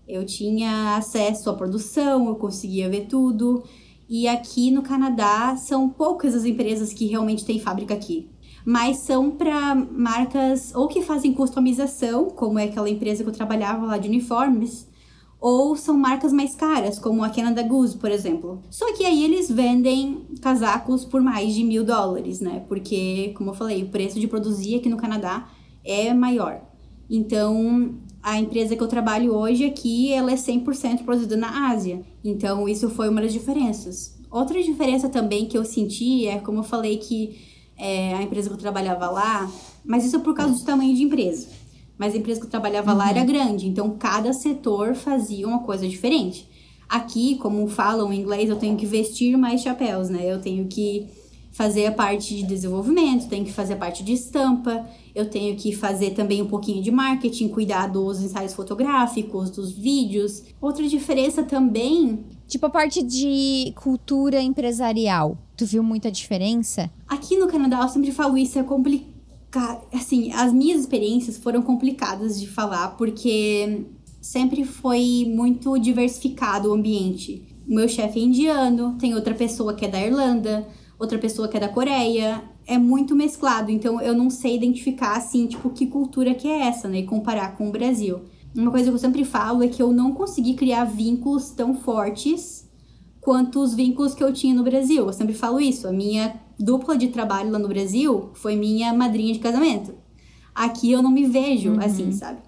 Eu 0.08 0.26
tinha 0.26 0.98
acesso 0.98 1.50
à 1.50 1.54
produção, 1.54 2.28
eu 2.28 2.36
conseguia 2.36 2.90
ver 2.90 3.08
tudo. 3.08 3.64
E 4.08 4.28
aqui 4.28 4.70
no 4.70 4.84
Canadá, 4.84 5.56
são 5.56 5.90
poucas 5.90 6.36
as 6.36 6.46
empresas 6.46 6.94
que 6.94 7.08
realmente 7.08 7.46
têm 7.46 7.60
fábrica 7.60 7.94
aqui. 7.94 8.30
Mas 8.66 8.98
são 8.98 9.32
para 9.32 9.74
marcas 9.74 10.74
ou 10.76 10.88
que 10.88 11.02
fazem 11.02 11.34
customização, 11.34 12.30
como 12.30 12.60
é 12.60 12.66
aquela 12.66 12.90
empresa 12.90 13.24
que 13.24 13.30
eu 13.30 13.34
trabalhava 13.34 13.86
lá 13.86 13.98
de 13.98 14.08
uniformes, 14.08 14.88
ou 15.44 15.76
são 15.76 15.98
marcas 15.98 16.32
mais 16.32 16.56
caras, 16.56 16.98
como 16.98 17.22
a 17.22 17.30
Canada 17.30 17.62
Goose, 17.64 17.98
por 17.98 18.10
exemplo. 18.10 18.64
Só 18.70 18.94
que 18.94 19.04
aí 19.04 19.26
eles 19.26 19.52
vendem 19.52 20.26
casacos 20.40 21.04
por 21.04 21.22
mais 21.22 21.54
de 21.54 21.66
mil 21.66 21.84
dólares, 21.84 22.40
né? 22.40 22.64
Porque, 22.70 23.34
como 23.36 23.50
eu 23.50 23.54
falei, 23.54 23.84
o 23.84 23.90
preço 23.90 24.18
de 24.22 24.26
produzir 24.26 24.76
aqui 24.76 24.88
no 24.88 24.96
Canadá 24.96 25.50
é 25.84 26.14
maior. 26.14 26.62
Então, 27.10 27.94
a 28.22 28.40
empresa 28.40 28.74
que 28.74 28.82
eu 28.82 28.88
trabalho 28.88 29.36
hoje 29.36 29.66
aqui, 29.66 30.14
ela 30.14 30.32
é 30.32 30.36
100% 30.36 31.04
produzida 31.04 31.36
na 31.36 31.72
Ásia. 31.72 32.02
Então, 32.24 32.70
isso 32.70 32.90
foi 32.90 33.10
uma 33.10 33.20
das 33.20 33.34
diferenças. 33.34 34.18
Outra 34.32 34.64
diferença 34.64 35.10
também 35.10 35.46
que 35.46 35.58
eu 35.58 35.66
senti 35.66 36.26
é, 36.26 36.40
como 36.40 36.60
eu 36.60 36.64
falei, 36.64 36.96
que 36.96 37.38
é, 37.78 38.14
a 38.14 38.24
empresa 38.24 38.48
que 38.48 38.56
eu 38.56 38.60
trabalhava 38.60 39.10
lá, 39.10 39.52
mas 39.84 40.06
isso 40.06 40.16
é 40.16 40.20
por 40.20 40.34
causa 40.34 40.54
do 40.54 40.64
tamanho 40.64 40.96
de 40.96 41.04
empresa 41.04 41.63
mas 41.98 42.14
a 42.14 42.18
empresa 42.18 42.40
que 42.40 42.46
eu 42.46 42.52
trabalhava 42.52 42.92
uhum. 42.92 42.98
lá 42.98 43.10
era 43.10 43.22
uhum. 43.22 43.26
grande, 43.26 43.68
então 43.68 43.96
cada 43.98 44.34
setor 44.34 44.96
fazia 44.96 45.48
uma 45.48 45.60
coisa 45.60 45.88
diferente. 45.88 46.50
Aqui, 46.90 47.36
como 47.38 47.68
falam 47.68 48.12
em 48.14 48.20
inglês, 48.20 48.50
eu 48.50 48.56
tenho 48.56 48.78
que 48.78 48.86
vestir 48.86 49.38
mais 49.38 49.62
chapéus, 49.62 50.10
né? 50.10 50.32
Eu 50.32 50.40
tenho 50.40 50.68
que 50.68 51.08
fazer 51.54 51.86
a 51.86 51.92
parte 51.92 52.36
de 52.36 52.44
desenvolvimento, 52.44 53.30
tenho 53.30 53.46
que 53.46 53.54
fazer 53.54 53.74
a 53.74 53.78
parte 53.78 54.04
de 54.04 54.12
estampa, 54.14 54.86
eu 55.14 55.30
tenho 55.30 55.56
que 55.56 55.74
fazer 55.74 56.12
também 56.12 56.42
um 56.42 56.48
pouquinho 56.48 56.82
de 56.82 56.90
marketing, 56.90 57.48
cuidar 57.48 57.88
dos 57.88 58.22
ensaios 58.22 58.54
fotográficos, 58.54 59.52
dos 59.52 59.72
vídeos. 59.72 60.44
Outra 60.60 60.88
diferença 60.88 61.44
também. 61.44 62.26
Tipo 62.48 62.66
a 62.66 62.70
parte 62.70 63.04
de 63.04 63.72
cultura 63.76 64.42
empresarial. 64.42 65.38
Tu 65.56 65.66
viu 65.66 65.84
muita 65.84 66.12
diferença? 66.12 66.90
Aqui 67.08 67.38
no 67.38 67.48
Canadá, 67.48 67.82
eu 67.82 67.90
sempre 67.90 68.12
falo 68.12 68.36
isso, 68.36 68.58
é 68.58 68.64
complicado 68.64 69.13
assim, 69.94 70.32
as 70.34 70.52
minhas 70.52 70.82
experiências 70.82 71.38
foram 71.38 71.62
complicadas 71.62 72.40
de 72.40 72.48
falar 72.48 72.90
porque 72.90 73.86
sempre 74.22 74.64
foi 74.64 75.26
muito 75.28 75.78
diversificado 75.78 76.70
o 76.70 76.74
ambiente. 76.74 77.46
O 77.68 77.76
meu 77.76 77.88
chefe 77.88 78.20
é 78.20 78.24
indiano, 78.24 78.96
tem 79.00 79.14
outra 79.14 79.34
pessoa 79.34 79.74
que 79.74 79.86
é 79.86 79.88
da 79.88 80.02
Irlanda, 80.02 80.68
outra 80.98 81.18
pessoa 81.18 81.48
que 81.48 81.58
é 81.58 81.60
da 81.60 81.70
Coreia. 81.70 82.44
É 82.66 82.78
muito 82.78 83.14
mesclado, 83.14 83.70
então 83.70 84.00
eu 84.00 84.16
não 84.16 84.30
sei 84.30 84.56
identificar 84.56 85.18
assim, 85.18 85.48
tipo, 85.48 85.70
que 85.70 85.86
cultura 85.86 86.34
que 86.34 86.48
é 86.48 86.62
essa, 86.68 86.88
né, 86.88 87.00
e 87.00 87.06
comparar 87.06 87.58
com 87.58 87.68
o 87.68 87.72
Brasil. 87.72 88.22
Uma 88.56 88.72
coisa 88.72 88.90
que 88.90 88.96
eu 88.96 89.00
sempre 89.00 89.26
falo 89.26 89.64
é 89.64 89.68
que 89.68 89.84
eu 89.84 89.92
não 89.92 90.14
consegui 90.14 90.54
criar 90.54 90.86
vínculos 90.86 91.50
tão 91.50 91.76
fortes 91.76 92.70
quanto 93.24 93.62
os 93.62 93.74
vínculos 93.74 94.14
que 94.14 94.24
eu 94.24 94.34
tinha 94.34 94.54
no 94.54 94.64
Brasil. 94.64 95.06
Eu 95.06 95.14
sempre 95.14 95.34
falo 95.34 95.60
isso. 95.60 95.88
A 95.88 95.92
minha 95.92 96.40
dupla 96.60 96.98
de 96.98 97.08
trabalho 97.08 97.52
lá 97.52 97.58
no 97.58 97.68
Brasil 97.68 98.30
foi 98.34 98.56
minha 98.56 98.94
madrinha 98.94 99.34
de 99.34 99.40
casamento. 99.40 99.94
Aqui 100.54 100.92
eu 100.92 101.02
não 101.02 101.10
me 101.10 101.26
vejo 101.26 101.72
uhum. 101.72 101.80
assim, 101.80 102.12
sabe? 102.12 102.42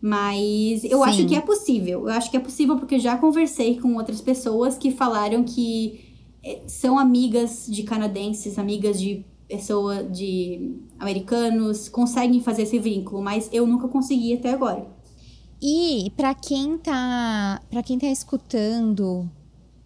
Mas 0.00 0.84
eu 0.84 0.98
Sim. 0.98 1.04
acho 1.04 1.26
que 1.26 1.34
é 1.34 1.40
possível. 1.40 2.08
Eu 2.08 2.14
acho 2.14 2.30
que 2.30 2.36
é 2.36 2.40
possível 2.40 2.76
porque 2.76 2.98
já 2.98 3.18
conversei 3.18 3.78
com 3.78 3.96
outras 3.96 4.20
pessoas 4.20 4.78
que 4.78 4.90
falaram 4.90 5.42
que 5.42 6.00
eh, 6.44 6.62
são 6.66 6.98
amigas 6.98 7.66
de 7.68 7.82
canadenses, 7.82 8.58
amigas 8.58 9.00
de 9.00 9.24
pessoa 9.48 10.04
de 10.04 10.76
americanos, 10.98 11.88
conseguem 11.88 12.40
fazer 12.40 12.62
esse 12.62 12.78
vínculo, 12.78 13.22
mas 13.22 13.48
eu 13.52 13.66
nunca 13.66 13.88
consegui 13.88 14.34
até 14.34 14.52
agora. 14.52 14.86
E 15.60 16.12
para 16.16 16.34
quem 16.34 16.78
tá, 16.78 17.60
para 17.70 17.82
quem 17.82 17.98
tá 17.98 18.06
escutando, 18.06 19.28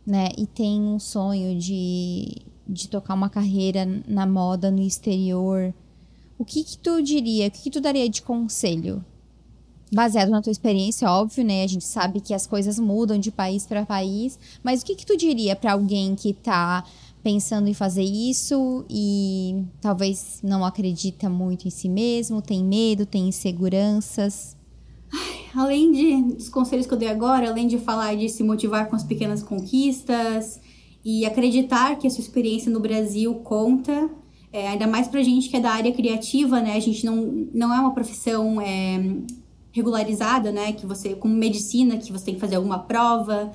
né, 0.08 0.30
e 0.38 0.46
tem 0.46 0.80
um 0.80 0.98
sonho 0.98 1.58
de 1.58 2.42
de 2.68 2.86
tocar 2.88 3.14
uma 3.14 3.30
carreira 3.30 3.86
na 4.06 4.26
moda 4.26 4.70
no 4.70 4.82
exterior, 4.82 5.72
o 6.38 6.44
que 6.44 6.62
que 6.62 6.76
tu 6.76 7.02
diria, 7.02 7.48
o 7.48 7.50
que 7.50 7.62
que 7.62 7.70
tu 7.70 7.80
daria 7.80 8.08
de 8.08 8.20
conselho? 8.20 9.02
Baseado 9.90 10.28
na 10.28 10.42
tua 10.42 10.52
experiência, 10.52 11.10
óbvio, 11.10 11.42
né? 11.44 11.64
A 11.64 11.66
gente 11.66 11.86
sabe 11.86 12.20
que 12.20 12.34
as 12.34 12.46
coisas 12.46 12.78
mudam 12.78 13.18
de 13.18 13.30
país 13.30 13.66
para 13.66 13.86
país, 13.86 14.38
mas 14.62 14.82
o 14.82 14.84
que 14.84 14.94
que 14.94 15.06
tu 15.06 15.16
diria 15.16 15.56
para 15.56 15.72
alguém 15.72 16.14
que 16.14 16.34
tá 16.34 16.84
pensando 17.22 17.68
em 17.68 17.74
fazer 17.74 18.02
isso 18.02 18.84
e 18.88 19.64
talvez 19.80 20.40
não 20.42 20.62
acredita 20.62 21.30
muito 21.30 21.66
em 21.66 21.70
si 21.70 21.88
mesmo, 21.88 22.42
tem 22.42 22.62
medo, 22.62 23.06
tem 23.06 23.28
inseguranças? 23.28 24.57
Além 25.54 25.92
de, 25.92 26.34
dos 26.34 26.48
conselhos 26.48 26.86
que 26.86 26.92
eu 26.92 26.98
dei 26.98 27.08
agora, 27.08 27.48
além 27.48 27.66
de 27.66 27.78
falar 27.78 28.14
de 28.16 28.28
se 28.28 28.42
motivar 28.42 28.88
com 28.88 28.96
as 28.96 29.04
pequenas 29.04 29.42
conquistas 29.42 30.60
e 31.04 31.24
acreditar 31.24 31.96
que 31.96 32.06
a 32.06 32.10
sua 32.10 32.20
experiência 32.20 32.70
no 32.70 32.80
Brasil 32.80 33.34
conta, 33.36 34.10
é, 34.52 34.68
ainda 34.68 34.86
mais 34.86 35.08
pra 35.08 35.22
gente 35.22 35.48
que 35.48 35.56
é 35.56 35.60
da 35.60 35.70
área 35.70 35.92
criativa, 35.92 36.60
né? 36.60 36.74
A 36.74 36.80
gente 36.80 37.04
não, 37.04 37.48
não 37.52 37.74
é 37.74 37.80
uma 37.80 37.92
profissão 37.92 38.60
é, 38.60 39.16
regularizada, 39.72 40.50
né? 40.52 40.72
Que 40.72 40.86
você, 40.86 41.14
como 41.14 41.34
medicina, 41.34 41.96
que 41.96 42.12
você 42.12 42.26
tem 42.26 42.34
que 42.34 42.40
fazer 42.40 42.56
alguma 42.56 42.78
prova. 42.78 43.52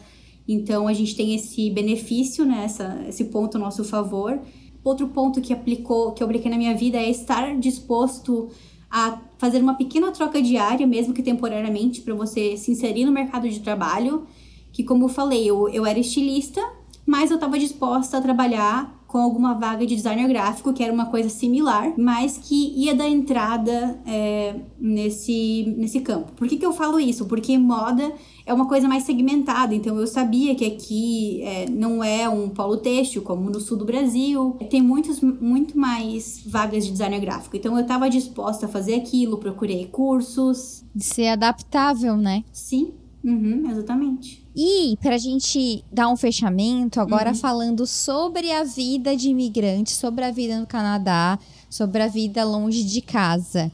Então, 0.48 0.88
a 0.88 0.94
gente 0.94 1.16
tem 1.16 1.34
esse 1.36 1.70
benefício, 1.70 2.46
né? 2.46 2.64
Essa, 2.66 3.04
esse 3.08 3.26
ponto 3.26 3.58
a 3.58 3.60
nosso 3.60 3.84
favor. 3.84 4.40
Outro 4.84 5.08
ponto 5.08 5.42
que 5.42 5.54
aplicou, 5.54 6.12
que 6.12 6.22
eu 6.22 6.26
apliquei 6.26 6.52
na 6.52 6.58
minha 6.58 6.76
vida 6.76 6.98
é 6.98 7.10
estar 7.10 7.58
disposto 7.58 8.50
a 8.94 9.18
fazer 9.40 9.60
uma 9.60 9.74
pequena 9.74 10.12
troca 10.12 10.40
diária, 10.40 10.86
mesmo 10.86 11.16
que 11.16 11.24
temporariamente, 11.24 12.02
para 12.02 12.14
você 12.14 12.56
se 12.56 12.70
inserir 12.70 13.06
no 13.06 13.12
mercado 13.12 13.50
de 13.50 13.60
trabalho. 13.60 14.28
Que, 14.72 14.84
como 14.84 15.06
eu 15.06 15.10
falei, 15.10 15.50
eu, 15.50 15.68
eu 15.70 15.84
era 15.84 15.98
estilista, 15.98 16.62
mas 17.04 17.32
eu 17.32 17.36
estava 17.36 17.58
disposta 17.58 18.20
a 18.20 18.22
trabalhar 18.22 19.04
com 19.08 19.18
alguma 19.18 19.56
vaga 19.56 19.84
de 19.86 19.96
designer 19.96 20.28
gráfico, 20.28 20.74
que 20.74 20.84
era 20.84 20.94
uma 20.94 21.08
coisa 21.08 21.28
similar, 21.28 21.94
mas 21.98 22.38
que 22.38 22.72
ia 22.76 22.94
dar 22.94 23.08
entrada 23.08 24.00
é, 24.06 24.56
nesse, 24.80 25.74
nesse 25.76 26.00
campo. 26.02 26.32
Por 26.34 26.48
que, 26.48 26.58
que 26.58 26.66
eu 26.66 26.74
falo 26.74 27.00
isso? 27.00 27.26
Porque 27.26 27.58
moda 27.58 28.14
é 28.46 28.54
uma 28.54 28.68
coisa 28.68 28.88
mais 28.88 29.04
segmentada, 29.04 29.74
então 29.74 29.98
eu 29.98 30.08
sabia 30.08 30.54
que 30.56 30.66
aqui 30.66 31.42
é, 31.44 31.70
não 31.70 32.04
é 32.04 32.28
um 32.28 32.50
polo 32.50 32.78
têxtil, 32.78 33.22
como 33.22 33.50
no 33.50 33.60
sul 33.60 33.78
do 33.78 33.86
Brasil, 33.86 34.58
tem 34.70 34.82
muitos, 34.82 35.22
muito 35.22 35.78
mais 35.78 36.42
vagas 36.46 36.86
de 36.86 36.92
designer 36.92 37.20
gráfico. 37.20 37.56
Então 37.56 37.76
eu 37.76 37.82
estava 37.82 38.10
disposta 38.10 38.66
a 38.66 38.70
fazer 38.70 38.96
aquilo, 38.96 39.38
procurei 39.38 39.88
cursos. 39.88 40.84
De 40.94 41.04
ser 41.04 41.28
adaptável, 41.28 42.18
né? 42.18 42.44
Sim, 42.52 42.92
uhum, 43.24 43.70
exatamente. 43.70 44.44
E 44.56 44.98
para 45.02 45.16
a 45.16 45.18
gente 45.18 45.84
dar 45.92 46.10
um 46.10 46.16
fechamento, 46.16 47.00
agora 47.00 47.32
uhum. 47.32 47.36
falando 47.36 47.88
sobre 47.88 48.52
a 48.52 48.64
vida 48.64 49.16
de 49.16 49.30
imigrante, 49.30 49.92
sobre 49.92 50.24
a 50.26 50.32
vida 50.32 50.60
no 50.60 50.68
Canadá, 50.68 51.40
sobre 51.70 52.04
a 52.04 52.08
vida 52.08 52.44
longe 52.44 52.84
de 52.84 53.02
casa. 53.02 53.72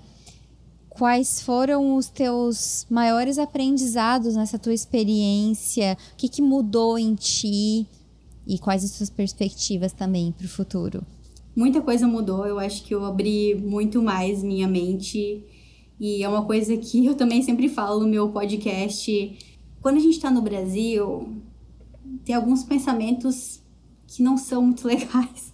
Quais 1.00 1.42
foram 1.42 1.96
os 1.96 2.10
teus 2.10 2.86
maiores 2.90 3.40
aprendizados 3.40 4.36
nessa 4.36 4.60
tua 4.60 4.74
experiência? 4.74 5.98
O 6.14 6.18
que, 6.18 6.28
que 6.28 6.42
mudou 6.42 7.00
em 7.00 7.16
ti? 7.16 7.88
E 8.46 8.60
quais 8.60 8.84
as 8.84 8.92
suas 8.92 9.10
perspectivas 9.10 9.94
também 9.94 10.32
para 10.32 10.46
o 10.46 10.50
futuro? 10.50 11.02
Muita 11.56 11.82
coisa 11.82 12.06
mudou. 12.06 12.46
Eu 12.46 12.60
acho 12.60 12.84
que 12.84 12.94
eu 12.94 13.06
abri 13.06 13.56
muito 13.56 14.02
mais 14.02 14.44
minha 14.44 14.68
mente. 14.68 15.44
E 16.00 16.22
é 16.22 16.30
uma 16.30 16.46
coisa 16.46 16.76
que 16.78 17.06
eu 17.06 17.16
também 17.16 17.42
sempre 17.42 17.70
falo 17.70 18.02
no 18.02 18.08
meu 18.08 18.30
podcast 18.30 19.38
quando 19.82 19.98
a 19.98 20.00
gente 20.00 20.16
está 20.16 20.30
no 20.30 20.42
Brasil, 20.42 21.30
tem 22.26 22.36
alguns 22.36 22.64
pensamentos 22.64 23.62
que 24.08 24.22
não 24.22 24.38
são 24.38 24.62
muito 24.62 24.86
legais. 24.88 25.54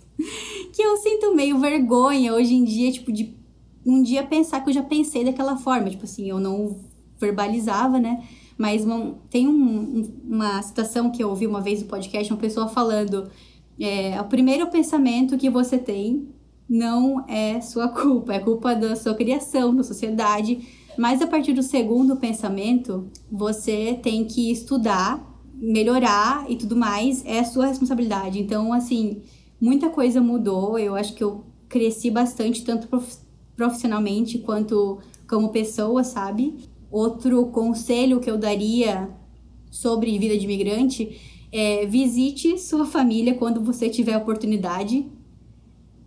que 0.74 0.82
eu 0.82 0.98
sinto 0.98 1.36
meio 1.36 1.60
vergonha 1.60 2.34
hoje 2.34 2.54
em 2.54 2.64
dia, 2.64 2.92
tipo, 2.92 3.12
de 3.12 3.36
um 3.86 4.02
dia 4.02 4.24
pensar 4.24 4.62
que 4.62 4.70
eu 4.70 4.74
já 4.74 4.84
pensei 4.84 5.24
daquela 5.24 5.58
forma. 5.58 5.90
Tipo 5.90 6.06
assim, 6.06 6.30
eu 6.30 6.40
não 6.40 6.78
verbalizava, 7.20 8.00
né? 8.00 8.24
Mas 8.58 8.84
uma, 8.86 9.16
tem 9.30 9.48
um, 9.48 10.04
uma 10.24 10.62
citação 10.62 11.12
que 11.12 11.24
eu 11.24 11.30
ouvi 11.30 11.46
uma 11.46 11.62
vez 11.62 11.82
no 11.82 11.88
podcast, 11.88 12.32
uma 12.32 12.40
pessoa 12.40 12.68
falando: 12.68 13.30
é, 13.80 14.20
o 14.20 14.26
primeiro 14.26 14.68
pensamento 14.68 15.38
que 15.38 15.50
você 15.50 15.78
tem 15.78 16.30
não 16.68 17.24
é 17.28 17.62
sua 17.62 17.88
culpa, 17.90 18.34
é 18.34 18.40
culpa 18.40 18.74
da 18.74 18.96
sua 18.96 19.14
criação, 19.14 19.76
da 19.76 19.84
sociedade 19.84 20.86
mas 20.98 21.22
a 21.22 21.28
partir 21.28 21.54
do 21.54 21.64
segundo 21.64 22.16
pensamento, 22.16 23.10
você 23.30 24.00
tem 24.02 24.26
que 24.26 24.52
estudar, 24.52 25.22
melhorar 25.54 26.50
e 26.50 26.56
tudo 26.56 26.76
mais, 26.76 27.24
é 27.26 27.44
sua 27.44 27.68
responsabilidade. 27.68 28.40
Então, 28.40 28.72
assim, 28.72 29.22
muita 29.60 29.90
coisa 29.90 30.22
mudou. 30.22 30.80
Eu 30.80 30.96
acho 30.96 31.14
que 31.14 31.24
eu 31.24 31.44
cresci 31.68 32.10
bastante, 32.10 32.64
tanto 32.64 32.88
profissionalmente 33.56 34.40
quanto 34.40 35.00
como 35.28 35.50
pessoa, 35.50 36.04
sabe? 36.04 36.56
Outro 36.92 37.48
conselho 37.48 38.20
que 38.20 38.30
eu 38.30 38.38
daria 38.38 39.10
sobre 39.72 40.18
vida 40.18 40.38
de 40.38 40.46
imigrante 40.46 41.20
é 41.52 41.86
visite 41.86 42.58
sua 42.58 42.86
família 42.86 43.34
quando 43.36 43.62
você 43.62 43.90
tiver 43.90 44.18
oportunidade. 44.18 45.06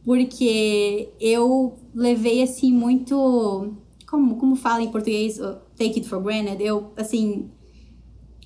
Porque 0.04 1.10
eu 1.20 1.74
levei 1.94 2.42
assim 2.42 2.72
muito 2.72 3.74
como, 4.08 4.36
como 4.36 4.56
fala 4.56 4.82
em 4.82 4.90
português, 4.90 5.38
take 5.76 6.00
it 6.00 6.08
for 6.08 6.20
granted, 6.22 6.62
eu, 6.62 6.92
assim, 6.96 7.50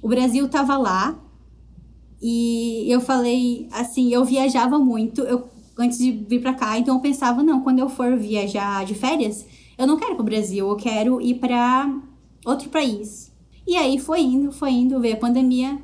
o 0.02 0.08
Brasil 0.08 0.48
tava 0.48 0.76
lá 0.76 1.22
e 2.20 2.86
eu 2.88 3.00
falei, 3.00 3.68
assim, 3.70 4.12
eu 4.12 4.24
viajava 4.24 4.78
muito, 4.78 5.22
eu, 5.22 5.48
antes 5.78 5.98
de 5.98 6.12
vir 6.12 6.40
para 6.40 6.54
cá, 6.54 6.78
então 6.78 6.96
eu 6.96 7.00
pensava, 7.00 7.42
não, 7.42 7.60
quando 7.60 7.78
eu 7.78 7.88
for 7.88 8.16
viajar 8.16 8.84
de 8.84 8.94
férias, 8.94 9.46
eu 9.78 9.86
não 9.86 9.96
quero 9.96 10.12
ir 10.12 10.16
pro 10.16 10.24
Brasil, 10.24 10.68
eu 10.68 10.76
quero 10.76 11.20
ir 11.20 11.34
para 11.34 11.92
outro 12.44 12.68
país. 12.68 13.32
E 13.66 13.76
aí 13.76 13.98
foi 13.98 14.20
indo, 14.20 14.52
foi 14.52 14.70
indo, 14.70 15.00
veio 15.00 15.14
a 15.14 15.18
pandemia, 15.18 15.78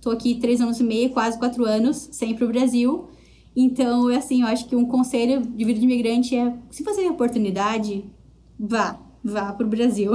tô 0.00 0.10
aqui 0.10 0.36
três 0.36 0.60
anos 0.60 0.78
e 0.80 0.84
meio, 0.84 1.10
quase 1.10 1.38
quatro 1.38 1.64
anos, 1.64 2.08
sem 2.12 2.34
pro 2.34 2.48
Brasil. 2.48 3.08
Então, 3.56 4.08
assim, 4.08 4.42
eu 4.42 4.46
acho 4.46 4.68
que 4.68 4.76
um 4.76 4.84
conselho 4.84 5.40
de 5.40 5.64
vida 5.64 5.80
de 5.80 5.84
imigrante 5.84 6.36
é, 6.36 6.54
se 6.70 6.84
você 6.84 7.00
tem 7.00 7.10
oportunidade, 7.10 8.04
Vá, 8.58 8.98
vá 9.22 9.52
pro 9.52 9.66
Brasil. 9.66 10.12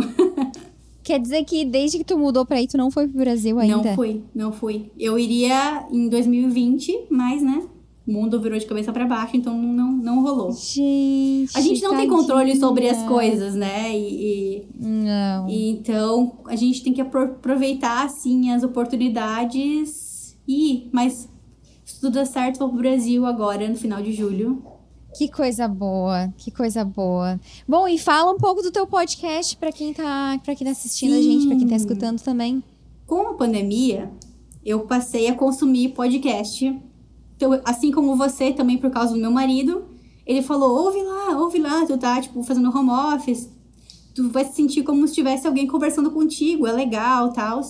Quer 1.02 1.20
dizer 1.20 1.44
que 1.46 1.66
desde 1.66 1.98
que 1.98 2.04
tu 2.04 2.18
mudou 2.18 2.46
pra 2.46 2.58
aí, 2.58 2.68
tu 2.68 2.78
não 2.78 2.92
foi 2.92 3.08
pro 3.08 3.20
Brasil 3.20 3.60
ainda? 3.60 3.78
Não 3.78 3.96
fui, 3.96 4.24
não 4.34 4.52
fui. 4.52 4.92
Eu 4.98 5.18
iria 5.18 5.86
em 5.92 6.08
2020, 6.08 7.08
mas, 7.10 7.42
né? 7.42 7.64
O 8.06 8.12
mundo 8.12 8.42
virou 8.42 8.60
de 8.60 8.66
cabeça 8.66 8.92
para 8.92 9.06
baixo, 9.06 9.38
então 9.38 9.58
não, 9.58 9.92
não 9.92 10.22
rolou. 10.22 10.52
Gente. 10.52 11.56
A 11.56 11.62
gente 11.62 11.82
não 11.82 11.92
tadinha. 11.92 12.10
tem 12.10 12.18
controle 12.18 12.56
sobre 12.58 12.90
as 12.90 13.02
coisas, 13.04 13.56
né? 13.56 13.98
E, 13.98 14.58
e, 14.58 14.68
não. 14.78 15.50
E, 15.50 15.70
então 15.70 16.40
a 16.46 16.56
gente 16.56 16.84
tem 16.84 16.92
que 16.92 17.00
aproveitar, 17.00 18.06
assim, 18.06 18.52
as 18.52 18.62
oportunidades 18.62 20.36
e. 20.46 20.90
Mas 20.92 21.30
se 21.86 22.02
tudo 22.02 22.26
certo, 22.26 22.60
vou 22.60 22.70
pro 22.70 22.80
Brasil 22.80 23.26
agora, 23.26 23.70
no 23.70 23.76
final 23.76 24.02
de 24.02 24.12
julho. 24.12 24.62
Que 25.16 25.30
coisa 25.30 25.68
boa, 25.68 26.34
que 26.38 26.50
coisa 26.50 26.84
boa. 26.84 27.40
Bom, 27.68 27.88
e 27.88 27.98
fala 28.00 28.32
um 28.32 28.38
pouco 28.38 28.62
do 28.62 28.72
teu 28.72 28.88
podcast 28.88 29.56
para 29.58 29.72
quem 29.72 29.94
tá, 29.94 30.40
para 30.44 30.56
quem 30.56 30.66
tá 30.66 30.72
assistindo 30.72 31.14
Sim. 31.14 31.20
a 31.20 31.22
gente, 31.22 31.48
para 31.48 31.56
quem 31.58 31.68
tá 31.68 31.76
escutando 31.76 32.20
também. 32.20 32.64
Com 33.06 33.28
a 33.28 33.34
pandemia, 33.36 34.12
eu 34.66 34.82
passei 34.82 35.28
a 35.28 35.36
consumir 35.36 35.90
podcast. 35.90 36.76
Assim 37.66 37.92
como 37.92 38.16
você, 38.16 38.52
também 38.52 38.78
por 38.78 38.90
causa 38.90 39.14
do 39.14 39.20
meu 39.20 39.32
marido, 39.32 39.86
ele 40.26 40.42
falou: 40.42 40.86
"Ouve 40.86 41.02
lá, 41.02 41.38
ouve 41.40 41.60
lá, 41.60 41.86
tu 41.86 41.98
tá 41.98 42.22
tipo 42.22 42.44
fazendo 42.44 42.76
home 42.76 42.90
office, 42.90 43.50
tu 44.14 44.30
vai 44.30 44.46
se 44.46 44.54
sentir 44.54 44.84
como 44.84 45.08
se 45.08 45.14
tivesse 45.16 45.48
alguém 45.48 45.68
conversando 45.68 46.12
contigo, 46.12 46.68
é 46.68 46.72
legal, 46.72 47.32
tal". 47.32 47.62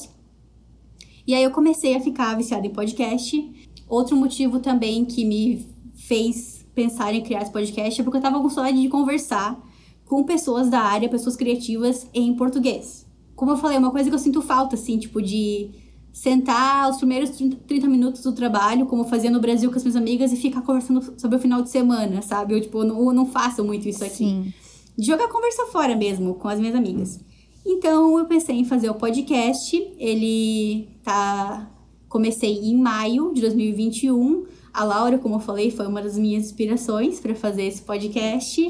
E 1.26 1.34
aí 1.34 1.44
eu 1.44 1.52
comecei 1.52 1.96
a 1.96 2.02
ficar 2.02 2.36
viciada 2.36 2.68
em 2.68 2.70
podcast. 2.70 3.52
Outro 3.88 4.16
motivo 4.16 4.60
também 4.60 5.06
que 5.06 5.24
me 5.24 5.66
fez 5.96 6.66
pensar 6.76 7.14
em 7.14 7.22
criar 7.22 7.44
esse 7.44 7.52
podcast 7.52 8.02
é 8.02 8.04
porque 8.04 8.18
eu 8.18 8.22
tava 8.22 8.42
com 8.42 8.50
saudade 8.50 8.82
de 8.82 8.90
conversar 8.90 9.62
com 10.06 10.24
pessoas 10.24 10.70
da 10.70 10.80
área, 10.80 11.08
pessoas 11.08 11.36
criativas 11.36 12.08
em 12.14 12.36
português. 12.36 13.06
Como 13.36 13.52
eu 13.52 13.58
falei, 13.58 13.78
é 13.78 13.80
uma 13.80 13.92
coisa 13.92 14.10
que 14.10 14.16
eu 14.16 14.20
sinto 14.20 14.42
falta, 14.42 14.76
assim, 14.76 14.98
tipo, 14.98 15.22
de 15.22 15.72
sentar 16.14 16.88
os 16.92 16.98
primeiros 16.98 17.32
30 17.32 17.88
minutos 17.88 18.22
do 18.22 18.32
trabalho, 18.32 18.86
como 18.86 19.04
fazia 19.04 19.32
no 19.32 19.40
Brasil 19.40 19.72
com 19.72 19.78
as 19.78 19.84
minhas 19.84 19.96
amigas, 19.96 20.32
e 20.32 20.36
ficar 20.36 20.62
conversando 20.62 21.20
sobre 21.20 21.38
o 21.38 21.40
final 21.40 21.64
de 21.64 21.72
semana, 21.72 22.22
sabe? 22.22 22.54
Eu, 22.54 22.62
tipo, 22.62 22.84
não, 22.84 23.12
não 23.12 23.26
faço 23.26 23.64
muito 23.64 23.90
isso 23.90 24.06
aqui. 24.06 24.18
Sim. 24.18 24.54
De 24.96 25.08
jogar 25.08 25.28
conversa 25.28 25.66
fora 25.66 25.96
mesmo, 25.96 26.36
com 26.36 26.48
as 26.48 26.60
minhas 26.60 26.76
amigas. 26.76 27.20
Então, 27.66 28.20
eu 28.20 28.26
pensei 28.26 28.56
em 28.56 28.64
fazer 28.64 28.92
o 28.92 28.94
podcast. 28.94 29.76
Ele 29.98 30.88
tá... 31.04 31.70
Comecei 32.08 32.60
em 32.60 32.78
maio 32.78 33.34
de 33.34 33.42
2021 33.42 34.46
a 34.72 34.84
Laura, 34.84 35.18
como 35.18 35.36
eu 35.36 35.40
falei, 35.40 35.72
foi 35.72 35.88
uma 35.88 36.00
das 36.00 36.16
minhas 36.16 36.46
inspirações 36.46 37.20
para 37.20 37.34
fazer 37.34 37.64
esse 37.64 37.82
podcast. 37.82 38.62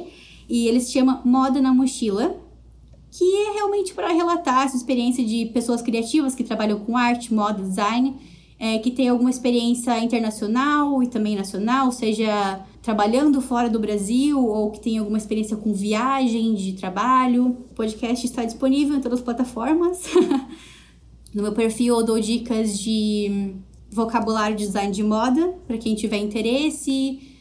E 0.47 0.67
ele 0.67 0.79
se 0.79 0.93
chama 0.93 1.21
Moda 1.25 1.61
na 1.61 1.73
Mochila, 1.73 2.37
que 3.15 3.23
é 3.23 3.53
realmente 3.53 3.93
para 3.93 4.11
relatar 4.11 4.65
essa 4.65 4.75
experiência 4.75 5.23
de 5.23 5.45
pessoas 5.53 5.83
criativas 5.83 6.33
que 6.33 6.43
trabalham 6.43 6.79
com 6.79 6.97
arte, 6.97 7.31
moda, 7.31 7.61
design, 7.61 8.15
é, 8.59 8.79
que 8.79 8.89
tem 8.89 9.07
alguma 9.07 9.29
experiência 9.29 9.99
internacional 9.99 11.03
e 11.03 11.07
também 11.07 11.35
nacional, 11.35 11.91
seja 11.91 12.65
trabalhando 12.81 13.39
fora 13.39 13.69
do 13.69 13.79
Brasil 13.79 14.43
ou 14.43 14.71
que 14.71 14.79
tem 14.79 14.97
alguma 14.97 15.17
experiência 15.17 15.55
com 15.55 15.73
viagem 15.73 16.55
de 16.55 16.73
trabalho. 16.73 17.57
O 17.71 17.75
podcast 17.75 18.25
está 18.25 18.43
disponível 18.43 18.95
em 18.95 19.01
todas 19.01 19.19
as 19.19 19.23
plataformas. 19.23 20.01
no 21.35 21.43
meu 21.43 21.53
perfil 21.53 21.99
eu 21.99 22.03
dou 22.03 22.19
dicas 22.19 22.79
de 22.79 23.53
vocabulário 23.91 24.57
de 24.57 24.65
design 24.65 24.91
de 24.91 25.03
moda 25.03 25.53
para 25.67 25.77
quem 25.77 25.93
tiver 25.93 26.17
interesse. 26.17 27.32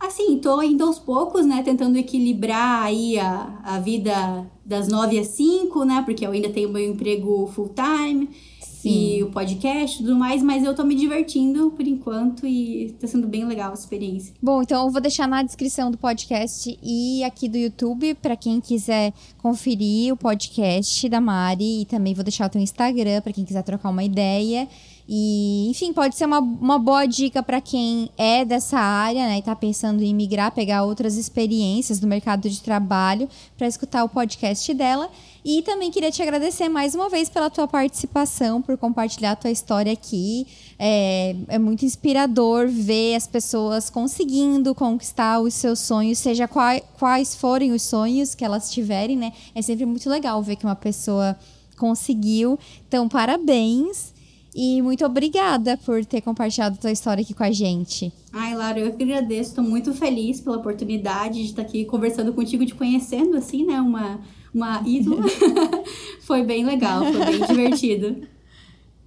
Assim, 0.00 0.38
tô 0.38 0.62
indo 0.62 0.84
aos 0.84 0.98
poucos, 0.98 1.44
né, 1.44 1.62
tentando 1.62 1.98
equilibrar 1.98 2.84
aí 2.84 3.18
a, 3.18 3.60
a 3.64 3.80
vida 3.80 4.46
das 4.64 4.86
nove 4.86 5.18
às 5.18 5.28
cinco, 5.28 5.84
né, 5.84 6.02
porque 6.04 6.24
eu 6.24 6.30
ainda 6.30 6.48
tenho 6.48 6.68
meu 6.68 6.84
emprego 6.84 7.46
full 7.48 7.70
time 7.74 8.28
Sim. 8.60 9.16
e 9.16 9.22
o 9.24 9.30
podcast 9.30 9.96
e 9.96 10.04
tudo 10.04 10.14
mais, 10.14 10.40
mas 10.40 10.62
eu 10.62 10.72
tô 10.72 10.84
me 10.84 10.94
divertindo 10.94 11.72
por 11.72 11.84
enquanto 11.84 12.46
e 12.46 12.94
tá 13.00 13.08
sendo 13.08 13.26
bem 13.26 13.44
legal 13.44 13.72
a 13.72 13.74
experiência. 13.74 14.32
Bom, 14.40 14.62
então 14.62 14.86
eu 14.86 14.90
vou 14.92 15.00
deixar 15.00 15.26
na 15.26 15.42
descrição 15.42 15.90
do 15.90 15.98
podcast 15.98 16.78
e 16.80 17.24
aqui 17.24 17.48
do 17.48 17.58
YouTube 17.58 18.14
para 18.14 18.36
quem 18.36 18.60
quiser 18.60 19.12
conferir 19.38 20.12
o 20.12 20.16
podcast 20.16 21.08
da 21.08 21.20
Mari 21.20 21.82
e 21.82 21.84
também 21.86 22.14
vou 22.14 22.22
deixar 22.22 22.46
o 22.46 22.50
teu 22.50 22.60
Instagram 22.60 23.20
para 23.20 23.32
quem 23.32 23.44
quiser 23.44 23.64
trocar 23.64 23.90
uma 23.90 24.04
ideia. 24.04 24.68
E, 25.10 25.70
enfim, 25.70 25.90
pode 25.90 26.16
ser 26.16 26.26
uma, 26.26 26.38
uma 26.38 26.78
boa 26.78 27.06
dica 27.06 27.42
para 27.42 27.62
quem 27.62 28.10
é 28.18 28.44
dessa 28.44 28.78
área, 28.78 29.26
né, 29.26 29.38
e 29.38 29.42
tá 29.42 29.56
pensando 29.56 30.02
em 30.02 30.14
migrar, 30.14 30.52
pegar 30.52 30.84
outras 30.84 31.16
experiências 31.16 31.98
do 31.98 32.06
mercado 32.06 32.50
de 32.50 32.60
trabalho 32.60 33.26
para 33.56 33.66
escutar 33.66 34.04
o 34.04 34.08
podcast 34.08 34.74
dela. 34.74 35.10
E 35.42 35.62
também 35.62 35.90
queria 35.90 36.10
te 36.10 36.20
agradecer 36.20 36.68
mais 36.68 36.94
uma 36.94 37.08
vez 37.08 37.30
pela 37.30 37.48
tua 37.48 37.66
participação, 37.66 38.60
por 38.60 38.76
compartilhar 38.76 39.30
a 39.30 39.36
tua 39.36 39.50
história 39.50 39.90
aqui. 39.90 40.46
É, 40.78 41.34
é 41.48 41.58
muito 41.58 41.86
inspirador 41.86 42.68
ver 42.68 43.14
as 43.14 43.26
pessoas 43.26 43.88
conseguindo 43.88 44.74
conquistar 44.74 45.40
os 45.40 45.54
seus 45.54 45.78
sonhos, 45.78 46.18
seja 46.18 46.46
quais, 46.46 46.82
quais 46.98 47.34
forem 47.34 47.72
os 47.72 47.80
sonhos 47.80 48.34
que 48.34 48.44
elas 48.44 48.70
tiverem, 48.70 49.16
né? 49.16 49.32
É 49.54 49.62
sempre 49.62 49.86
muito 49.86 50.10
legal 50.10 50.42
ver 50.42 50.56
que 50.56 50.66
uma 50.66 50.76
pessoa 50.76 51.34
conseguiu. 51.78 52.58
Então, 52.86 53.08
parabéns. 53.08 54.17
E 54.60 54.82
muito 54.82 55.06
obrigada 55.06 55.76
por 55.76 56.04
ter 56.04 56.20
compartilhado 56.20 56.74
a 56.74 56.80
tua 56.80 56.90
história 56.90 57.22
aqui 57.22 57.32
com 57.32 57.44
a 57.44 57.52
gente. 57.52 58.12
Ai, 58.32 58.56
Lara, 58.56 58.80
eu 58.80 58.92
que 58.92 59.04
agradeço. 59.04 59.50
Estou 59.50 59.62
muito 59.62 59.94
feliz 59.94 60.40
pela 60.40 60.56
oportunidade 60.56 61.40
de 61.40 61.44
estar 61.44 61.62
aqui 61.62 61.84
conversando 61.84 62.32
contigo, 62.32 62.66
te 62.66 62.74
conhecendo, 62.74 63.36
assim, 63.36 63.64
né? 63.64 63.80
Uma, 63.80 64.18
uma 64.52 64.82
ídola. 64.84 65.22
foi 66.22 66.42
bem 66.42 66.66
legal, 66.66 67.04
foi 67.04 67.24
bem 67.24 67.46
divertido. 67.46 68.26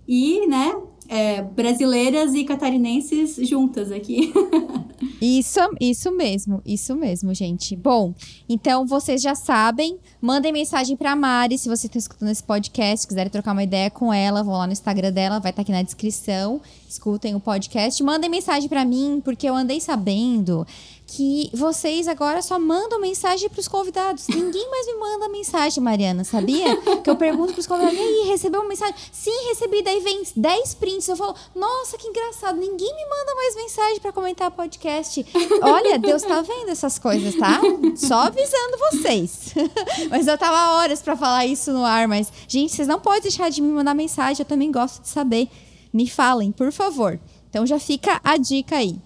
E, 0.08 0.48
né, 0.48 0.74
é, 1.12 1.42
brasileiras 1.42 2.34
e 2.34 2.46
catarinenses 2.46 3.36
juntas 3.46 3.92
aqui. 3.92 4.32
isso, 5.22 5.60
isso 5.78 6.10
mesmo, 6.10 6.62
isso 6.66 6.96
mesmo, 6.96 7.34
gente. 7.34 7.76
Bom, 7.76 8.16
então 8.48 8.88
vocês 8.88 9.22
já 9.22 9.36
sabem, 9.36 9.98
mandem 10.22 10.54
mensagem 10.54 10.96
pra 10.96 11.14
Mari 11.14 11.58
se 11.58 11.68
você 11.68 11.88
está 11.88 12.00
escutando 12.00 12.30
esse 12.30 12.42
podcast, 12.42 13.06
quiserem 13.06 13.30
trocar 13.30 13.52
uma 13.52 13.62
ideia 13.62 13.92
com 13.92 14.14
ela, 14.14 14.42
vão 14.42 14.54
lá 14.54 14.66
no 14.66 14.72
Instagram 14.72 15.12
dela, 15.12 15.42
vai 15.42 15.52
estar 15.52 15.58
tá 15.58 15.62
aqui 15.64 15.74
na 15.74 15.82
descrição. 15.82 16.62
Escutem 16.88 17.36
o 17.36 17.42
podcast, 17.42 18.02
mandem 18.04 18.30
mensagem 18.30 18.70
para 18.70 18.86
mim, 18.86 19.22
porque 19.24 19.50
eu 19.50 19.56
andei 19.56 19.82
sabendo 19.82 20.66
que 21.12 21.50
vocês 21.54 22.08
agora 22.08 22.42
só 22.42 22.58
mandam 22.58 23.00
mensagem 23.00 23.50
para 23.50 23.60
os 23.60 23.68
convidados. 23.68 24.28
Ninguém 24.30 24.70
mais 24.70 24.88
me 24.88 24.94
manda 24.94 25.28
mensagem, 25.28 25.84
Mariana, 25.84 26.24
sabia? 26.24 26.78
Que 27.04 27.10
eu 27.10 27.18
pergunto 27.18 27.52
para 27.52 27.60
os 27.60 27.68
convidados: 27.68 28.00
e 28.00 28.02
aí, 28.02 28.28
recebeu 28.30 28.62
uma 28.62 28.70
mensagem? 28.70 28.96
Sim, 29.12 29.48
recebi. 29.50 29.82
Daí 29.84 30.00
vem 30.00 30.24
10 30.34 30.74
prints. 30.76 31.10
Eu 31.10 31.18
falo: 31.18 31.36
nossa, 31.54 31.98
que 31.98 32.08
engraçado. 32.08 32.58
Ninguém 32.58 32.96
me 32.96 33.06
manda 33.10 33.36
mais 33.36 33.56
mensagem 33.56 34.00
para 34.00 34.14
comentar 34.14 34.52
podcast. 34.52 35.26
Olha, 35.62 36.00
Deus 36.00 36.22
tá 36.22 36.42
vendo 36.42 36.70
essas 36.70 36.98
coisas, 36.98 37.36
tá? 37.36 37.60
Só 37.96 38.28
avisando 38.28 38.78
vocês. 38.92 39.54
mas 40.10 40.28
eu 40.28 40.38
tava 40.38 40.78
horas 40.78 41.02
para 41.02 41.18
falar 41.18 41.46
isso 41.46 41.74
no 41.74 41.84
ar. 41.84 42.08
Mas, 42.08 42.32
gente, 42.48 42.74
vocês 42.74 42.88
não 42.88 43.02
podem 43.02 43.24
deixar 43.24 43.50
de 43.50 43.62
me 43.62 43.68
mandar 43.68 43.94
mensagem. 43.94 44.44
Eu 44.44 44.48
também 44.48 44.72
gosto 44.72 45.02
de 45.02 45.10
saber. 45.10 45.50
Me 45.94 46.10
falem, 46.10 46.54
por 46.54 46.72
favor. 46.72 47.20
Então 47.50 47.66
já 47.66 47.78
fica 47.78 48.22
a 48.24 48.38
dica 48.38 48.78
aí. 48.78 48.98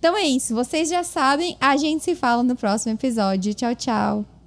Então 0.00 0.16
é 0.16 0.22
isso, 0.22 0.54
vocês 0.54 0.88
já 0.88 1.04
sabem, 1.04 1.58
a 1.60 1.76
gente 1.76 2.02
se 2.02 2.14
fala 2.14 2.42
no 2.42 2.56
próximo 2.56 2.94
episódio. 2.94 3.52
Tchau, 3.52 3.74
tchau. 3.74 4.39